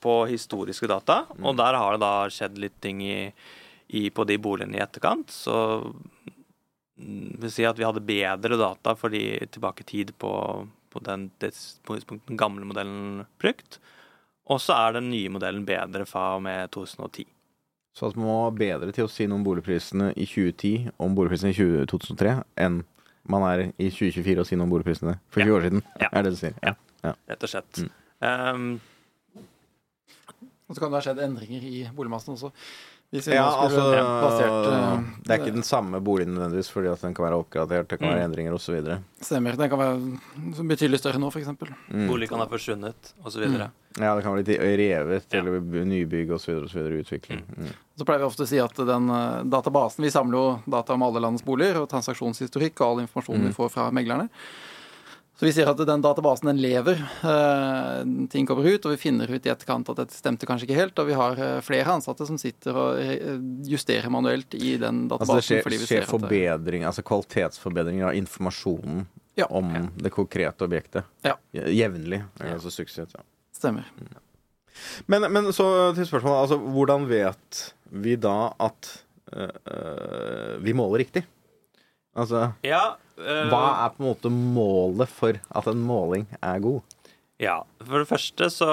på 0.04 0.18
historiske 0.28 0.90
data. 0.90 1.22
Og 1.40 1.56
der 1.56 1.78
har 1.80 1.96
det 1.96 2.02
da 2.04 2.12
skjedd 2.28 2.60
litt 2.60 2.76
ting 2.84 3.00
i, 3.06 3.32
i, 3.88 4.10
på 4.12 4.26
de 4.28 4.36
boligene 4.36 4.76
i 4.76 4.84
etterkant. 4.84 5.32
Så 5.32 5.56
mm, 7.00 7.38
vil 7.40 7.54
si 7.56 7.64
at 7.64 7.78
vi 7.80 7.88
hadde 7.88 8.04
bedre 8.04 8.60
data 8.60 8.92
for 9.00 9.16
de 9.16 9.24
tilbake 9.48 9.86
i 9.86 9.88
tid 9.94 10.12
på, 10.20 10.34
på 10.90 11.02
den, 11.04 11.30
det 11.42 11.52
tidspunktet 11.54 12.26
den 12.32 12.36
gamle 12.40 12.64
modellen 12.68 13.24
brukt. 13.40 13.78
Og 14.48 14.60
så 14.64 14.72
er 14.88 14.96
den 14.98 15.10
nye 15.12 15.28
modellen 15.32 15.64
bedre 15.68 16.06
fra 16.08 16.34
og 16.36 16.42
med 16.46 16.70
2010. 16.72 17.26
Så 17.98 18.06
at 18.08 18.16
man 18.16 18.28
var 18.30 18.54
bedre 18.56 18.92
til 18.94 19.04
å 19.08 19.10
si 19.10 19.26
noe 19.26 19.40
om 19.40 19.44
boligprisene 19.44 20.12
i 20.14 20.24
2010 20.28 20.92
om 21.02 21.16
boligprisene 21.18 21.50
i 21.50 21.56
20, 21.58 21.86
2003 21.90 22.34
enn 22.64 22.82
man 23.28 23.42
er 23.44 23.64
i 23.76 23.88
2024 23.90 24.40
og 24.40 24.46
si 24.48 24.56
noe 24.56 24.64
om 24.68 24.72
boligprisene 24.72 25.16
for 25.28 25.42
20 25.44 25.56
år 25.58 25.66
siden, 25.66 25.82
Ja. 26.00 26.08
er 26.12 26.22
det 26.22 26.30
du 26.32 26.38
sier? 26.38 26.54
Ja. 26.62 26.74
Rett 27.28 27.42
og 27.44 27.50
slett. 27.50 27.82
Mm. 27.82 27.90
Um, 28.22 28.80
Og 30.68 30.76
så 30.76 30.80
kan 30.82 30.90
det 30.92 30.98
ha 30.98 31.04
skjedd 31.06 31.20
endringer 31.24 31.62
i 31.64 31.88
boligmassen 31.96 32.34
også. 32.34 32.50
Hvis 33.08 33.24
Ja, 33.32 33.46
altså 33.48 33.80
basert, 34.20 34.66
uh, 34.68 35.00
Det 35.24 35.30
er 35.32 35.38
ikke 35.40 35.54
den 35.54 35.62
samme 35.64 35.96
boligen 36.04 36.34
nødvendigvis, 36.36 36.68
fordi 36.70 36.88
at 36.92 37.00
den 37.00 37.14
kan 37.16 37.24
være 37.24 37.38
oppgradert, 37.40 37.88
det 37.88 37.98
kan 37.98 38.08
være 38.10 38.18
Mm. 38.20 38.24
endringer 38.28 38.52
osv. 38.52 38.98
Stemmer. 39.22 39.56
Den 39.56 39.70
kan 39.70 39.78
være 39.78 40.66
betydelig 40.68 40.98
større 41.00 41.18
nå, 41.18 41.30
f.eks. 41.32 41.48
Mm. 41.88 42.06
bolig 42.06 42.28
kan 42.28 42.38
ha 42.38 42.44
forsvunnet, 42.46 43.14
osv. 43.24 43.40
Mm. 43.48 43.70
Ja, 43.98 44.14
det 44.14 44.22
kan 44.24 44.34
være 44.34 44.44
litt 44.44 44.60
revet, 44.60 45.24
Ja. 45.32 45.38
eller 45.40 45.60
nybygg 45.88 46.30
osv. 46.36 46.64
osv. 46.68 46.78
Utvikling. 47.00 47.40
Mm. 47.56 47.72
Så 47.96 48.04
pleier 48.04 48.18
vi 48.20 48.26
ofte 48.28 48.44
å 48.44 48.46
si 48.46 48.58
at 48.58 48.74
den 48.76 49.08
eh, 49.08 49.42
databasen 49.44 50.04
Vi 50.04 50.10
samler 50.10 50.36
jo 50.36 50.62
data 50.70 50.92
om 50.92 51.02
alle 51.02 51.18
landets 51.20 51.42
boliger 51.44 51.80
og 51.80 51.88
transaksjonshistorikk 51.88 52.78
og 52.82 52.86
all 52.98 53.00
informasjon 53.06 53.40
Mm. 53.40 53.46
vi 53.46 53.52
får 53.54 53.70
fra 53.70 53.90
meglerne. 53.90 54.28
Så 55.38 55.46
vi 55.46 55.52
ser 55.54 55.68
at 55.70 55.78
den 55.86 56.02
databasen 56.02 56.48
den 56.50 56.58
lever. 56.58 56.98
Eh, 57.22 58.00
ting 58.32 58.46
kommer 58.46 58.66
ut, 58.66 58.86
og 58.88 58.90
vi 58.96 58.98
finner 58.98 59.30
ut 59.30 59.44
i 59.46 59.52
etterkant 59.52 59.86
at 59.92 60.00
dette 60.00 60.16
stemte 60.18 60.48
kanskje 60.50 60.66
ikke 60.66 60.78
helt. 60.80 60.98
Og 60.98 61.06
vi 61.06 61.14
har 61.14 61.38
eh, 61.38 61.60
flere 61.62 61.94
ansatte 61.94 62.26
som 62.26 62.40
sitter 62.42 62.74
og 62.74 62.98
eh, 62.98 63.36
justerer 63.70 64.10
manuelt 64.10 64.56
i 64.58 64.74
den 64.82 65.04
databasen. 65.06 65.36
Altså 65.38 65.60
det 65.60 65.62
skjer, 65.62 65.78
skjer 65.86 66.02
ser 66.02 66.10
forbedring, 66.10 66.82
altså 66.90 67.06
kvalitetsforbedringer 67.06 68.10
av 68.10 68.18
informasjonen 68.18 69.06
Ja. 69.38 69.46
om 69.54 69.70
det 69.94 70.10
konkrete 70.10 70.66
objektet. 70.66 71.06
Ja. 71.22 71.36
Jevnlig. 71.54 72.24
Ja. 72.40 72.56
Altså 72.56 72.74
suksess. 72.74 73.14
Ja. 73.14 73.22
Stemmer. 73.54 73.86
Men, 75.06 75.28
men 75.30 75.52
så 75.54 75.68
til 75.94 76.06
spørsmålet. 76.06 76.48
Altså, 76.48 76.58
hvordan 76.58 77.06
vet 77.06 77.62
vi 77.94 78.18
da 78.18 78.50
at 78.58 78.90
øh, 79.38 80.58
vi 80.66 80.74
måler 80.74 81.04
riktig? 81.06 81.22
Altså, 82.18 82.48
Ja, 82.66 82.96
øh, 83.18 83.44
hva 83.52 83.62
er 83.84 83.94
på 83.94 84.02
en 84.02 84.08
måte 84.08 84.32
målet 84.32 85.10
for 85.12 85.38
at 85.38 85.70
en 85.70 85.84
måling 85.86 86.26
er 86.42 86.58
god? 86.64 86.82
Ja, 87.38 87.60
for 87.84 88.02
det 88.02 88.10
første 88.10 88.50
så 88.50 88.66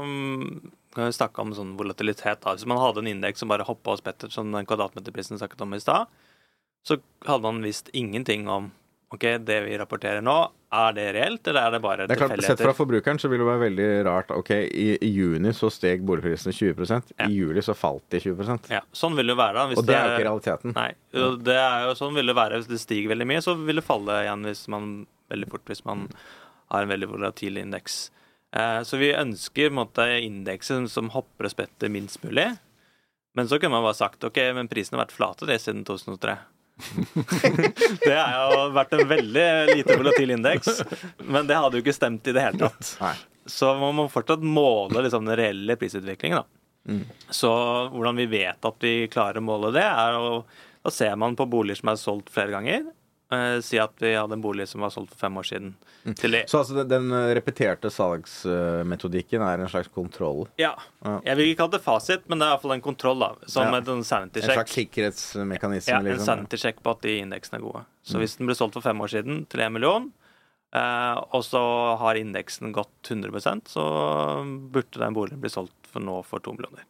kan 0.00 0.70
kan 0.90 1.06
vi 1.06 1.14
snakke 1.14 1.38
om 1.40 1.52
sånn 1.54 1.76
volatilitet. 1.78 2.40
da. 2.42 2.52
Hvis 2.56 2.66
man 2.66 2.80
hadde 2.82 3.00
en 3.04 3.10
indeks 3.12 3.40
som 3.40 3.48
bare 3.48 3.64
hoppa 3.64 3.94
og 3.94 4.00
spettet, 4.00 4.32
som 4.34 4.50
den 4.52 4.66
kvadratmeterprisen 4.66 5.38
snakket 5.38 5.62
om 5.62 5.74
i 5.74 5.80
stad, 5.80 6.10
så 6.84 6.98
hadde 7.26 7.44
man 7.46 7.62
visst 7.62 7.92
ingenting 7.94 8.48
om 8.50 8.72
ok, 9.14 9.38
det 9.46 9.60
vi 9.66 9.78
rapporterer 9.78 10.22
nå, 10.22 10.50
er 10.70 10.92
det 10.94 11.04
reelt, 11.16 11.48
eller 11.50 11.66
er 11.66 11.72
det 11.74 11.80
bare 11.82 12.04
Det 12.06 12.14
er 12.14 12.20
klart, 12.20 12.42
Sett 12.46 12.60
fra 12.62 12.74
forbrukeren 12.76 13.18
så 13.18 13.26
vil 13.30 13.42
det 13.42 13.46
være 13.48 13.62
veldig 13.64 13.88
rart. 14.06 14.28
Ok, 14.30 14.52
i, 14.54 14.92
i 15.02 15.08
juni 15.10 15.50
så 15.56 15.70
steg 15.72 16.04
boligprisene 16.06 16.54
20 16.54 16.92
Ja. 17.18 17.26
I 17.26 17.32
juli 17.34 17.64
så 17.66 17.74
falt 17.74 18.04
de 18.14 18.20
20% 18.22 18.70
Ja, 18.70 18.82
sånn 18.94 19.16
vil 19.18 19.26
det 19.26 19.34
jo 19.34 19.40
være. 19.40 19.58
da. 19.58 19.80
Og 19.80 19.86
det 19.88 19.96
er 19.96 20.06
jo 20.06 20.14
ikke 20.14 20.28
realiteten. 20.28 20.76
Nei, 20.76 20.92
det 21.10 21.56
er 21.56 21.88
jo 21.88 21.96
sånn 21.98 22.14
vil 22.14 22.30
det 22.30 22.36
være 22.38 22.60
hvis 22.60 22.70
det 22.70 22.78
stiger 22.82 23.10
veldig 23.14 23.26
mye, 23.32 23.42
så 23.42 23.56
vil 23.58 23.82
det 23.82 23.86
falle 23.86 24.20
igjen 24.22 24.46
hvis 24.46 24.62
man, 24.70 24.88
veldig 25.34 25.50
fort 25.50 25.74
hvis 25.74 25.84
man 25.88 26.06
har 26.70 26.86
en 26.86 26.94
veldig 26.94 27.10
volatil 27.10 27.58
indeks. 27.58 27.98
Eh, 28.54 28.80
så 28.86 28.98
vi 28.98 29.10
ønsker 29.14 29.74
måte, 29.74 30.06
indeksen 30.22 30.86
som 30.90 31.10
hopper 31.14 31.50
og 31.50 31.54
spetter 31.54 31.90
minst 31.90 32.22
mulig. 32.22 32.46
Men 33.34 33.50
så 33.50 33.58
kunne 33.58 33.74
man 33.74 33.86
bare 33.86 33.98
sagt 33.98 34.24
ok, 34.26 34.38
men 34.54 34.70
prisen 34.70 34.96
har 34.98 35.04
vært 35.04 35.14
flate 35.18 35.50
det 35.50 35.60
siden 35.62 35.82
2003. 35.86 36.38
det 38.04 38.14
har 38.16 38.54
jo 38.54 38.62
vært 38.76 38.94
en 38.96 39.08
veldig 39.10 39.48
lite 39.74 39.96
volatil 39.98 40.34
indeks, 40.36 40.80
men 41.24 41.48
det 41.48 41.58
hadde 41.58 41.78
jo 41.78 41.84
ikke 41.84 41.96
stemt 41.96 42.26
i 42.30 42.34
det 42.36 42.44
hele 42.44 42.62
tatt. 42.68 42.94
Nei. 43.02 43.14
Så 43.50 43.72
man 43.80 43.96
må 43.98 44.06
fortsatt 44.12 44.42
måle 44.46 45.02
liksom, 45.04 45.26
den 45.26 45.38
reelle 45.40 45.76
prisutviklingen. 45.80 46.42
da. 46.42 46.96
Så 47.30 47.50
hvordan 47.92 48.16
vi 48.16 48.26
vet 48.30 48.64
at 48.64 48.84
vi 48.84 48.94
klarer 49.12 49.40
å 49.40 49.44
måle 49.44 49.72
det, 49.76 49.84
er 49.84 50.16
å 50.16 50.44
Da 50.80 50.88
ser 50.88 51.12
man 51.20 51.34
på 51.36 51.44
boliger 51.44 51.76
som 51.76 51.90
er 51.92 51.98
solgt 52.00 52.30
flere 52.32 52.54
ganger. 52.54 52.86
Eh, 53.30 53.60
si 53.62 53.78
at 53.78 53.92
vi 54.02 54.10
hadde 54.16 54.34
en 54.34 54.42
bolig 54.42 54.64
som 54.66 54.82
var 54.82 54.90
solgt 54.90 55.12
for 55.12 55.20
fem 55.22 55.36
år 55.38 55.46
siden. 55.46 55.74
Til 56.18 56.34
det. 56.34 56.40
Så 56.50 56.58
altså 56.64 56.74
den, 56.80 56.88
den 56.90 57.34
repeterte 57.36 57.90
salgsmetodikken 57.94 59.44
er 59.46 59.62
en 59.62 59.70
slags 59.70 59.90
kontroll? 59.94 60.48
Ja. 60.58 60.72
Ja. 61.04 61.20
Jeg 61.28 61.38
vil 61.38 61.50
ikke 61.52 61.60
kalle 61.62 61.76
det 61.76 61.82
fasit, 61.84 62.24
men 62.26 62.42
det 62.42 62.48
er 62.48 62.56
iallfall 62.56 62.74
en 62.74 62.82
kontroll. 62.82 63.22
da 63.22 63.30
Som 63.46 63.70
Ja. 63.70 63.78
en 63.78 64.04
sanity 64.04 64.42
En 64.42 64.48
slags 64.48 64.72
check. 64.74 64.90
sikkerhetsmekanisme? 64.90 65.92
Ja, 65.92 65.98
en 65.98 66.04
liksom. 66.10 66.26
sanity 66.26 66.56
check 66.56 66.82
på 66.82 66.90
at 66.90 67.02
de 67.06 67.20
indeksene 67.20 67.60
er 67.60 67.66
gode. 67.68 67.84
Så 68.02 68.18
hvis 68.18 68.36
den 68.36 68.46
ble 68.50 68.58
solgt 68.58 68.74
for 68.74 68.82
fem 68.82 68.98
år 68.98 69.14
siden 69.14 69.46
til 69.48 69.60
én 69.60 69.72
million, 69.72 70.12
uh, 70.74 71.22
og 71.30 71.44
så 71.46 71.96
har 71.98 72.18
indeksen 72.18 72.72
gått 72.72 72.90
100 73.06 73.62
så 73.70 73.84
burde 74.72 74.98
den 74.98 75.14
boligen 75.14 75.40
bli 75.40 75.50
solgt 75.50 75.86
for 75.86 76.00
nå 76.00 76.24
for 76.24 76.40
to 76.40 76.52
millioner. 76.52 76.82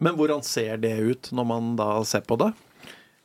Men 0.00 0.14
hvordan 0.14 0.42
ser 0.42 0.76
det 0.76 0.98
ut 1.00 1.30
når 1.32 1.46
man 1.46 1.76
da 1.76 2.04
ser 2.04 2.20
på 2.20 2.38
det? 2.38 2.52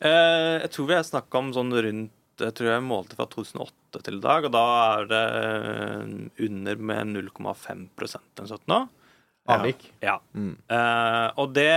Uh, 0.01 0.62
jeg 0.63 0.71
tror 0.71 0.88
vi 0.88 0.95
har 0.95 1.03
snakka 1.03 1.38
om 1.38 1.53
sånn 1.53 1.73
rundt 1.73 2.12
Jeg 2.39 2.56
tror 2.58 2.69
jeg 2.71 2.86
målte 2.86 3.17
fra 3.17 3.28
2008 3.30 4.04
til 4.06 4.19
i 4.19 4.23
dag, 4.23 4.47
og 4.47 4.54
da 4.54 4.63
er 4.93 5.10
det 5.10 5.25
eh, 5.39 6.13
under 6.47 6.82
med 6.91 7.13
0,5 7.15 7.86
eller 7.99 8.15
noe 8.39 8.52
sånt 8.52 8.71
nå. 8.71 8.80
Avvik? 9.49 9.88
Ja. 10.06 10.19
Mm. 10.38 10.56
Uh, 10.69 11.28
og 11.41 11.54
det 11.56 11.71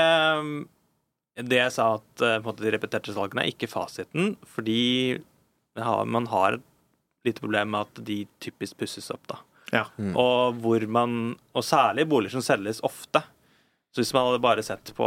Det 1.41 1.57
jeg 1.57 1.73
sa 1.73 1.95
at 1.97 2.21
eh, 2.21 2.37
på 2.37 2.43
en 2.43 2.49
måte, 2.51 2.65
de 2.67 2.73
repeterte 2.75 3.15
salgene 3.17 3.47
er 3.47 3.55
ikke 3.55 3.71
fasiten, 3.71 4.35
fordi 4.45 5.21
man 5.73 6.27
har 6.29 6.59
et 6.59 6.67
lite 7.25 7.41
problem 7.41 7.71
med 7.73 7.87
at 7.87 8.01
de 8.05 8.19
typisk 8.45 8.77
pusses 8.83 9.09
opp, 9.15 9.25
da. 9.31 9.39
Ja. 9.73 9.87
Og 10.21 10.59
hvor 10.61 10.85
man 10.85 11.39
Og 11.57 11.65
særlig 11.65 12.05
boliger 12.05 12.37
som 12.37 12.45
selges 12.45 12.83
ofte. 12.85 13.23
Så 13.93 14.01
hvis 14.01 14.13
man 14.17 14.25
hadde 14.25 14.41
bare 14.41 14.63
sett 14.65 14.95
på 14.97 15.07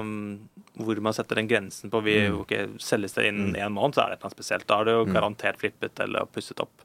um, 0.00 0.48
hvor 0.80 1.00
man 1.04 1.12
setter 1.16 1.36
den 1.36 1.48
grensen 1.50 1.92
på 1.92 2.00
vi, 2.04 2.14
ok, 2.32 2.54
Selges 2.80 3.16
det 3.16 3.26
innen 3.28 3.56
én 3.56 3.74
måned, 3.76 3.96
så 3.96 4.06
er 4.06 4.14
det 4.14 4.24
noe 4.24 4.32
spesielt. 4.32 4.64
Da 4.68 4.80
er 4.80 4.88
det 4.88 4.94
jo 4.96 5.04
garantert 5.10 5.60
flippet 5.60 6.00
eller 6.04 6.28
pusset 6.32 6.60
opp. 6.64 6.84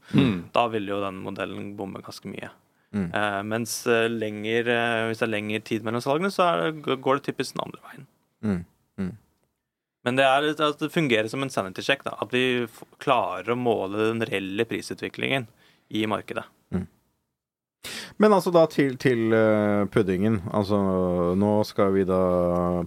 Da 0.56 0.66
vil 0.74 0.92
jo 0.92 1.00
den 1.04 1.22
modellen 1.24 1.72
bomme 1.80 2.04
ganske 2.04 2.28
mye. 2.32 2.52
Mm. 2.92 3.08
Eh, 3.16 3.40
mens 3.48 3.78
eh, 3.88 4.10
lenger, 4.12 4.68
uh, 4.68 5.08
hvis 5.08 5.22
det 5.22 5.28
er 5.30 5.32
lengre 5.32 5.62
tid 5.64 5.86
mellom 5.88 6.04
salgene, 6.04 6.32
så 6.36 6.50
det, 6.60 6.98
går 7.00 7.20
det 7.20 7.30
typisk 7.30 7.56
den 7.56 7.64
andre 7.64 7.84
veien. 7.88 8.08
Mm. 8.44 8.62
Mm. 9.00 9.14
Men 10.04 10.20
det, 10.20 10.26
er, 10.28 10.50
altså, 10.52 10.88
det 10.88 10.92
fungerer 10.92 11.32
som 11.32 11.46
en 11.46 11.54
sanity 11.54 11.86
check. 11.88 12.04
Da. 12.04 12.18
At 12.20 12.36
vi 12.36 12.68
klarer 13.00 13.54
å 13.54 13.60
måle 13.60 14.10
den 14.10 14.28
reelle 14.28 14.68
prisutviklingen 14.68 15.48
i 15.88 16.04
markedet. 16.12 16.44
Men 18.22 18.36
altså 18.36 18.52
da 18.54 18.66
til, 18.70 18.96
til 19.02 19.34
eh, 19.34 19.88
puddingen. 19.92 20.40
Altså 20.54 20.78
nå 21.38 21.54
skal 21.68 21.96
vi 21.96 22.06
da 22.08 22.22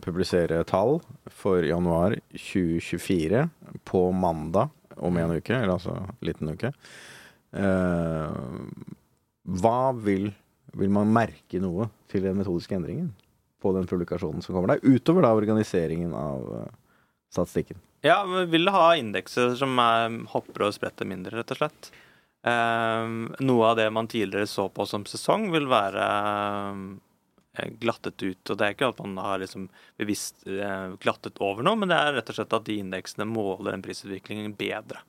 publisere 0.04 0.62
tall 0.68 1.00
for 1.32 1.64
januar 1.66 2.14
2024 2.36 3.44
på 3.88 4.04
mandag 4.14 4.70
om 5.02 5.16
en 5.18 5.34
uke, 5.34 5.56
eller 5.56 5.74
altså 5.74 5.96
liten 6.24 6.52
uke. 6.54 6.70
Eh, 7.54 8.38
hva 9.60 9.78
vil 9.94 10.32
Vil 10.74 10.90
man 10.90 11.06
merke 11.14 11.60
noe 11.62 11.84
til 12.10 12.24
den 12.24 12.34
metodiske 12.34 12.74
endringen 12.74 13.12
på 13.62 13.70
den 13.76 13.84
publikasjonen 13.86 14.42
som 14.42 14.56
kommer 14.56 14.72
der, 14.72 14.80
utover 14.82 15.22
da 15.22 15.30
organiseringen 15.30 16.10
av 16.18 16.48
eh, 16.50 16.72
statistikken? 17.30 17.78
Ja, 18.02 18.24
vi 18.26 18.42
vil 18.56 18.72
ha 18.74 18.88
indekser 18.98 19.54
som 19.54 19.78
er, 19.78 20.16
hopper 20.32 20.66
og 20.66 20.74
spretter 20.74 21.06
mindre, 21.06 21.38
rett 21.38 21.54
og 21.54 21.60
slett. 21.60 21.92
Eh, 22.44 23.06
noe 23.40 23.70
av 23.70 23.76
det 23.78 23.86
man 23.90 24.08
tidligere 24.10 24.46
så 24.46 24.66
på 24.68 24.84
som 24.88 25.06
sesong, 25.08 25.46
vil 25.54 25.64
være 25.70 26.04
eh, 27.56 27.70
glattet 27.80 28.20
ut. 28.20 28.50
Og 28.52 28.58
det 28.60 28.66
er 28.66 28.76
ikke 28.76 28.90
at 28.92 29.00
man 29.00 29.16
har 29.24 29.40
liksom 29.40 29.70
bevisst 30.00 30.44
eh, 30.46 30.92
glattet 31.00 31.40
over 31.40 31.64
noe, 31.64 31.78
men 31.80 31.88
det 31.92 31.96
er 31.96 32.18
rett 32.18 32.32
og 32.34 32.36
slett 32.36 32.56
at 32.58 32.66
de 32.68 32.76
indeksene 32.82 33.26
måler 33.30 33.72
den 33.72 33.84
prisutviklingen 33.84 34.56
bedre. 34.58 35.00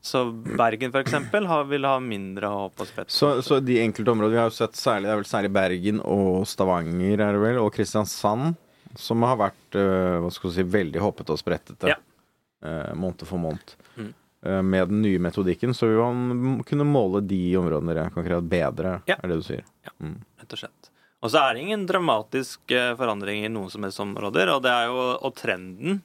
Så 0.00 0.24
Bergen 0.32 0.94
eksempel 0.96 1.44
vil 1.68 1.84
ha 1.84 1.98
mindre 2.00 2.48
håp 2.48 2.80
og 2.80 2.88
spett. 2.88 3.12
Så, 3.12 3.34
så 3.44 3.58
de 3.60 3.76
enkelte 3.82 4.10
områdene 4.10 4.38
vi 4.38 4.40
har 4.40 4.48
jo 4.48 4.56
sett 4.56 4.78
særlig, 4.80 5.06
det 5.06 5.12
er 5.12 5.20
vel 5.20 5.28
særlig 5.28 5.50
Bergen 5.52 6.00
og 6.00 6.46
Stavanger 6.48 7.20
er 7.26 7.36
det 7.36 7.42
vel, 7.44 7.60
og 7.60 7.68
Kristiansand, 7.76 8.56
som 8.98 9.22
har 9.28 9.36
vært 9.38 9.76
eh, 9.78 10.16
hva 10.24 10.32
skal 10.34 10.56
si, 10.56 10.64
veldig 10.66 11.04
hoppete 11.04 11.36
og 11.36 11.42
sprettete 11.44 11.92
Ja. 11.92 12.00
måned 12.96 13.22
for 13.28 13.40
måned. 13.40 13.76
Mm. 14.42 14.50
Eh, 14.52 14.62
med 14.62 14.88
den 14.88 15.02
nye 15.02 15.18
metodikken 15.20 15.74
så 15.76 15.86
vil 15.90 15.98
man 16.00 16.62
kunne 16.64 16.84
måle 16.88 17.20
de 17.26 17.40
områdene 17.60 17.94
dere 17.94 18.10
konkret 18.14 18.48
bedre, 18.48 19.02
Ja. 19.06 19.16
er 19.22 19.28
det 19.28 19.36
du 19.36 19.42
sier. 19.42 19.64
Ja, 19.84 19.92
rett 20.40 20.52
og 20.52 20.58
slett. 20.58 20.90
Og 21.22 21.30
så 21.30 21.38
er 21.42 21.54
det 21.54 21.60
ingen 21.66 21.86
dramatisk 21.86 22.70
eh, 22.72 22.94
forandring 22.96 23.44
i 23.44 23.48
noen 23.52 23.68
som 23.70 23.82
helst 23.84 24.00
områder, 24.00 24.48
og 24.54 24.62
det 24.62 24.70
er 24.70 24.86
jo 24.86 25.18
og 25.20 25.34
trenden 25.36 26.00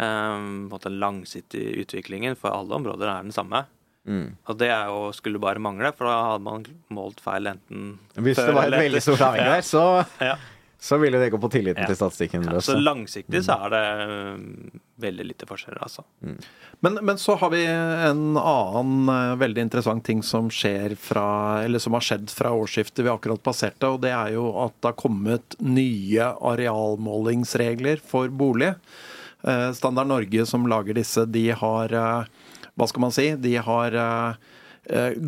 Um, 0.00 0.68
på 0.70 0.78
Den 0.84 0.98
langsiktige 1.02 1.74
utviklingen 1.82 2.36
for 2.38 2.54
alle 2.54 2.72
områder 2.78 3.08
er 3.10 3.22
den 3.26 3.32
samme. 3.34 3.64
Mm. 4.06 4.36
Og 4.48 4.56
det 4.56 4.68
er 4.70 4.86
jo, 4.86 5.10
skulle 5.12 5.40
bare 5.42 5.58
mangle, 5.60 5.90
for 5.92 6.06
da 6.06 6.14
hadde 6.30 6.44
man 6.46 6.62
målt 6.94 7.18
feil 7.20 7.50
enten 7.50 7.98
Hvis 8.14 8.38
før 8.38 8.46
det 8.46 8.54
var 8.54 8.68
et 8.70 8.78
veldig 8.86 9.02
stort 9.02 9.20
Ja. 9.20 9.32
der, 9.50 9.60
så, 9.66 10.06
Ja. 10.22 10.36
Så 10.80 10.96
ville 10.96 11.18
det 11.20 11.26
gå 11.30 11.38
på 11.38 11.50
tilliten 11.52 11.82
Ja. 11.82 11.86
til 11.90 11.96
statistikken 11.98 12.44
Ja, 12.48 12.60
så 12.64 12.72
langsiktig 12.80 13.42
så 13.44 13.52
er 13.66 13.72
det 13.74 13.80
eh, 14.00 14.78
veldig 15.04 15.26
lite 15.28 15.46
forskjeller, 15.48 15.82
altså. 15.84 16.04
Men, 16.80 16.94
men 17.04 17.18
så 17.20 17.34
har 17.36 17.50
vi 17.52 17.60
en 17.66 18.22
annen 18.40 19.08
eh, 19.12 19.34
veldig 19.42 19.60
interessant 19.66 20.04
ting 20.06 20.22
som 20.24 20.48
skjer 20.48 20.94
fra, 20.96 21.26
eller 21.66 21.78
som 21.84 21.92
har 21.98 22.00
skjedd 22.06 22.32
fra 22.32 22.54
årsskiftet 22.56 23.04
vi 23.04 23.12
akkurat 23.12 23.42
passerte, 23.44 23.90
og 23.92 24.00
det 24.00 24.14
er 24.16 24.32
jo 24.38 24.46
at 24.64 24.72
det 24.80 24.88
har 24.94 24.96
kommet 25.02 25.58
nye 25.60 26.30
arealmålingsregler 26.52 28.00
for 28.00 28.28
bolig. 28.32 28.72
Eh, 29.44 29.72
Standard 29.76 30.08
Norge 30.08 30.46
som 30.48 30.64
lager 30.68 30.96
disse, 30.96 31.26
de 31.28 31.50
har 31.52 31.92
Hva 32.76 32.86
skal 32.88 33.00
man 33.04 33.12
si? 33.12 33.34
De 33.36 33.56
har 33.60 33.92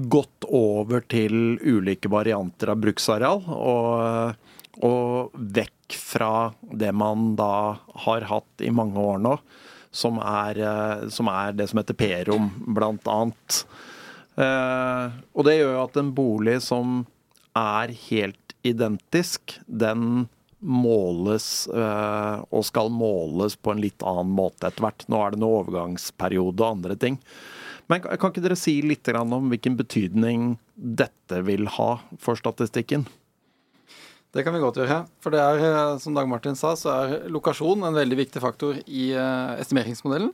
gått 0.08 0.46
over 0.48 1.02
til 1.12 1.58
ulike 1.60 2.08
varianter 2.08 2.70
av 2.72 2.80
bruksareal. 2.80 3.42
og 3.52 4.34
og 4.82 5.34
vekk 5.34 5.96
fra 5.98 6.52
det 6.74 6.90
man 6.96 7.34
da 7.38 7.78
har 8.06 8.26
hatt 8.30 8.64
i 8.64 8.72
mange 8.74 8.98
år 8.98 9.22
nå, 9.22 9.36
som 9.92 10.18
er, 10.18 10.58
eh, 10.58 11.08
som 11.12 11.30
er 11.30 11.54
det 11.56 11.68
som 11.70 11.80
heter 11.82 11.98
P-rom, 11.98 12.50
blant 12.74 13.06
annet. 13.10 13.62
Eh, 14.40 15.18
og 15.36 15.46
det 15.46 15.58
gjør 15.58 15.74
jo 15.76 15.82
at 15.84 15.98
en 16.00 16.14
bolig 16.16 16.58
som 16.64 17.02
er 17.58 17.92
helt 18.08 18.56
identisk, 18.66 19.58
den 19.66 20.26
måles 20.62 21.66
eh, 21.74 22.36
og 22.54 22.62
skal 22.64 22.92
måles 22.94 23.56
på 23.58 23.74
en 23.74 23.82
litt 23.82 24.02
annen 24.06 24.30
måte 24.34 24.68
etter 24.68 24.86
hvert. 24.86 25.04
Nå 25.10 25.20
er 25.20 25.34
det 25.34 25.42
noe 25.42 25.62
overgangsperiode 25.64 26.62
og 26.62 26.78
andre 26.78 26.96
ting. 26.96 27.18
Men 27.90 28.04
kan 28.04 28.30
ikke 28.30 28.44
dere 28.44 28.56
si 28.56 28.78
litt 28.86 29.10
om 29.18 29.50
hvilken 29.50 29.74
betydning 29.76 30.54
dette 30.74 31.42
vil 31.44 31.66
ha 31.76 31.90
for 32.22 32.38
statistikken? 32.38 33.04
Det 34.32 34.44
kan 34.46 34.54
vi 34.56 34.62
godt 34.62 34.78
gjøre. 34.80 35.02
For 35.20 35.34
det 35.34 35.40
er, 35.44 35.58
eh, 35.60 35.98
som 36.00 36.14
Dag 36.16 36.28
Martin 36.28 36.56
sa, 36.56 36.72
så 36.76 36.92
er 36.92 37.28
lokasjon 37.28 37.84
en 37.84 37.98
veldig 37.98 38.16
viktig 38.16 38.40
faktor 38.40 38.78
i 38.86 39.10
eh, 39.12 39.60
estimeringsmodellen. 39.60 40.32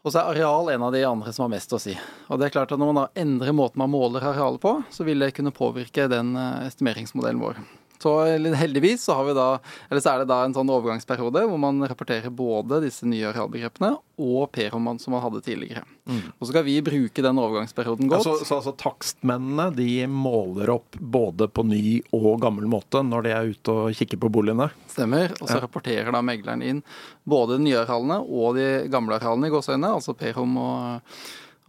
Og 0.00 0.14
så 0.14 0.20
er 0.20 0.30
areal 0.30 0.70
en 0.72 0.84
av 0.86 0.94
de 0.94 1.02
andre 1.04 1.32
som 1.34 1.44
har 1.44 1.52
mest 1.52 1.74
å 1.74 1.80
si. 1.82 1.96
Og 2.30 2.38
det 2.38 2.46
er 2.46 2.54
klart 2.54 2.70
at 2.72 2.80
når 2.80 2.92
man 2.92 3.00
da 3.02 3.20
endrer 3.20 3.52
måten 3.52 3.82
man 3.82 3.90
måler 3.92 4.24
arealet 4.30 4.62
på, 4.62 4.76
så 4.94 5.04
vil 5.04 5.26
det 5.26 5.34
kunne 5.36 5.52
påvirke 5.52 6.06
den 6.08 6.36
eh, 6.38 6.68
estimeringsmodellen 6.70 7.42
vår. 7.42 7.58
Så 8.00 8.14
heldigvis 8.56 9.02
så 9.04 9.14
har 9.18 9.26
vi 9.28 9.34
da, 9.36 9.48
eller 9.90 10.00
så 10.00 10.14
er 10.14 10.22
det 10.22 10.28
da 10.30 10.38
en 10.46 10.54
sånn 10.56 10.70
overgangsperiode 10.72 11.42
hvor 11.50 11.58
man 11.60 11.82
rapporterer 11.84 12.32
både 12.32 12.78
disse 12.86 13.04
nye 13.08 13.28
arealbegrepene 13.28 13.90
og 14.20 14.50
PROM 14.52 14.88
som 15.00 15.12
man 15.14 15.22
hadde 15.24 15.42
tidligere. 15.44 15.82
Og 16.10 16.40
så 16.42 16.50
skal 16.50 16.64
vi 16.66 16.78
bruke 16.84 17.22
den 17.24 17.38
overgangsperioden 17.40 18.08
Ja, 18.08 18.16
godt. 18.16 18.24
så, 18.26 18.34
så 18.44 18.56
altså 18.58 18.72
takstmennene 18.80 19.68
de 19.76 20.06
måler 20.10 20.72
opp 20.74 20.96
både 21.00 21.46
på 21.52 21.64
ny 21.68 22.00
og 22.16 22.40
gammel 22.42 22.66
måte 22.72 23.02
når 23.06 23.22
de 23.28 23.34
er 23.36 23.52
ute 23.52 23.76
og 23.84 23.92
kikker 23.96 24.20
på 24.20 24.32
boligene? 24.32 24.70
Stemmer. 24.90 25.32
Og 25.40 25.46
så 25.48 25.58
Ja. 25.60 25.64
rapporterer 25.66 26.10
da 26.12 26.20
megleren 26.24 26.64
inn 26.64 26.82
både 27.28 27.58
de 27.58 27.64
nye 27.68 27.84
arealene 27.84 28.20
og 28.24 28.56
de 28.56 28.66
gamle 28.92 29.16
arealene 29.20 29.48
i 29.48 29.54
gåseøynene, 29.54 29.92
altså 30.00 30.16
PROM 30.16 30.56
og, 30.60 31.14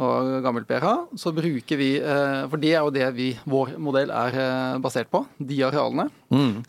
og 0.02 0.32
gammel 0.44 0.66
PRA, 0.68 1.06
Så 1.20 1.32
bruker 1.36 1.78
vi, 1.78 1.96
eh, 2.00 2.48
for 2.50 2.62
det 2.62 2.74
er 2.74 2.82
jo 2.82 2.94
det 2.94 3.08
vi, 3.16 3.30
vår 3.46 3.76
modell 3.82 4.12
er 4.12 4.38
eh, 4.38 4.80
basert 4.82 5.12
på, 5.12 5.26
de 5.38 5.62
arealene. 5.68 6.10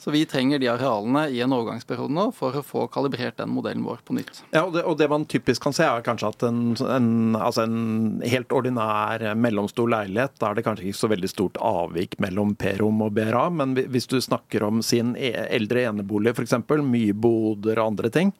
Så 0.03 0.11
vi 0.11 0.25
trenger 0.27 0.59
de 0.59 0.67
arealene 0.73 1.29
i 1.31 1.39
en 1.45 1.53
overgangsperiode 1.55 2.11
nå 2.11 2.25
for 2.35 2.57
å 2.59 2.65
få 2.67 2.89
kalibrert 2.91 3.37
den 3.39 3.53
modellen 3.55 3.85
vår 3.87 4.01
på 4.03 4.17
nytt. 4.17 4.43
Ja, 4.51 4.65
og 4.67 4.73
det, 4.75 4.83
og 4.89 4.97
det 4.99 5.07
man 5.13 5.27
typisk 5.31 5.63
kan 5.63 5.77
se, 5.77 5.87
er 5.87 6.03
kanskje 6.03 6.33
at 6.33 6.43
en, 6.49 6.75
en, 6.83 7.37
altså 7.39 7.63
en 7.69 8.23
helt 8.27 8.53
ordinær 8.53 9.23
eh, 9.23 9.37
mellomstor 9.39 9.91
leilighet, 9.93 10.35
da 10.43 10.51
er 10.51 10.59
det 10.59 10.67
kanskje 10.67 10.89
ikke 10.91 11.01
så 11.03 11.13
veldig 11.13 11.31
stort 11.31 11.61
avvik 11.63 12.19
mellom 12.23 12.57
P-rom 12.59 13.05
og 13.07 13.15
BRA, 13.15 13.47
men 13.55 13.77
hvis 13.79 14.11
du 14.11 14.19
snakker 14.23 14.67
om 14.67 14.83
sin 14.83 15.15
e 15.15 15.31
eldre 15.47 15.87
enebolig 15.87 16.35
f.eks., 16.35 16.59
mye 16.83 17.15
boder 17.15 17.79
og 17.79 17.93
andre 17.93 18.11
ting, 18.13 18.33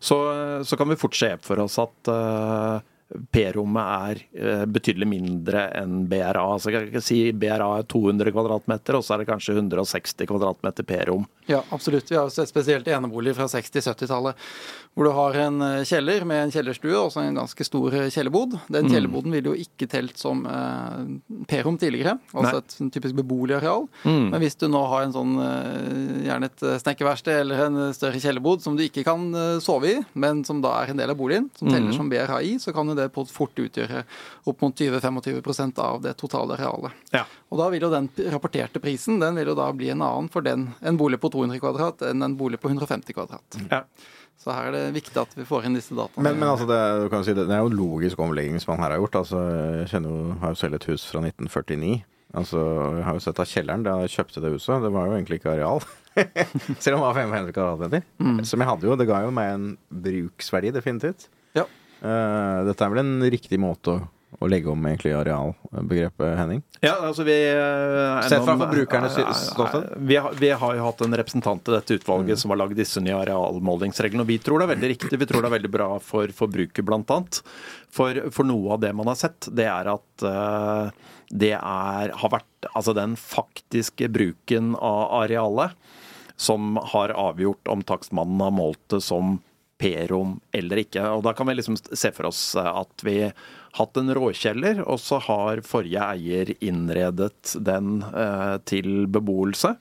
så, 0.00 0.18
så 0.66 0.76
kan 0.76 0.90
vi 0.90 0.98
fort 1.00 1.16
se 1.16 1.30
for 1.44 1.64
oss 1.64 1.78
at 1.80 2.10
eh, 2.12 2.86
P-rommet 3.08 4.10
er 4.12 4.18
eh, 4.36 4.64
betydelig 4.68 5.06
mindre 5.08 5.62
enn 5.78 6.02
BRA. 6.10 6.42
Altså, 6.42 6.72
jeg 6.74 6.90
kan 6.92 7.04
si 7.04 7.20
BRA 7.32 7.68
er 7.78 7.86
200 7.88 8.34
kvm, 8.34 8.74
og 8.76 9.04
så 9.04 9.14
er 9.14 9.22
det 9.22 9.28
kanskje 9.30 9.56
160 9.56 10.28
kvm 10.28 10.68
P-rom. 10.84 11.24
Ja, 11.48 11.62
absolutt. 11.72 12.10
Vi 12.10 12.18
har 12.18 12.28
jo 12.28 12.34
sett 12.34 12.52
spesielt 12.52 12.88
eneboliger 12.92 13.38
fra 13.38 13.48
60-70-tallet, 13.48 14.48
hvor 14.98 15.06
du 15.06 15.12
har 15.14 15.36
en 15.44 15.60
eh, 15.62 15.84
kjeller 15.86 16.24
med 16.26 16.40
en 16.42 16.50
kjellerstue 16.50 16.96
og 16.98 17.12
så 17.14 17.22
en 17.22 17.36
ganske 17.38 17.62
stor 17.68 17.94
eh, 17.94 18.08
kjellerbod. 18.10 18.56
Den 18.66 18.88
kjellerboden 18.90 19.30
ville 19.30 19.52
jo 19.52 19.54
ikke 19.62 19.86
telt 19.92 20.18
som 20.18 20.40
eh, 20.50 21.44
P-rom 21.46 21.76
tidligere, 21.78 22.16
altså 22.34 22.58
et 22.64 22.74
sånn 22.74 22.90
typisk 22.90 23.14
beboelig 23.20 23.54
areal. 23.60 23.86
Men 24.02 24.34
hvis 24.42 24.58
du 24.58 24.66
nå 24.66 24.80
har 24.90 25.06
en 25.06 25.14
sånn, 25.14 25.36
eh, 25.38 26.26
gjerne 26.26 26.50
et 26.50 26.66
snekkerverksted 26.82 27.38
eller 27.44 27.62
en 27.68 27.78
større 27.94 28.18
kjellerbod 28.18 28.60
som 28.66 28.74
du 28.74 28.82
ikke 28.88 29.06
kan 29.06 29.28
sove 29.62 29.92
i, 29.94 30.02
men 30.18 30.42
som 30.48 30.58
da 30.64 30.74
er 30.82 30.90
en 30.90 30.98
del 30.98 31.14
av 31.14 31.20
boligen, 31.22 31.46
som 31.54 31.70
teller 31.70 31.94
som 31.94 32.10
BRHI, 32.10 32.56
så 32.58 32.74
kan 32.74 32.90
jo 32.90 32.98
det 32.98 33.08
på- 33.14 33.26
fort 33.30 33.54
utgjøre 33.54 34.02
opp 34.50 34.60
mot 34.66 34.74
20-25% 34.74 35.78
av 35.78 36.02
det 36.02 36.16
totale 36.18 36.58
arealet. 36.58 36.90
Ja. 37.14 37.22
Og 37.52 37.62
da 37.62 37.70
vil 37.70 37.86
jo 37.86 37.90
den 37.94 38.10
rapporterte 38.34 38.82
prisen 38.82 39.20
den 39.22 39.38
vil 39.38 39.46
jo 39.52 39.54
da 39.54 39.70
bli 39.72 39.90
en 39.94 40.02
annen 40.02 40.28
for 40.32 40.42
den, 40.42 40.72
en 40.82 40.98
bolig 40.98 41.20
på 41.22 41.30
200 41.30 41.60
kvadrat 41.62 42.02
enn 42.10 42.22
en 42.26 42.34
bolig 42.36 42.58
på 42.60 42.68
150 42.74 43.14
kvadrat. 43.14 43.62
Ja. 43.70 43.84
Så 44.38 44.54
her 44.54 44.68
er 44.68 44.76
det 44.76 44.82
viktig 44.94 45.18
at 45.18 45.32
vi 45.34 45.46
får 45.46 45.66
inn 45.66 45.74
disse 45.74 45.96
dataene. 45.98 46.22
Men, 46.22 46.38
men 46.38 46.52
altså, 46.52 46.68
det, 46.68 46.78
du 47.02 47.08
kan 47.10 47.24
si 47.26 47.34
det, 47.34 47.48
er 47.50 47.64
jo 47.64 47.72
en 47.72 47.80
logisk 47.80 48.20
omlegging 48.22 48.60
som 48.62 48.74
man 48.74 48.84
her 48.84 48.94
har 48.94 49.02
gjort. 49.02 49.18
Altså, 49.24 49.40
jeg 49.80 49.90
kjenner 49.94 50.14
jo, 50.14 50.36
har 50.42 50.54
jo 50.54 50.60
selv 50.60 50.78
et 50.78 50.86
hus 50.92 51.06
fra 51.10 51.22
1949. 51.26 51.96
Altså, 52.38 52.60
jeg 52.98 53.06
har 53.06 53.16
jo 53.16 53.24
sett 53.24 53.40
av 53.40 53.48
kjelleren 53.48 53.86
da 53.86 53.96
jeg 54.04 54.14
kjøpte 54.14 54.42
det 54.44 54.52
huset. 54.52 54.84
Det 54.84 54.92
var 54.94 55.08
jo 55.08 55.16
egentlig 55.16 55.40
ikke 55.40 55.54
areal. 55.56 55.82
Selv 56.82 56.98
om 56.98 57.02
det 57.02 57.06
var 57.06 57.16
500 57.16 57.54
kvadratmeter. 57.56 58.06
Som 58.46 58.62
jeg 58.62 58.68
hadde 58.68 58.88
jo. 58.88 58.96
Det 59.00 59.06
ga 59.08 59.22
jo 59.24 59.32
meg 59.34 59.52
en 59.54 59.66
bruksverdi, 60.04 60.72
definitivt. 60.74 61.28
Ja. 61.56 61.64
Uh, 62.02 62.66
dette 62.68 62.84
er 62.84 62.92
vel 62.92 63.02
en 63.02 63.26
riktig 63.32 63.58
måte 63.62 63.94
å, 63.94 64.00
å 64.38 64.48
legge 64.50 64.68
om 64.70 64.86
egentlig 64.86 65.14
arealbegrepet, 65.16 66.34
Henning? 66.38 66.60
Ja, 66.84 66.94
altså 67.08 67.24
vi 67.26 67.34
eh, 67.48 68.20
Sett 68.28 68.44
fra 68.44 68.56
forbrukernes 68.60 69.16
eh, 69.18 69.30
ståsted. 69.40 69.88
Vi 70.08 70.18
har, 70.20 70.36
vi 70.38 70.50
har 70.62 70.76
jo 70.76 70.84
hatt 70.84 71.00
en 71.06 71.16
representant 71.20 71.70
i 71.70 71.74
dette 71.74 71.96
utvalget 71.98 72.40
som 72.40 72.52
har 72.52 72.60
lagd 72.60 72.76
disse 72.78 73.02
nye 73.02 73.16
arealmålingsreglene, 73.18 74.26
og 74.26 74.30
vi 74.30 74.38
tror 74.42 74.60
det 74.60 74.68
er 74.68 74.74
veldig 74.74 74.92
riktig. 74.92 75.20
Vi 75.22 75.28
tror 75.30 75.42
det 75.42 75.50
er 75.50 75.56
veldig 75.56 75.72
bra 75.72 75.88
for 76.04 76.34
forbruker, 76.42 76.86
annet. 76.98 77.40
For, 77.94 78.22
for 78.34 78.48
noe 78.48 78.76
av 78.76 78.84
det 78.84 78.92
man 78.96 79.08
har 79.10 79.18
sett, 79.18 79.48
det 79.48 79.66
er 79.70 79.88
at 79.94 80.26
uh, 80.26 80.92
det 81.32 81.54
er, 81.56 82.12
har 82.20 82.32
vært 82.32 82.68
altså 82.74 82.94
den 82.96 83.16
faktiske 83.20 84.10
bruken 84.12 84.74
av 84.76 85.24
arealet 85.24 85.76
som 86.38 86.76
har 86.92 87.10
avgjort 87.18 87.68
om 87.72 87.82
takstmannen 87.82 88.40
har 88.44 88.54
målt 88.54 88.82
det 88.92 89.00
som 89.02 89.38
P-rom 89.78 90.36
eller 90.52 90.82
ikke. 90.82 91.04
Og 91.14 91.22
Da 91.26 91.34
kan 91.36 91.48
vi 91.48 91.56
liksom 91.58 91.78
se 91.78 92.10
for 92.14 92.30
oss 92.30 92.42
eh, 92.58 92.68
at 92.82 93.06
vi 93.06 93.16
hatt 93.78 94.00
en 94.00 94.14
råkjeller, 94.16 94.82
og 94.86 95.00
så 95.02 95.20
har 95.22 95.62
forrige 95.66 96.04
eier 96.16 96.52
innredet 96.64 97.54
den 97.54 98.00
eh, 98.08 98.56
til 98.68 99.06
beboelse. 99.12 99.74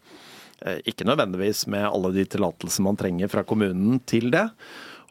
Eh, 0.61 0.81
ikke 0.89 1.07
nødvendigvis 1.07 1.65
med 1.71 1.87
alle 1.89 2.13
de 2.15 2.27
tillatelsene 2.29 2.89
man 2.89 2.99
trenger 2.99 3.31
fra 3.31 3.45
kommunen 3.47 4.01
til 4.09 4.31
det. 4.33 4.47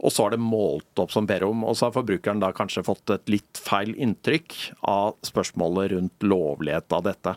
Og 0.05 0.13
så 0.13 0.27
har 0.27 0.35
det 0.35 0.43
målt 0.43 1.01
opp 1.01 1.13
som 1.15 1.27
P-rom, 1.29 1.63
og 1.65 1.77
så 1.77 1.89
har 1.89 1.95
forbrukeren 1.95 2.43
da 2.43 2.51
kanskje 2.57 2.85
fått 2.85 3.15
et 3.15 3.31
litt 3.33 3.61
feil 3.65 3.95
inntrykk 3.97 4.57
av 4.93 5.15
spørsmålet 5.25 5.95
rundt 5.95 6.27
lovlighet 6.27 6.93
av 6.93 7.07
dette. 7.07 7.33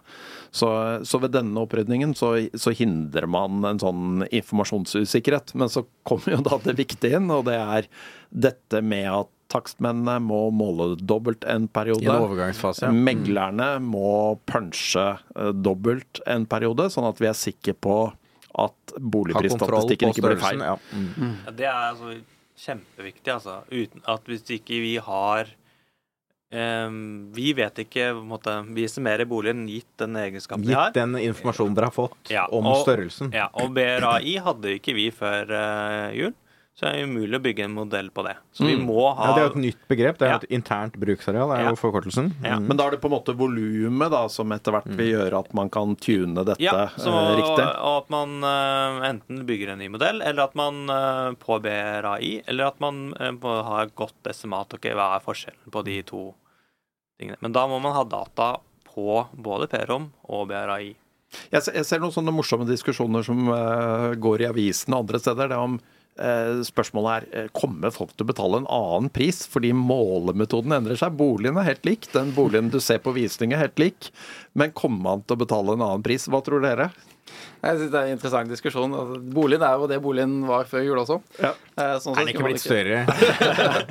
Så, 0.51 0.67
så 1.07 1.21
ved 1.23 1.37
denne 1.37 1.63
opprydningen 1.63 2.15
så, 2.19 2.33
så 2.59 2.73
hindrer 2.75 3.29
man 3.31 3.63
en 3.67 3.79
sånn 3.79 4.25
informasjonsusikkerhet. 4.27 5.55
Men 5.59 5.71
så 5.71 5.85
kommer 6.03 6.35
jo 6.35 6.43
da 6.49 6.59
det 6.65 6.75
viktige 6.81 7.21
inn, 7.21 7.31
og 7.31 7.47
det 7.47 7.55
er 7.59 7.87
dette 8.29 8.81
med 8.83 9.07
at 9.07 9.31
takstmennene 9.49 10.19
må 10.21 10.41
måle 10.53 10.91
dobbelt 10.99 11.47
en 11.49 11.65
periode. 11.71 12.03
I 12.05 12.11
en 12.11 12.25
overgangsfase, 12.27 12.85
ja. 12.85 12.91
Meglerne 12.93 13.69
må 13.81 14.35
punche 14.49 15.05
eh, 15.15 15.53
dobbelt 15.55 16.21
en 16.29 16.45
periode, 16.49 16.89
sånn 16.93 17.07
at 17.09 17.21
vi 17.23 17.29
er 17.31 17.37
sikre 17.37 17.73
på 17.73 18.01
at 18.59 18.93
boligprisstatistikken 18.99 20.11
ikke 20.11 20.25
blir 20.27 20.41
feil. 20.41 20.61
Ja. 20.65 20.75
Mm. 20.91 21.33
Ja, 21.47 21.55
det 21.55 21.69
er 21.69 21.79
altså 21.79 22.13
kjempeviktig, 22.65 23.31
altså. 23.33 23.61
Uten 23.71 24.03
at 24.07 24.27
hvis 24.29 24.43
ikke 24.59 24.81
vi 24.83 24.97
har 24.97 25.55
Um, 26.51 27.29
Vi 27.35 27.51
vet 27.53 27.77
ikke 27.83 28.07
måte, 28.25 28.49
Vi 28.73 28.87
summerer 28.89 29.27
boligen 29.29 29.67
gitt 29.69 29.85
den 30.01 30.15
egenskapen 30.17 30.63
vi 30.65 30.73
har. 30.73 30.87
Gitt 30.89 30.95
den 30.97 31.11
informasjonen 31.21 31.75
dere 31.77 31.85
har 31.91 31.93
fått 31.93 32.31
Ja, 32.33 32.47
om 32.49 32.65
og- 32.65 32.79
størrelsen. 32.87 33.29
Ja, 33.37 33.51
og 33.53 33.69
BRAI 33.75 34.33
hadde 34.41 34.71
ikke 34.79 34.95
vi 34.97 35.11
før 35.13 35.45
uh, 35.53 36.09
jul, 36.17 36.33
så 36.79 36.87
er 36.87 36.93
det 36.95 37.07
umulig 37.09 37.35
å 37.35 37.41
bygge 37.43 37.65
en 37.67 37.73
modell 37.75 38.07
på 38.15 38.23
det. 38.23 38.37
Så 38.55 38.63
vi 38.63 38.77
Mm. 38.77 38.85
må 38.87 39.13
ha 39.13 39.25
Ja, 39.27 39.33
det 39.35 39.41
er 39.41 39.47
jo 39.49 39.51
et 39.51 39.63
nytt 39.65 39.81
begrep. 39.89 40.17
Det 40.17 40.27
er 40.27 40.31
Ja. 40.31 40.35
et 40.37 40.49
internt 40.49 40.93
bruksareal, 40.95 41.51
er 41.51 41.63
Ja. 41.65 41.69
jo 41.71 41.75
forkortelsen. 41.75 42.31
Ja. 42.41 42.55
Mm. 42.55 42.67
Men 42.69 42.77
da 42.77 42.87
er 42.87 42.91
det 42.91 43.01
på 43.01 43.09
en 43.11 43.17
måte 43.19 43.35
volumet 43.35 44.09
da, 44.11 44.27
som 44.29 44.49
etter 44.55 44.71
hvert 44.71 44.85
vil 44.95 45.11
gjøre 45.11 45.39
at 45.39 45.53
man 45.53 45.69
kan 45.69 45.95
tune 45.97 46.35
dette 46.45 46.59
Ja, 46.61 46.87
så, 46.95 47.09
eh, 47.11 47.35
riktig. 47.41 47.67
og 47.83 48.03
at 48.03 48.09
man 48.09 48.43
eh, 48.43 49.09
enten 49.11 49.45
bygger 49.45 49.69
en 49.73 49.79
ny 49.79 49.89
modell, 49.89 50.21
eller 50.21 50.43
at 50.43 50.55
man 50.55 50.89
eh, 50.89 51.33
på 51.35 51.59
AI, 51.65 52.41
eller 52.47 52.67
at 52.67 52.79
man 52.79 53.13
eh, 53.19 53.31
på, 53.31 53.63
har 53.65 53.83
et 53.87 53.95
godt 53.95 54.23
estimat. 54.25 54.73
Ok, 54.73 54.83
hva 54.95 55.17
er 55.17 55.19
forskjellen 55.19 55.69
på 55.69 55.83
de 55.83 56.01
to 56.03 56.33
tingene? 57.19 57.35
Men 57.41 57.51
da 57.51 57.67
må 57.67 57.81
man 57.81 57.93
ha 57.93 58.03
data 58.05 58.57
på 58.95 59.27
både 59.35 59.67
PROM 59.67 60.11
og 60.29 60.47
BRAI. 60.47 60.95
Jeg 61.51 61.61
ser, 61.61 61.73
jeg 61.73 61.85
ser 61.85 61.99
noen 61.99 62.11
sånne 62.11 62.33
morsomme 62.33 62.65
diskusjoner 62.65 63.23
som 63.23 63.47
eh, 63.49 64.15
går 64.15 64.41
i 64.41 64.47
avisen 64.49 64.93
og 64.95 65.03
andre 65.07 65.19
steder. 65.19 65.47
Det 65.49 65.51
er 65.51 65.61
om 65.61 65.75
eh, 65.77 65.81
Spørsmålet 66.67 67.11
er 67.13 67.43
eh, 67.45 67.51
kommer 67.55 67.93
folk 67.95 68.11
til 68.15 68.25
å 68.25 68.31
betale 68.31 68.59
en 68.59 68.67
annen 68.67 69.11
pris 69.13 69.45
fordi 69.47 69.71
målemetoden 69.75 70.75
endrer 70.75 70.99
seg. 70.99 71.15
Boligen 71.19 71.59
er 71.61 71.69
helt 71.71 71.85
lik. 71.87 72.09
Den 72.15 72.33
boligen 72.35 72.71
du 72.73 72.79
ser 72.83 72.99
på 73.03 73.15
visning 73.15 73.55
er 73.55 73.63
helt 73.63 73.79
lik. 73.79 74.11
Men 74.57 74.75
kommer 74.75 75.05
man 75.05 75.23
til 75.23 75.37
å 75.37 75.43
betale 75.45 75.77
en 75.77 75.85
annen 75.85 76.03
pris? 76.03 76.27
Hva 76.27 76.43
tror 76.43 76.65
dere? 76.65 76.89
Jeg 77.59 77.75
synes 77.75 77.91
det 77.91 77.99
er 77.99 78.07
en 78.07 78.15
interessant 78.15 78.51
diskusjon. 78.51 78.93
Altså, 78.95 79.19
boligen 79.35 79.63
er 79.67 79.75
jo 79.75 79.87
det 79.91 79.99
boligen 80.03 80.35
var 80.47 80.67
før 80.69 80.83
jul 80.85 81.01
også. 81.01 81.19
Ja. 81.43 81.51
Eh, 81.75 81.95
sånn 82.03 82.15
Er 82.15 82.23
den 82.23 82.31
ikke 82.33 82.45
blitt 82.47 82.63
større 82.63 83.03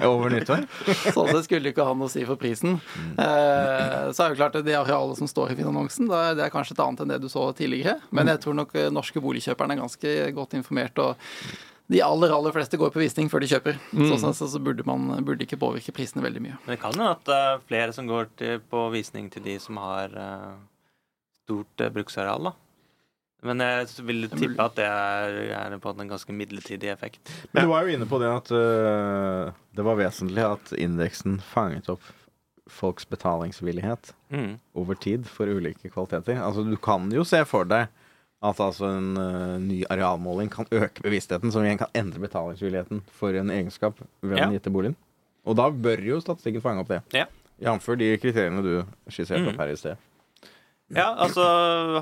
over 0.08 0.32
nyttår? 0.32 0.64
Sånn 1.16 1.28
sett 1.30 1.46
skulle 1.46 1.66
det 1.66 1.74
ikke 1.74 1.86
ha 1.86 1.94
noe 1.96 2.08
å 2.08 2.12
si 2.12 2.24
for 2.28 2.40
prisen. 2.40 2.78
Eh, 3.20 4.08
så 4.16 4.24
er 4.24 4.32
det 4.32 4.40
klart 4.40 4.58
at 4.58 4.66
det 4.66 4.76
arealet 4.78 5.20
som 5.20 5.30
står 5.30 5.52
i 5.52 5.58
finansannonsen, 5.60 6.08
det 6.08 6.46
er 6.46 6.52
kanskje 6.54 6.78
et 6.78 6.84
annet 6.84 7.04
enn 7.04 7.14
det 7.14 7.20
du 7.24 7.28
så 7.32 7.44
tidligere. 7.56 7.98
Men 8.10 8.32
jeg 8.32 8.42
tror 8.44 8.56
nok 8.62 8.74
eh, 8.78 8.90
norske 8.94 9.22
boligkjøperne 9.24 9.76
er 9.76 9.82
ganske 9.84 10.14
godt 10.36 10.58
informert. 10.58 11.04
og 11.04 11.67
de 11.88 12.00
aller 12.04 12.32
aller 12.36 12.52
fleste 12.52 12.76
går 12.76 12.90
på 12.92 13.00
visning 13.00 13.30
før 13.32 13.40
de 13.40 13.48
kjøper. 13.48 13.78
Så, 13.96 14.18
sånn 14.20 14.34
sett 14.36 14.52
så 14.52 14.60
burde 14.60 14.84
man 14.84 15.06
burde 15.24 15.46
ikke 15.46 15.56
påvirke 15.60 15.94
prisene 15.96 16.20
veldig 16.24 16.42
mye. 16.44 16.58
Men 16.66 16.74
det 16.74 16.80
kan 16.82 16.92
jo 16.98 17.06
at 17.08 17.22
det 17.24 17.38
er 17.46 17.62
flere 17.68 17.94
som 17.96 18.08
går 18.10 18.28
til, 18.36 18.58
på 18.68 18.82
visning 18.92 19.30
til 19.32 19.46
de 19.46 19.54
som 19.62 19.80
har 19.80 20.12
uh, 20.12 20.56
stort 21.46 21.84
uh, 21.84 21.88
bruksareal, 21.94 22.50
da. 22.50 22.54
Men 23.46 23.62
jeg 23.62 24.02
vil 24.02 24.26
tippe 24.32 24.64
at 24.64 24.74
det 24.74 24.84
er, 24.90 25.36
er 25.54 25.76
på 25.78 25.92
en 25.94 26.08
ganske 26.10 26.34
midlertidig 26.34 26.90
effekt. 26.90 27.20
Men 27.54 27.68
du 27.68 27.70
var 27.70 27.86
jo 27.86 27.94
inne 27.94 28.08
på 28.10 28.18
det 28.18 28.30
at 28.34 28.50
uh, 28.50 29.52
det 29.78 29.84
var 29.86 30.00
vesentlig 30.00 30.42
at 30.44 30.72
indeksen 30.74 31.38
fanget 31.54 31.88
opp 31.94 32.04
folks 32.68 33.06
betalingsvillighet 33.08 34.12
Mm. 34.28 34.58
over 34.76 34.92
tid 35.00 35.24
for 35.24 35.48
ulike 35.48 35.88
kvaliteter. 35.88 36.36
Altså 36.44 36.60
Du 36.68 36.74
kan 36.76 37.06
jo 37.08 37.22
se 37.24 37.38
for 37.48 37.64
deg 37.64 37.86
at 38.42 38.60
altså 38.62 38.86
en 38.94 39.16
uh, 39.18 39.56
ny 39.58 39.80
arealmåling 39.90 40.50
kan 40.52 40.68
øke 40.70 41.02
bevisstheten, 41.02 41.50
som 41.50 41.64
igjen 41.66 41.78
kan 41.80 41.90
endre 41.98 42.20
betalingsvilligheten 42.22 43.00
for 43.18 43.34
en 43.34 43.50
egenskap 43.50 43.98
ved 44.22 44.36
Ja. 44.38 44.44
den 44.46 44.54
gitte 44.58 44.70
boligen. 44.70 44.94
Og 45.44 45.56
da 45.58 45.70
bør 45.70 45.98
jo 46.04 46.20
statistikken 46.20 46.62
fange 46.62 46.80
opp 46.84 46.88
det. 46.92 47.00
Ja. 47.16 47.26
Jf. 47.58 47.88
de 47.98 48.12
kriteriene 48.22 48.62
du 48.62 48.84
skisserte 49.10 49.42
Mm. 49.42 49.48
opp 49.54 49.58
her 49.64 49.72
i 49.72 49.76
sted. 49.76 49.96
Ja, 50.94 51.14
altså 51.18 51.42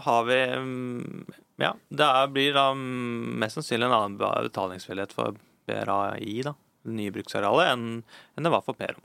har 0.04 0.24
vi 0.28 0.36
mm, 0.60 1.24
ja, 1.58 1.72
det 1.90 2.10
blir 2.34 2.52
da 2.54 2.68
mest 2.74 3.56
sannsynlig 3.56 3.86
en 3.88 3.96
annen 3.96 4.18
betalingsvillighet 4.18 5.12
for 5.16 5.34
BRAI, 5.66 6.42
da, 6.44 6.52
nye 6.84 7.10
bruksarealet, 7.10 7.72
enn, 7.72 8.02
enn 8.36 8.44
det 8.44 8.52
var 8.52 8.62
for 8.62 8.74
Perom. 8.78 9.00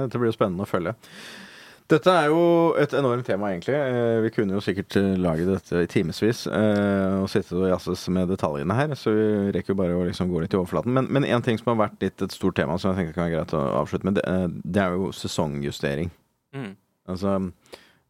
Dette 0.00 0.16
blir 0.18 0.30
jo 0.32 0.38
spennende 0.38 0.64
å 0.64 0.70
følge. 0.70 0.94
Dette 1.90 2.12
er 2.14 2.28
jo 2.30 2.42
et 2.78 2.92
enormt 2.94 3.26
tema, 3.26 3.48
egentlig. 3.50 3.74
Eh, 3.74 4.20
Vi 4.22 4.30
kunne 4.36 4.54
jo 4.54 4.62
sikkert 4.62 4.94
eh, 5.00 5.16
lage 5.18 5.46
dette 5.48 5.82
i 5.82 5.88
timevis 5.90 6.44
eh, 6.46 7.16
og 7.18 7.26
sitte 7.32 7.56
og 7.58 7.66
jazzes 7.66 8.04
med 8.14 8.30
detaljene 8.30 8.76
her, 8.78 8.94
så 8.94 9.10
vi 9.16 9.26
rekker 9.56 9.74
jo 9.74 9.78
bare 9.80 9.96
å 9.98 10.04
liksom 10.06 10.30
gå 10.30 10.42
litt 10.44 10.54
i 10.54 10.60
overflaten. 10.60 10.94
Men, 10.94 11.08
men 11.10 11.26
en 11.26 11.42
ting 11.42 11.58
som 11.58 11.72
har 11.72 11.80
vært 11.88 12.04
litt 12.04 12.22
et 12.22 12.36
stort 12.36 12.54
tema, 12.60 12.78
som 12.78 12.92
jeg 12.92 13.00
tenker 13.00 13.16
kan 13.16 13.26
være 13.26 13.40
greit 13.40 13.54
å 13.58 13.62
avslutte 13.80 14.06
med, 14.06 14.20
det, 14.20 14.62
det 14.62 14.84
er 14.84 14.94
jo 14.94 15.10
sesongjustering. 15.18 16.12
Mm. 16.54 16.70
Altså, 17.10 17.34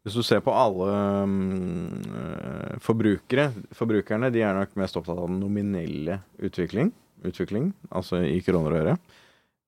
hvis 0.05 0.17
du 0.17 0.23
ser 0.25 0.45
på 0.45 0.53
alle 0.57 0.93
eh, 2.21 2.77
forbrukere 2.81 3.51
Forbrukerne 3.77 4.31
de 4.33 4.41
er 4.45 4.57
nok 4.57 4.73
mest 4.81 4.97
opptatt 4.97 5.19
av 5.21 5.29
den 5.29 5.41
nominelle 5.43 6.21
utvikling, 6.41 6.93
utvikling 7.29 7.71
altså 7.93 8.23
i 8.25 8.39
kroner 8.45 8.77
og 8.77 8.81
øre, 8.85 8.95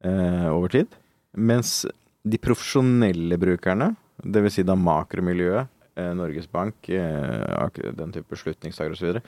eh, 0.04 0.48
over 0.52 0.72
tid. 0.72 0.96
Mens 1.36 1.82
de 2.22 2.38
profesjonelle 2.38 3.38
brukerne, 3.40 3.92
dvs. 4.22 4.58
Si 4.58 4.64
da 4.66 4.76
makromiljøet, 4.78 5.68
eh, 5.96 6.12
Norges 6.14 6.46
Bank, 6.50 6.88
eh, 6.88 7.68
den 7.98 8.12
type 8.12 8.30
beslutningstakere 8.30 8.92
osv., 8.92 9.22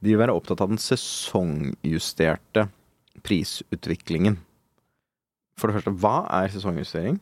de 0.00 0.10
vil 0.10 0.18
være 0.18 0.34
opptatt 0.34 0.60
av 0.60 0.68
den 0.68 0.80
sesongjusterte 0.80 2.68
prisutviklingen. 3.22 4.38
For 5.58 5.68
det 5.68 5.80
første, 5.80 5.96
hva 5.98 6.26
er 6.30 6.48
sesongjustering? 6.54 7.18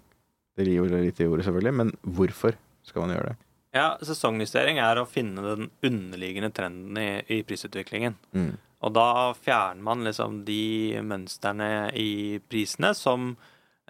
Det 0.56 0.66
gir 0.66 0.78
jo 0.80 0.84
litt 0.84 1.20
i 1.20 1.26
ordet, 1.26 1.46
selvfølgelig, 1.46 1.74
men 1.74 1.92
hvorfor 2.04 2.56
skal 2.84 3.02
man 3.02 3.16
gjøre 3.16 3.32
det? 3.32 3.36
Ja, 3.76 3.88
sesongjustering 4.00 4.78
er 4.80 4.96
å 4.96 5.08
finne 5.08 5.42
den 5.44 5.70
underliggende 5.84 6.52
trenden 6.54 6.96
i, 6.96 7.10
i 7.28 7.42
prisutviklingen. 7.44 8.16
Mm. 8.32 8.54
Og 8.86 8.92
da 8.96 9.32
fjerner 9.36 9.82
man 9.84 10.04
liksom 10.04 10.44
de 10.46 11.00
mønstrene 11.04 11.90
i 11.96 12.38
prisene 12.48 12.92
som 12.96 13.34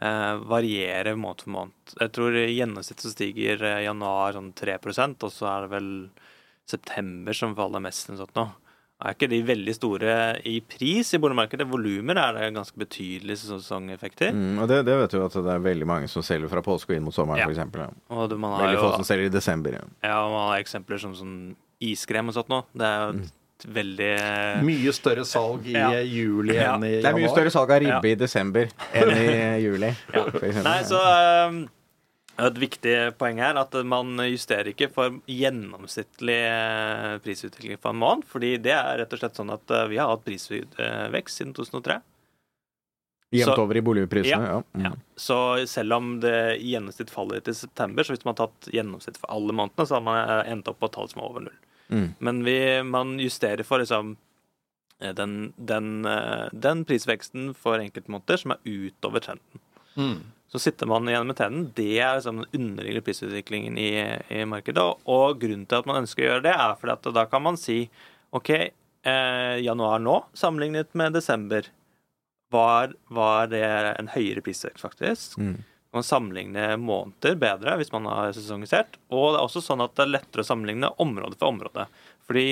varierer 0.00 1.16
måned 1.16 1.40
for 1.46 1.54
måned. 1.54 1.94
Jeg 2.00 2.12
tror 2.12 2.36
i 2.36 2.50
gjennomsnitt 2.58 3.00
så 3.00 3.12
stiger 3.14 3.62
eh, 3.64 3.84
januar 3.86 4.36
sånn 4.36 4.52
3% 4.56 5.24
og 5.24 5.32
så 5.32 5.48
er 5.48 5.64
det 5.66 5.72
vel 5.72 5.90
september 6.68 7.36
som 7.36 7.54
faller 7.56 7.80
mest. 7.84 8.10
Sånn 8.10 8.32
nå. 8.36 8.46
Er 8.96 9.12
ikke 9.12 9.28
de 9.28 9.42
veldig 9.44 9.74
store 9.76 10.12
i 10.48 10.54
pris 10.64 11.10
i 11.12 11.18
boligmarkedet? 11.20 11.66
Volumer 11.68 12.16
er 12.16 12.36
det 12.38 12.46
ganske 12.56 12.80
betydelige 12.80 13.42
sesongeffekter. 13.42 14.32
Mm, 14.32 14.62
og 14.64 14.70
det, 14.70 14.78
det 14.88 14.94
vet 15.02 15.12
du 15.12 15.18
at 15.20 15.36
det 15.36 15.52
er 15.52 15.64
veldig 15.66 15.88
mange 15.88 16.08
som 16.08 16.24
selger 16.24 16.48
fra 16.48 16.62
påske 16.64 16.94
og 16.94 16.96
inn 16.96 17.04
mot 17.04 17.12
sommeren, 17.16 17.42
Ja. 17.44 17.50
eksempel. 17.52 17.84
Ja. 17.84 18.28
Veldig 18.32 18.80
få 18.80 18.94
som 18.96 19.04
selger 19.04 19.28
i 19.28 19.34
desember. 19.34 19.76
Ja. 19.76 19.84
ja, 20.00 20.20
man 20.32 20.48
har 20.48 20.62
eksempler 20.64 21.00
som 21.02 21.12
sånn 21.18 21.36
iskrem 21.84 22.32
og 22.32 22.38
sånt 22.38 22.48
nå. 22.48 22.62
Det 22.72 22.88
er 22.88 23.02
jo 23.04 23.18
et 23.20 23.34
veldig 23.64 24.10
Mye 24.66 24.92
større 24.92 25.24
salg 25.24 25.66
i 25.66 25.72
Ja. 25.72 25.88
juli 26.02 26.54
Ja. 26.56 26.74
enn 26.74 26.84
i 26.84 26.90
januar. 26.96 27.02
Det 27.02 27.10
er 27.10 27.14
mye 27.20 27.30
større 27.32 27.50
salg 27.50 27.70
av 27.70 27.80
ribbe 27.80 28.08
Ja. 28.10 28.12
i 28.12 28.14
desember 28.14 28.68
enn 28.92 29.10
i 29.16 29.62
juli. 29.64 29.92
for. 30.12 30.62
Nei, 30.62 30.82
så 30.84 31.00
eh, 31.00 31.68
et 32.46 32.54
viktig 32.60 32.96
poeng 33.16 33.38
her 33.40 33.56
at 33.56 33.72
man 33.84 34.16
justerer 34.28 34.68
ikke 34.74 34.90
for 34.92 35.10
gjennomsnittlig 35.26 36.36
eh, 36.44 37.18
prisutvikling 37.24 37.78
for 37.80 37.90
en 37.94 37.96
måned. 38.02 38.24
fordi 38.28 38.56
det 38.60 38.72
er 38.76 38.98
rett 38.98 39.12
og 39.12 39.18
slett 39.18 39.34
sånn 39.40 39.52
at 39.54 39.70
eh, 39.70 39.86
vi 39.88 39.96
har 39.96 40.08
hatt 40.12 40.24
prisvekst 40.26 41.40
siden 41.40 41.54
2003. 41.56 42.00
Jevnt 43.34 43.58
over 43.58 43.76
i 43.76 43.80
boligprisene. 43.82 44.46
Ja. 44.46 44.58
Ja. 44.60 44.62
Mm. 44.78 44.84
Ja. 44.84 44.92
Så 45.16 45.66
selv 45.66 45.92
om 45.96 46.20
det 46.22 46.60
i 46.62 46.74
gjennomsnitt 46.76 47.10
faller 47.10 47.40
til 47.42 47.54
september, 47.58 48.04
så 48.06 48.14
hvis 48.14 48.24
man 48.24 48.36
har 48.36 48.46
tatt 48.46 48.68
gjennomsnitt 48.72 49.16
for 49.18 49.32
alle 49.34 49.52
månedene, 49.56 49.86
så 49.88 49.94
har 49.98 50.04
man 50.06 50.20
eh, 50.28 50.52
endt 50.52 50.68
opp 50.70 50.78
på 50.80 50.88
tall 50.94 51.08
som 51.10 51.22
er 51.24 51.30
over 51.30 51.40
null. 51.48 51.56
Mm. 51.88 52.08
Men 52.18 52.44
vi, 52.46 52.58
man 52.82 53.18
justerer 53.20 53.62
for 53.66 53.82
liksom 53.82 54.16
eh, 55.00 55.12
den, 55.14 55.52
den, 55.56 56.04
eh, 56.04 56.46
den 56.52 56.84
prisveksten 56.88 57.52
for 57.54 57.82
enkeltmåneder 57.82 58.42
som 58.42 58.56
er 58.56 58.64
utover 58.64 59.24
trenden. 59.24 59.62
Mm. 59.96 60.18
Så 60.52 60.58
sitter 60.62 60.86
man 60.86 61.08
igjen 61.08 61.26
med 61.26 61.38
trenden. 61.38 61.70
Det 61.74 61.98
er 61.98 62.18
liksom 62.18 62.42
den 62.42 62.60
underliggende 62.60 63.04
prisutviklingen 63.06 63.78
i, 63.78 63.90
i 64.30 64.44
markedet. 64.48 64.82
Og, 64.82 65.02
og 65.10 65.40
grunnen 65.42 65.66
til 65.66 65.80
at 65.82 65.88
man 65.88 66.02
ønsker 66.04 66.22
å 66.22 66.28
gjøre 66.30 66.46
det, 66.46 66.54
er 66.54 66.76
fordi 66.80 66.94
at 66.94 67.08
da 67.18 67.26
kan 67.30 67.44
man 67.44 67.58
si 67.60 67.80
OK, 68.36 68.52
eh, 68.56 69.56
januar 69.64 70.02
nå, 70.02 70.20
sammenlignet 70.36 70.94
med 70.98 71.16
desember, 71.16 71.66
var, 72.54 72.92
var 73.10 73.48
det 73.50 73.64
en 73.96 74.10
høyere 74.12 74.42
prisvekst, 74.44 74.82
faktisk. 74.82 75.38
Mm. 75.42 75.56
Man 75.96 76.04
sammenligne 76.06 76.70
måneder 76.78 77.36
bedre 77.40 77.76
hvis 77.80 77.92
man 77.94 78.06
har 78.10 78.32
sesongisert. 78.36 78.98
Og 79.10 79.30
det 79.32 79.38
er 79.40 79.44
også 79.48 79.62
sånn 79.64 79.84
at 79.84 79.94
det 79.96 80.04
er 80.06 80.14
lettere 80.18 80.44
å 80.44 80.48
sammenligne 80.50 80.92
område 81.02 81.38
for 81.40 81.48
område. 81.54 81.86
Fordi 82.28 82.48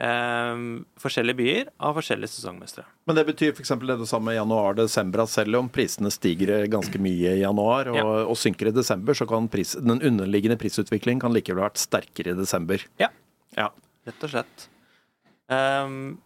eh, 0.00 0.62
forskjellige 1.02 1.38
byer 1.40 1.68
har 1.84 1.94
forskjellige 1.96 2.32
sesongmestere. 2.34 2.86
Men 3.08 3.18
det 3.18 3.26
betyr 3.28 3.52
f.eks. 3.54 3.72
det 3.84 3.98
det 4.00 4.08
samme 4.10 4.34
januar-desember, 4.36 5.24
at 5.24 5.32
selv 5.34 5.60
om 5.60 5.68
prisene 5.72 6.10
stiger 6.14 6.64
ganske 6.72 6.98
mye 7.02 7.36
i 7.36 7.42
januar 7.42 7.92
og, 7.92 8.00
Ja. 8.00 8.06
og 8.32 8.38
synker 8.40 8.70
i 8.70 8.74
desember, 8.76 9.14
så 9.16 9.28
kan 9.28 9.48
pris, 9.52 9.76
den 9.78 10.00
underliggende 10.00 10.58
prisutviklingen 10.60 11.20
kan 11.22 11.34
likevel 11.36 11.62
ha 11.64 11.68
vært 11.70 11.82
sterkere 11.82 12.34
i 12.34 12.38
desember. 12.40 12.82
Ja. 13.02 13.10
Ja. 13.58 13.70
Rett 14.08 14.24
og 14.24 14.32
slett. 14.32 14.66
Ehm, 15.52 16.18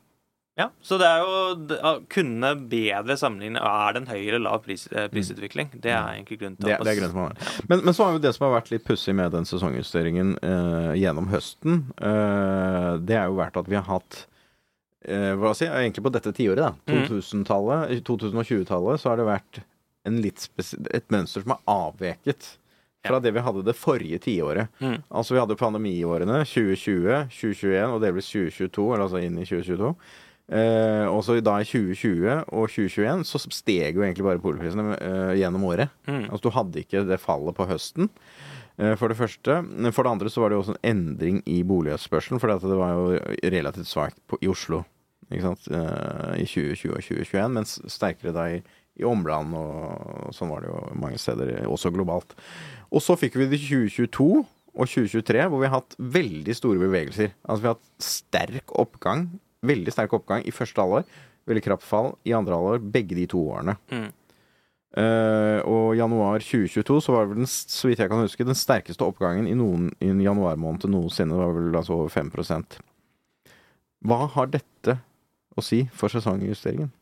ja, 0.57 0.69
så 0.87 0.99
det 1.01 1.07
er 1.09 1.23
jo 1.25 1.79
å 1.83 1.93
kunne 2.13 2.53
bedre 2.71 3.17
sammenligne 3.19 3.59
Er 3.59 3.97
det 3.97 4.03
en 4.05 4.11
høy 4.13 4.21
eller 4.21 4.43
lav 4.45 4.61
pris, 4.63 4.85
eh, 4.93 5.09
prisutvikling? 5.11 5.73
Det 5.75 5.91
er 5.91 6.13
egentlig 6.15 6.39
grunnen 6.43 6.57
til 6.61 6.69
Det, 6.69 6.77
at 6.79 6.85
det 6.87 6.93
er 6.93 7.01
grunnen 7.01 7.17
til 7.17 7.23
har. 7.25 7.65
Men, 7.73 7.83
men 7.89 7.97
så 7.97 8.07
har 8.07 8.15
jo 8.15 8.23
det 8.23 8.35
som 8.37 8.47
har 8.47 8.55
vært 8.61 8.71
litt 8.71 8.85
pussig 8.87 9.17
med 9.19 9.35
den 9.35 9.49
sesongjusteringen 9.51 10.37
eh, 10.39 10.93
gjennom 11.03 11.27
høsten, 11.33 11.83
eh, 11.99 12.93
det 13.03 13.19
er 13.19 13.27
jo 13.27 13.41
vært 13.41 13.59
at 13.59 13.71
vi 13.73 13.81
har 13.81 13.89
hatt 13.89 14.21
eh, 15.09 15.33
hva 15.41 15.55
si, 15.59 15.67
egentlig 15.67 16.07
på 16.07 16.15
dette 16.15 16.33
tiåret, 16.39 16.63
da, 16.63 16.73
Mhm. 16.87 17.09
2000-tallet, 17.11 18.05
2020-tallet, 18.07 19.01
så 19.03 19.11
har 19.11 19.19
det 19.19 19.27
vært 19.33 19.65
et 20.05 21.11
mønster 21.11 21.43
som 21.43 21.55
er 21.57 21.65
avveket 21.67 22.55
fra 23.05 23.19
det 23.21 23.33
vi 23.37 23.43
hadde 23.45 23.63
det 23.67 23.75
forrige 23.77 24.19
tiåret. 24.25 24.69
Mm. 24.81 25.03
Altså 25.13 25.35
vi 25.35 25.41
hadde 25.41 25.57
pandemiårene 25.61 26.43
2020, 26.49 27.27
2021 27.33 27.93
og 27.97 28.01
delvis 28.05 28.29
2022, 28.33 28.85
eller 28.95 29.05
altså 29.05 29.21
inn 29.25 29.39
i 29.41 29.45
2022. 29.49 29.91
Eh, 30.53 31.07
og 31.09 31.23
så 31.25 31.39
da 31.41 31.55
i 31.63 31.65
2020 31.65 32.51
og 32.53 32.67
2021 32.69 33.23
så 33.25 33.41
steg 33.49 33.97
jo 33.97 34.03
egentlig 34.05 34.27
bare 34.27 34.43
boligprisene 34.45 34.97
eh, 34.99 35.31
gjennom 35.41 35.65
året. 35.71 35.93
Mm. 36.05 36.27
Altså 36.29 36.43
du 36.51 36.53
hadde 36.57 36.83
ikke 36.85 37.05
det 37.09 37.21
fallet 37.23 37.57
på 37.57 37.67
høsten. 37.71 38.11
eh, 38.77 38.93
For 39.01 39.09
det 39.09 39.17
første. 39.17 39.57
For 39.97 40.05
det 40.05 40.13
andre 40.13 40.29
så 40.33 40.43
var 40.45 40.53
det 40.53 40.59
jo 40.59 40.65
også 40.67 40.77
en 40.77 40.91
endring 40.93 41.41
i 41.49 41.63
boligspørselen, 41.65 42.41
for 42.43 42.53
det 42.53 42.77
var 42.77 42.93
jo 42.93 43.19
relativt 43.57 43.89
svakt 43.89 44.21
på- 44.29 44.41
i 44.45 44.49
Oslo 44.53 44.85
ikke 45.33 45.41
sant? 45.47 45.65
i 46.37 46.45
2020 46.45 46.91
og 46.93 47.01
2021, 47.01 47.49
mens 47.57 47.79
sterkere 47.91 48.35
da 48.37 48.43
i, 48.53 48.59
i 49.01 49.07
omland, 49.09 49.55
og 49.57 50.29
sånn 50.37 50.51
var 50.53 50.61
det 50.61 50.69
jo 50.69 50.83
mange 51.01 51.17
steder, 51.19 51.65
også 51.65 51.91
globalt. 51.91 52.37
Og 52.93 53.01
så 53.03 53.17
fikk 53.19 53.39
vi 53.41 53.47
det 53.49 53.57
i 53.57 53.65
2022 53.89 54.45
og 54.77 54.85
2023, 54.91 55.47
hvor 55.49 55.63
vi 55.63 55.71
har 55.71 55.79
hatt 55.81 55.97
veldig 55.99 56.55
store 56.55 56.79
bevegelser. 56.85 57.33
Altså 57.49 57.65
vi 57.65 57.71
har 57.71 57.79
hatt 57.79 58.05
sterk 58.05 58.77
oppgang, 58.77 59.25
veldig 59.67 59.95
sterk 59.95 60.15
oppgang 60.17 60.45
i 60.47 60.55
første 60.55 60.81
halvår, 60.81 61.07
veldig 61.49 61.65
krapt 61.65 61.87
fall 61.87 62.13
i 62.29 62.35
andre 62.37 62.57
halvår, 62.57 62.85
begge 62.95 63.17
de 63.19 63.27
to 63.31 63.41
årene. 63.55 63.77
Mm. 63.93 64.11
Uh, 64.95 65.59
og 65.67 65.97
januar 65.99 66.39
2022 66.39 67.01
så 67.03 67.15
var 67.15 67.25
det 67.25 67.33
vel 67.33 67.41
den, 67.43 67.51
så 67.51 67.89
vidt 67.91 67.99
jeg 67.99 68.11
kan 68.13 68.21
huske, 68.23 68.47
den 68.47 68.59
sterkeste 68.59 69.03
oppgangen 69.03 69.49
i, 69.51 69.57
noen, 69.59 69.89
i 69.99 70.13
en 70.13 70.21
januarmåned 70.23 70.87
noensinne. 70.87 71.35
Det 71.35 71.41
var 71.41 71.57
vel 71.57 71.79
altså 71.81 71.97
over 71.97 72.13
5% 72.15 72.77
Hva 74.07 74.21
har 74.37 74.53
dette 74.53 75.01
å 75.59 75.65
si 75.65 75.83
for 75.91 76.15
sesongjusteringen? 76.15 76.93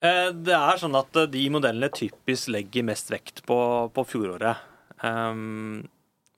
Uh, 0.00 0.32
Det 0.32 0.56
er 0.56 0.80
sånn 0.80 0.96
at 0.96 1.16
eh, 1.20 1.28
de 1.28 1.44
modellene 1.52 1.92
typisk 1.92 2.48
legger 2.54 2.88
mest 2.88 3.12
vekt 3.12 3.44
på, 3.44 3.60
på 3.92 4.04
fjoråret. 4.08 4.64
Um, 5.04 5.84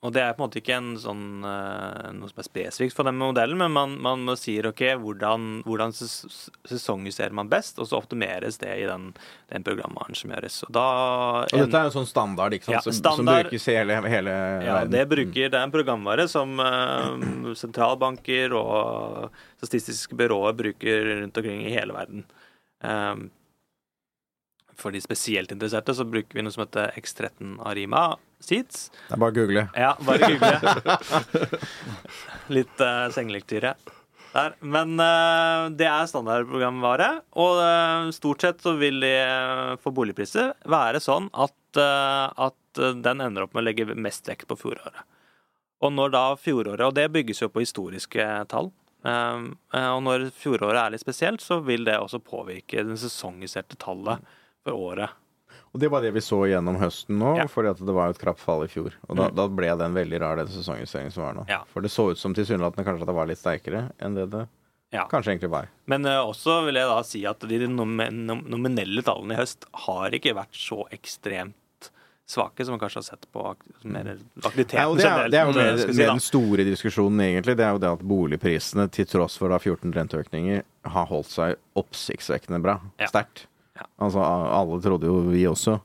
og 0.03 0.11
det 0.11 0.19
er 0.19 0.33
på 0.35 0.41
en 0.41 0.49
måte 0.49 0.59
ikke 0.59 0.75
en 0.75 0.87
sånn, 0.99 1.45
eh, 1.47 2.07
noe 2.17 2.27
som 2.27 2.41
er 2.41 2.45
spesifikt 2.45 2.95
for 2.97 3.07
den 3.07 3.15
modellen, 3.21 3.55
men 3.61 3.71
man, 3.71 3.93
man 4.03 4.33
sier 4.39 4.67
OK, 4.67 4.81
hvordan, 4.99 5.61
hvordan 5.63 5.93
sesongjusterer 5.95 7.31
man 7.35 7.47
best, 7.51 7.79
og 7.79 7.87
så 7.87 8.01
optimeres 8.01 8.59
det 8.59 8.73
i 8.81 8.87
den, 8.89 9.13
den 9.53 9.63
programvaren 9.63 10.17
som 10.19 10.33
gjøres. 10.35 10.57
Og 10.67 10.73
da 10.75 10.87
Og 11.45 11.55
dette 11.55 11.79
er 11.79 11.87
en 11.87 11.95
sånn 11.95 12.09
standard, 12.09 12.57
ikke 12.57 12.67
sant? 12.67 12.75
Ja, 12.75 12.83
som, 12.83 13.21
som 13.21 13.31
brukes 13.31 13.69
i 13.71 13.77
hele, 13.77 14.01
hele 14.11 14.33
Ja, 14.65 14.81
verden. 14.81 14.91
det 14.97 15.05
bruker 15.13 15.53
Det 15.53 15.61
er 15.61 15.69
en 15.69 15.75
programvare 15.77 16.27
som 16.31 16.59
uh, 16.59 17.53
sentralbanker 17.55 18.57
og 18.59 19.39
statistiske 19.61 20.19
byråer 20.19 20.59
bruker 20.59 21.09
rundt 21.21 21.39
omkring 21.39 21.63
i 21.69 21.71
hele 21.77 21.95
verden. 21.95 22.27
Um, 22.83 23.29
for 24.75 24.91
de 24.91 24.99
spesielt 24.99 25.55
interesserte 25.55 25.95
så 25.95 26.03
bruker 26.03 26.35
vi 26.35 26.43
noe 26.43 26.51
som 26.51 26.65
heter 26.65 26.91
X13 26.99 27.55
Arima 27.63 28.09
Seeds. 28.45 28.87
Det 29.07 29.17
er 29.17 29.23
bare 29.23 29.33
å 29.33 29.37
google. 29.37 29.65
Ja, 29.77 29.95
bare 30.03 30.31
google. 30.33 31.59
Litt 32.57 32.83
uh, 32.83 33.09
sengelektyre 33.13 33.75
der. 34.33 34.55
Men 34.65 34.97
uh, 34.97 35.69
det 35.73 35.87
er 35.87 36.09
standardprogramvare, 36.09 37.09
og 37.39 37.59
uh, 37.61 38.11
stort 38.15 38.43
sett 38.45 38.63
så 38.65 38.75
vil 38.79 38.99
de 39.03 39.13
uh, 39.21 39.73
for 39.81 39.95
boligpriser 39.95 40.53
være 40.69 41.01
sånn 41.03 41.29
at, 41.33 41.55
eh, 41.79 42.27
at 42.47 42.79
eh, 42.79 42.95
den 43.03 43.21
ender 43.23 43.45
opp 43.45 43.55
med 43.55 43.63
å 43.63 43.67
legge 43.67 43.95
mest 43.95 44.27
vekt 44.29 44.47
på 44.49 44.57
fjoråret. 44.59 45.03
Og 45.83 45.91
når 45.91 46.13
da 46.13 46.23
fjoråret 46.39 46.85
Og 46.87 46.93
det 46.95 47.09
bygges 47.11 47.41
jo 47.41 47.49
på 47.51 47.63
historiske 47.63 48.27
tall. 48.51 48.71
Eh, 49.03 49.41
og 49.73 50.01
når 50.05 50.29
fjoråret 50.37 50.79
er 50.79 50.93
litt 50.93 51.03
spesielt, 51.03 51.43
så 51.43 51.59
vil 51.65 51.83
det 51.87 51.97
også 51.99 52.21
påvirke 52.23 52.85
det 52.87 52.99
sesongiserte 53.01 53.79
tallet 53.81 54.23
for 54.63 54.79
året. 54.91 55.17
Og 55.73 55.79
det 55.81 55.89
var 55.89 56.01
det 56.05 56.11
vi 56.13 56.21
så 56.21 56.37
gjennom 56.45 56.75
høsten 56.77 57.17
nå, 57.17 57.35
Ja. 57.39 57.45
fordi 57.49 57.73
det 57.85 57.93
var 57.95 58.09
et 58.13 58.19
krapt 58.21 58.39
fall 58.39 58.63
i 58.63 58.67
fjor. 58.69 58.93
Og 59.09 59.15
da, 59.17 59.29
Mm. 59.29 59.35
da 59.35 59.47
ble 59.47 59.77
den 59.77 59.93
veldig 59.95 60.19
rar, 60.21 60.35
den 60.37 60.47
sesongjusteringen 60.47 61.11
som 61.11 61.23
var 61.23 61.33
nå. 61.33 61.45
Ja. 61.49 61.63
For 61.73 61.81
det 61.81 61.89
så 61.89 62.11
ut 62.11 62.17
som 62.17 62.33
tilsynelatende 62.33 62.85
kanskje 62.85 63.01
at 63.01 63.07
det 63.07 63.15
var 63.15 63.25
litt 63.25 63.39
sterkere 63.41 63.91
enn 63.99 64.13
det 64.15 64.29
det 64.29 64.47
Ja. 64.93 65.07
kanskje 65.07 65.33
egentlig 65.33 65.49
var. 65.49 65.67
Men 65.87 66.05
uh, 66.05 66.21
også 66.29 66.65
vil 66.65 66.75
jeg 66.75 66.85
da 66.87 67.01
si 67.01 67.25
at 67.25 67.39
de 67.39 67.67
nom 67.67 67.97
nom- 67.97 68.45
nominelle 68.47 69.01
tallene 69.01 69.33
i 69.33 69.37
høst 69.41 69.65
har 69.73 70.11
ikke 70.11 70.35
vært 70.35 70.53
så 70.53 70.85
ekstremt 70.91 71.53
svake 72.27 72.63
som 72.63 72.73
man 72.77 72.79
kanskje 72.79 73.01
har 73.01 73.07
sett 73.09 73.25
på 73.33 73.43
ak 73.49 73.57
mer 73.83 74.17
aktiviteten 74.43 74.77
Ja, 74.79 74.93
det, 74.93 75.05
er, 75.05 75.29
det 75.29 75.39
er 75.39 75.45
jo 75.47 75.53
mer, 75.57 75.77
si, 75.77 76.05
den 76.05 76.19
store 76.19 76.63
diskusjonen, 76.63 77.19
egentlig. 77.19 77.57
Det 77.57 77.65
er 77.65 77.71
jo 77.73 77.79
det 77.79 77.89
at 77.91 77.99
boligprisene, 78.07 78.89
til 78.91 79.05
tross 79.05 79.37
for 79.37 79.49
da 79.49 79.57
14 79.57 79.91
renteøkninger, 79.91 80.61
har 80.85 81.05
holdt 81.07 81.25
seg 81.33 81.55
oppsiktsvekkende 81.75 82.61
bra. 82.61 82.79
Ja. 82.99 83.07
Sterkt. 83.07 83.47
Ja. 83.75 83.87
Altså, 83.97 84.21
alle 84.21 84.81
trodde 84.81 85.09
jo, 85.09 85.21
vi 85.33 85.45
også, 85.49 85.79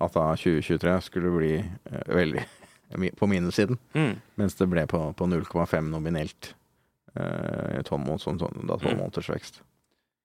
at 0.00 0.14
da 0.14 0.28
2023 0.38 1.00
skulle 1.02 1.32
bli 1.34 1.52
eh, 1.58 2.04
veldig 2.14 2.44
på 3.20 3.26
minussiden. 3.30 3.78
Mm. 3.94 4.20
Mens 4.40 4.54
det 4.58 4.68
ble 4.70 4.86
på, 4.90 5.00
på 5.18 5.26
0,5 5.30 5.90
nominelt. 5.90 6.54
eh, 7.14 7.82
tolv 7.86 8.06
sånn, 8.18 8.38
sånn, 8.42 8.64
Mm. 8.66 8.98
måneders 8.98 9.28
vekst. 9.30 9.60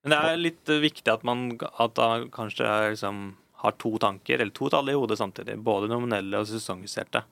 Men 0.02 0.10
det 0.10 0.18
er 0.30 0.36
litt 0.40 0.68
eh, 0.68 0.80
viktig 0.82 1.12
at 1.12 1.22
man 1.24 1.52
at 1.78 1.94
da 1.94 2.24
kanskje 2.32 2.66
liksom 2.90 3.36
har 3.62 3.72
to 3.78 3.98
tanker, 3.98 4.40
eller 4.40 4.50
to 4.56 4.70
tall 4.72 4.88
i 4.88 4.96
hodet 4.96 5.18
samtidig. 5.20 5.58
Både 5.62 5.88
nominelle 5.90 6.38
og 6.40 6.46
sesongjusterte. 6.48 7.22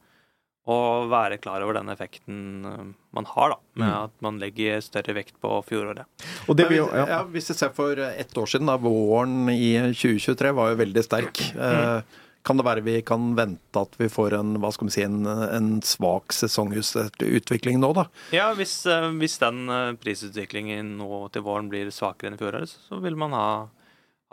Og 0.69 1.09
være 1.09 1.39
klar 1.41 1.63
over 1.65 1.79
den 1.79 1.89
effekten 1.89 2.39
eh, 2.69 2.87
man 3.17 3.25
har, 3.35 3.55
da. 3.55 3.59
Med 3.81 3.89
Mm. 3.89 4.05
at 4.05 4.15
man 4.27 4.39
legger 4.43 4.81
større 4.85 5.15
vekt 5.17 5.37
på 5.41 5.51
fjoråret. 5.65 6.05
Og 6.49 6.57
det 6.59 6.67
blir 6.69 6.83
ja. 6.85 7.07
ja, 7.09 7.21
hvis 7.25 7.49
vi 7.51 7.55
ser 7.57 7.71
for 7.73 7.97
ett 7.97 8.37
år 8.37 8.47
siden, 8.53 8.69
da 8.69 8.77
våren 8.77 9.49
i 9.49 9.75
2023 9.97 10.53
var 10.59 10.73
jo 10.75 10.81
veldig 10.85 11.05
sterk. 11.07 11.41
Mm. 11.57 12.03
kan 12.49 12.57
det 12.57 12.65
være 12.65 12.81
vi 12.85 13.01
kan 13.05 13.35
vente 13.37 13.77
at 13.81 13.97
vi 14.01 14.07
får 14.09 14.33
en 14.39 14.55
hva 14.63 14.71
skal 14.73 14.89
vi 14.89 14.93
si, 14.95 15.03
en, 15.05 15.27
en 15.27 15.67
svak 15.85 16.33
sesongutvikling 16.33 17.79
nå, 17.81 17.91
da? 17.97 18.05
Ja, 18.33 18.51
hvis, 18.57 18.87
eh, 18.89 19.09
hvis 19.21 19.39
den 19.43 19.69
eh, 19.69 19.93
prisutviklingen 20.01 20.95
nå 21.01 21.27
til 21.35 21.45
våren 21.45 21.69
blir 21.73 21.91
svakere 21.95 22.31
enn 22.33 22.39
i 22.39 22.41
fjoråret, 22.41 22.73
så 22.89 23.01
vil 23.05 23.17
man 23.21 23.33
ha, 23.37 23.49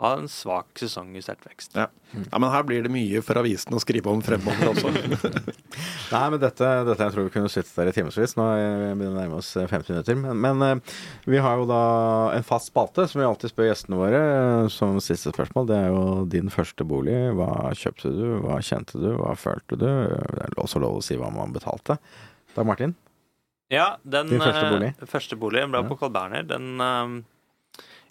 ha 0.02 0.10
en 0.18 0.26
svak 0.28 0.76
sesongjustert 0.76 1.40
vekst. 1.46 1.72
Ja. 1.78 1.86
ja, 2.12 2.38
Men 2.38 2.50
her 2.52 2.64
blir 2.68 2.82
det 2.84 2.90
mye 2.92 3.22
for 3.24 3.38
avisen 3.40 3.72
å 3.72 3.80
skrive 3.80 4.10
om 4.12 4.20
fremover 4.20 4.68
også. 4.74 4.90
Nei, 6.12 6.24
men 6.32 6.40
dette, 6.42 6.68
dette 6.84 7.06
jeg 7.06 7.14
tror 7.14 7.24
vi 7.28 7.32
kunne 7.32 7.48
sittet 7.52 7.72
der 7.78 7.88
i 7.88 7.94
timevis. 7.96 8.34
Nå 8.36 8.44
begynner 8.52 8.82
vi 8.82 8.90
begynner 9.00 9.14
å 9.16 9.20
nærme 9.22 9.38
oss 9.40 9.54
eh, 9.56 9.64
50 9.70 9.94
minutter. 9.94 10.18
Men, 10.20 10.42
men 10.44 10.64
eh, 10.66 10.98
vi 11.32 11.40
har 11.40 11.56
jo 11.62 11.64
da 11.70 11.80
en 12.36 12.44
fast 12.46 12.68
spalte 12.72 13.06
som 13.08 13.22
vi 13.22 13.26
alltid 13.28 13.54
spør 13.54 13.70
gjestene 13.70 14.00
våre 14.02 14.20
eh, 14.20 14.68
som 14.76 15.00
siste 15.00 15.32
spørsmål. 15.32 15.68
Det 15.70 15.78
er 15.80 15.88
jo 15.94 16.04
din 16.36 16.52
første 16.52 16.84
bolig. 16.88 17.16
Hva 17.38 17.48
kjøpte 17.72 18.12
du? 18.12 18.24
Hva 18.44 18.60
kjente 18.64 19.00
du? 19.00 19.10
Hva 19.16 19.32
følte 19.40 19.80
du? 19.80 19.88
Det 19.88 20.44
er 20.50 20.58
også 20.60 20.82
lov 20.84 21.00
å 21.00 21.04
si 21.08 21.16
hva 21.20 21.32
man 21.32 21.56
betalte. 21.56 21.96
Dag 22.56 22.68
Martin? 22.68 22.92
Ja, 23.72 23.96
den 24.06 24.28
Din 24.30 24.38
første 24.44 24.62
eh, 24.68 24.74
bolig? 24.76 24.92
første 25.10 25.40
bolig 25.40 25.64
ble 25.72 25.80
Ja. 25.82 25.88
på 25.88 25.96
Carl 25.98 26.12
Berner. 26.14 26.44
Den 26.46 26.76
eh, 26.84 27.16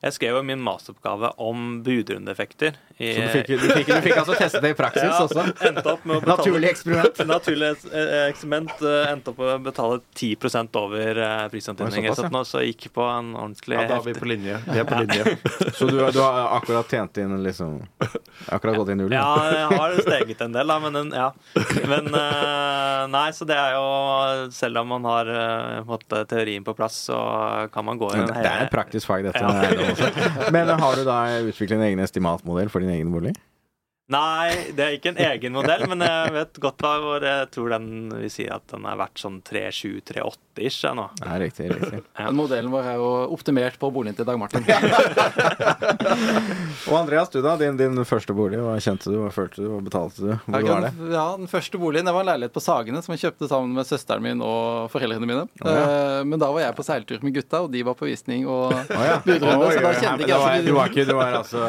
Jeg 0.05 0.13
skrev 0.13 0.35
jo 0.37 0.41
min 0.45 0.61
masteroppgave 0.61 1.31
om 1.41 1.79
budrundeeffekter. 1.83 2.75
i- 2.99 3.15
Så 3.15 3.21
du 3.21 3.27
fikk, 3.33 3.47
du 3.47 3.69
fikk, 3.73 3.87
du 3.89 4.01
fikk 4.05 4.17
altså 4.21 4.35
testet 4.37 4.61
det 4.61 4.69
i 4.69 4.75
praksis 4.77 5.03
Ja, 5.03 5.17
også? 5.25 5.41
Endte 5.65 5.89
opp 5.91 6.03
med 6.05 6.17
å 6.17 6.21
betale 6.21 6.37
Naturlig 6.37 6.69
eksperiment. 6.69 7.17
Naturlig 7.33 7.69
eh, 7.91 8.29
eksperiment. 8.29 8.75
eh, 8.85 9.09
Endte 9.11 9.33
opp 9.33 9.39
med 9.41 9.49
å 9.55 9.63
betale 9.65 9.97
10 10.13 10.69
over 10.77 11.17
eh, 11.25 11.47
prisantydninger. 11.49 12.11
Oi, 12.13 12.15
Så 12.15 12.29
ja. 12.29 12.43
så 12.51 12.61
gikk 12.63 12.85
på 12.93 13.01
en 13.09 13.33
ordentlig 13.33 13.79
Ja, 13.79 13.87
da 13.89 13.97
er 13.97 14.05
vi 14.05 14.13
på 14.13 14.29
linje. 14.29 14.59
Vi 14.69 14.79
er 14.79 14.85
på 14.85 14.99
linje. 15.01 15.33
Så 15.79 15.89
du, 15.89 15.97
du 15.97 16.19
har 16.21 16.53
akkurat 16.59 16.87
tjent 16.93 17.17
inn 17.17 17.33
liksom 17.43 17.81
Akkurat 18.53 18.77
gått 18.77 18.93
i 18.93 18.95
null? 18.95 19.11
Ja, 19.11 19.25
jeg 19.51 19.79
har 19.81 19.97
steget 20.05 20.45
en 20.45 20.53
del, 20.53 20.67
da, 20.69 20.77
men 20.85 21.11
ja. 21.11 21.31
Men 21.89 22.11
nei, 23.11 23.25
så 23.33 23.45
det 23.47 23.55
er 23.57 23.73
jo 23.75 23.85
Selv 24.53 24.77
om 24.83 24.87
man 24.93 25.05
har 25.09 25.25
på 25.25 25.81
en 25.81 25.89
måte 25.89 26.21
teorien 26.29 26.63
på 26.63 26.75
plass, 26.77 27.01
så 27.09 27.17
kan 27.73 27.85
man 27.89 27.97
gå 27.99 28.11
i 28.13 28.19
en 28.21 28.27
Det 28.29 28.45
er 28.45 28.67
et 28.67 28.71
praktisk 28.73 29.09
fag, 29.09 29.25
dette. 29.25 29.41
Ja. 29.41 29.94
Men 30.55 30.71
har 30.79 30.95
du 30.99 31.03
da 31.07 31.19
utviklet 31.45 31.77
en 31.79 31.85
egen 31.89 32.01
estimatmodell 32.03 32.71
for 32.73 32.83
din 32.83 32.93
egen 32.97 33.11
bolig? 33.13 33.35
Nei, 34.05 34.53
det 34.77 34.83
er 34.85 34.91
ikke 34.99 35.09
en 35.15 35.17
egen 35.17 35.55
modell, 35.57 35.81
men 35.89 36.03
jeg 36.05 36.33
vet 36.35 36.59
godt 36.61 36.83
hva 36.85 36.91
hvor 37.01 37.23
jeg 37.25 37.47
tror 37.55 37.71
den 37.73 37.87
vil 38.13 38.29
si 38.29 38.43
at 38.53 38.61
den 38.69 38.83
er 38.85 38.99
verdt 38.99 39.17
sånn 39.17 39.39
3-7-3-8-ish 39.47 40.83
jeg, 40.85 40.93
nå. 40.99 41.07
Ja, 41.23 41.39
riktig. 41.41 41.71
riktig. 41.73 42.03
Ja. 42.13 42.27
Modellen 42.37 42.69
vår 42.69 42.85
er 42.91 42.99
jo 43.01 43.07
optimert 43.33 43.79
på 43.81 43.89
boligen 43.95 44.13
til 44.19 44.27
Dag 44.29 44.37
Martin. 44.37 44.61
Og 46.85 46.93
Andreas, 46.99 47.29
du 47.33 47.39
da? 47.41 47.55
Din, 47.57 47.77
din 47.79 47.97
første 48.05 48.33
bolig. 48.37 48.59
Hva 48.61 48.75
kjente 48.83 49.09
du, 49.09 49.17
hva 49.23 49.31
følte 49.33 49.63
du, 49.63 49.69
hva 49.73 49.81
betalte 49.87 50.21
du? 50.21 50.31
Hvor 50.45 50.61
Ja, 50.61 50.69
var 50.69 50.85
det? 50.85 50.91
Ja, 51.15 51.25
Den 51.41 51.49
første 51.49 51.81
boligen 51.81 52.05
det 52.05 52.13
var 52.13 52.21
en 52.25 52.29
leilighet 52.29 52.53
på 52.55 52.61
Sagene 52.63 53.01
som 53.01 53.15
jeg 53.15 53.23
kjøpte 53.25 53.49
sammen 53.49 53.73
med 53.73 53.89
søsteren 53.89 54.21
min 54.25 54.43
og 54.45 54.85
foreldrene 54.93 55.25
mine. 55.29 55.47
Oh, 55.65 55.71
ja. 55.71 55.81
Eh, 56.19 56.21
Men 56.29 56.37
da 56.41 56.51
var 56.53 56.61
jeg 56.67 56.77
på 56.77 56.85
seiltur 56.85 57.25
med 57.25 57.33
gutta, 57.39 57.63
og 57.65 57.73
de 57.73 57.81
var 57.89 57.97
på 57.97 58.05
visning 58.09 58.45
og 58.45 58.69
budrunde. 59.25 59.65
Oi, 59.65 59.73
Så 59.73 59.81
da 59.81 59.93
kjente 59.97 60.13
men 60.13 60.21
ikke 60.21 60.29
det 60.29 60.39
var- 60.45 60.55
jeg 60.55 60.65
Du 60.69 60.73
var 60.77 60.93
ikke, 60.93 61.05
du 61.09 61.15
var 61.17 61.39
altså 61.41 61.61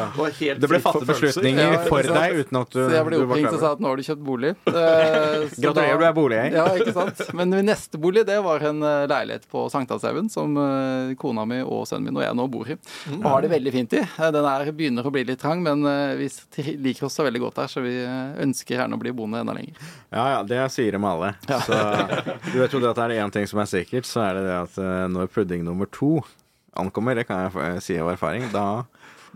Det 0.61 0.69
ble 0.69 0.79
fattet 0.85 1.07
beslutninger 1.09 1.77
for 1.89 2.03
sant? 2.05 2.26
Deg 2.27 2.41
uten 2.45 2.59
at 2.61 2.71
du 2.73 2.79
Så 2.79 2.87
jeg 2.93 3.07
ble 3.07 3.19
oppringt 3.23 3.49
og 3.53 3.59
sa 3.61 3.71
at 3.75 3.81
nå 3.83 3.89
har 3.91 3.99
du 4.01 4.05
kjøpt 4.07 4.23
bolig. 4.27 4.53
Eh, 4.77 5.47
Gratulerer, 5.57 5.97
du 5.99 6.05
er 6.07 6.13
boligeier. 6.15 6.53
Ja, 6.57 6.65
ikke 6.77 6.93
sant. 6.95 7.21
Men 7.37 7.49
min 7.51 7.65
neste 7.67 7.99
bolig 8.01 8.23
det 8.27 8.37
var 8.45 8.63
en 8.69 8.81
eh, 8.85 9.05
leilighet 9.09 9.47
på 9.51 9.63
Sankthanshaugen 9.73 10.29
som 10.31 10.53
eh, 10.61 11.13
kona 11.19 11.45
mi 11.49 11.59
og 11.63 11.85
sønnen 11.89 12.09
min 12.11 12.19
og 12.19 12.23
jeg 12.25 12.37
nå 12.37 12.45
bor 12.53 12.69
i. 12.71 12.77
Og 13.17 13.25
har 13.27 13.43
det 13.45 13.51
veldig 13.55 13.73
fint 13.73 13.95
i. 13.97 14.03
Eh, 14.05 14.29
Den 14.35 14.47
er, 14.47 14.71
begynner 14.77 15.07
å 15.07 15.13
bli 15.13 15.23
litt 15.27 15.41
trang, 15.41 15.63
men 15.65 15.83
eh, 15.89 16.15
vi 16.19 16.29
liker 16.85 17.07
oss 17.09 17.17
så 17.17 17.25
veldig 17.27 17.41
godt 17.47 17.61
her, 17.63 17.71
så 17.71 17.83
vi 17.85 17.95
eh, 18.03 18.37
ønsker 18.45 18.77
gjerne 18.77 18.97
å 18.97 19.01
bli 19.01 19.13
boende 19.17 19.41
enda 19.43 19.55
lenger. 19.57 19.77
Ja, 20.13 20.25
ja, 20.37 20.41
det 20.47 20.61
sier 20.75 20.95
de 20.97 21.01
alle. 21.09 21.33
Så 21.65 21.77
du 22.53 22.57
vet 22.61 22.73
jo 22.77 22.81
det 22.83 22.91
at 22.93 22.99
det 23.01 23.07
er 23.09 23.23
én 23.25 23.33
ting 23.33 23.47
som 23.49 23.61
er 23.63 23.69
sikkert, 23.71 24.07
så 24.09 24.23
er 24.27 24.37
det 24.39 24.45
det 24.47 24.57
at 24.61 24.77
eh, 24.83 25.05
når 25.13 25.31
pudding 25.33 25.65
nummer 25.67 25.89
to 25.91 26.19
ankommer, 26.77 27.17
det 27.17 27.25
kan 27.29 27.47
jeg 27.47 27.81
si 27.81 27.97
av 27.97 28.11
erfaring, 28.13 28.45
da 28.53 28.83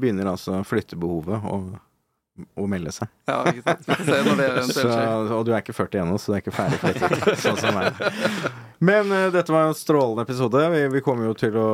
begynner 0.02 0.30
altså 0.32 0.62
flyttebehovet 0.66 1.44
å, 1.50 1.58
å 2.56 2.68
melde 2.70 2.94
seg. 2.96 3.12
Ja, 3.30 3.42
ikke 3.52 3.64
sant. 3.66 3.88
Se 4.08 4.20
når 4.26 4.42
det 4.42 4.66
Så, 4.74 4.90
og 5.38 5.46
du 5.48 5.54
er 5.54 5.62
ikke 5.62 5.78
40 5.78 6.04
ennå, 6.06 6.18
så 6.22 6.32
du 6.32 6.38
er 6.38 6.44
ikke 6.44 6.56
ferdig 6.56 6.82
Dette, 6.82 7.38
sånn 7.42 7.60
som 7.60 7.80
er. 7.82 7.96
Men 8.82 9.12
uh, 9.14 9.28
dette 9.30 9.54
var 9.54 9.68
en 9.70 9.76
strålende 9.78 10.24
episode. 10.26 10.62
Vi, 10.74 10.80
vi 10.90 11.02
kommer 11.06 11.28
jo 11.28 11.36
til 11.38 11.54
å 11.62 11.66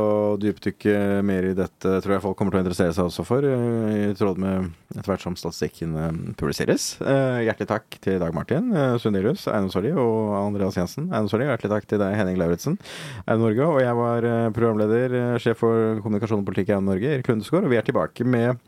dypdykke 0.44 1.22
mer 1.24 1.46
i 1.48 1.54
dette, 1.56 1.94
tror 2.04 2.18
jeg 2.18 2.24
folk 2.26 2.36
kommer 2.36 2.52
til 2.52 2.60
å 2.60 2.64
interessere 2.66 2.92
seg 2.98 3.08
også 3.08 3.24
for, 3.24 3.48
uh, 3.48 3.94
i 3.96 4.10
tråd 4.20 4.42
med 4.44 4.74
etter 4.92 5.14
hvert 5.14 5.24
som 5.24 5.38
statistikken 5.40 5.96
uh, 5.96 6.10
publiseres. 6.36 6.90
Hjertelig 7.00 7.70
takk 7.70 7.98
til 8.04 8.20
Dag 8.20 8.36
Martin 8.36 8.74
Sundelius, 9.00 9.46
Sorry 9.72 9.94
og 9.96 10.36
Andreas 10.36 10.76
Jensen, 10.76 11.08
Einar 11.14 11.32
Sorry, 11.32 11.48
Hjertelig 11.48 11.74
takk 11.78 11.88
til 11.94 12.04
deg, 12.04 12.18
Henning 12.20 12.42
Lauritzen, 12.42 12.76
Einar 13.24 13.46
Norge. 13.46 13.72
Og 13.72 13.80
jeg 13.86 14.00
var 14.02 14.30
programleder, 14.58 15.18
sjef 15.40 15.64
for 15.64 16.04
kommunikasjon 16.04 16.44
og 16.44 16.50
politikk 16.50 16.74
i 16.74 16.76
Eiendom 16.76 16.92
Norge, 16.92 17.16
Erik 17.16 17.32
Lundesgaard, 17.32 17.70
og 17.70 17.72
vi 17.72 17.80
er 17.80 17.88
tilbake 17.88 18.28
med 18.28 18.60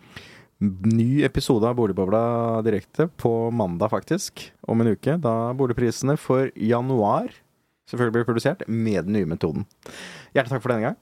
Ny 0.60 1.24
episode 1.24 1.64
av 1.64 1.76
Boligbobla 1.76 2.62
direkte 2.62 3.08
på 3.08 3.52
mandag, 3.52 3.90
faktisk. 3.90 4.52
Om 4.62 4.82
en 4.82 4.88
uke. 4.92 5.16
Da 5.18 5.54
boligprisene 5.56 6.18
for 6.20 6.52
januar 6.52 7.32
selvfølgelig 7.88 8.18
blir 8.18 8.28
produsert 8.28 8.66
med 8.68 9.08
den 9.08 9.16
nye 9.16 9.30
metoden. 9.30 9.64
Hjertelig 10.36 10.58
takk 10.58 10.66
for 10.66 10.74
denne 10.74 10.90
gang. 10.90 10.98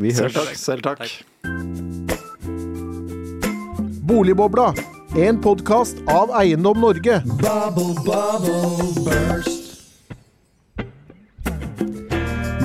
Vi 0.00 0.14
høres. 0.16 0.56
Selv 0.56 0.80
takk. 0.86 1.04
takk. 1.04 1.12
Boligbobla. 4.08 4.72
En 5.20 5.36
podkast 5.44 6.00
av 6.08 6.32
Eiendom 6.40 6.80
Norge. 6.80 7.20
Bubble, 7.36 7.92
bubble, 8.08 8.94
burst. 9.04 9.60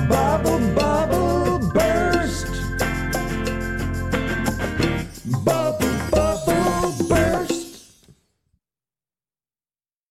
Bubble, 0.08 0.60
bubble. 0.80 0.97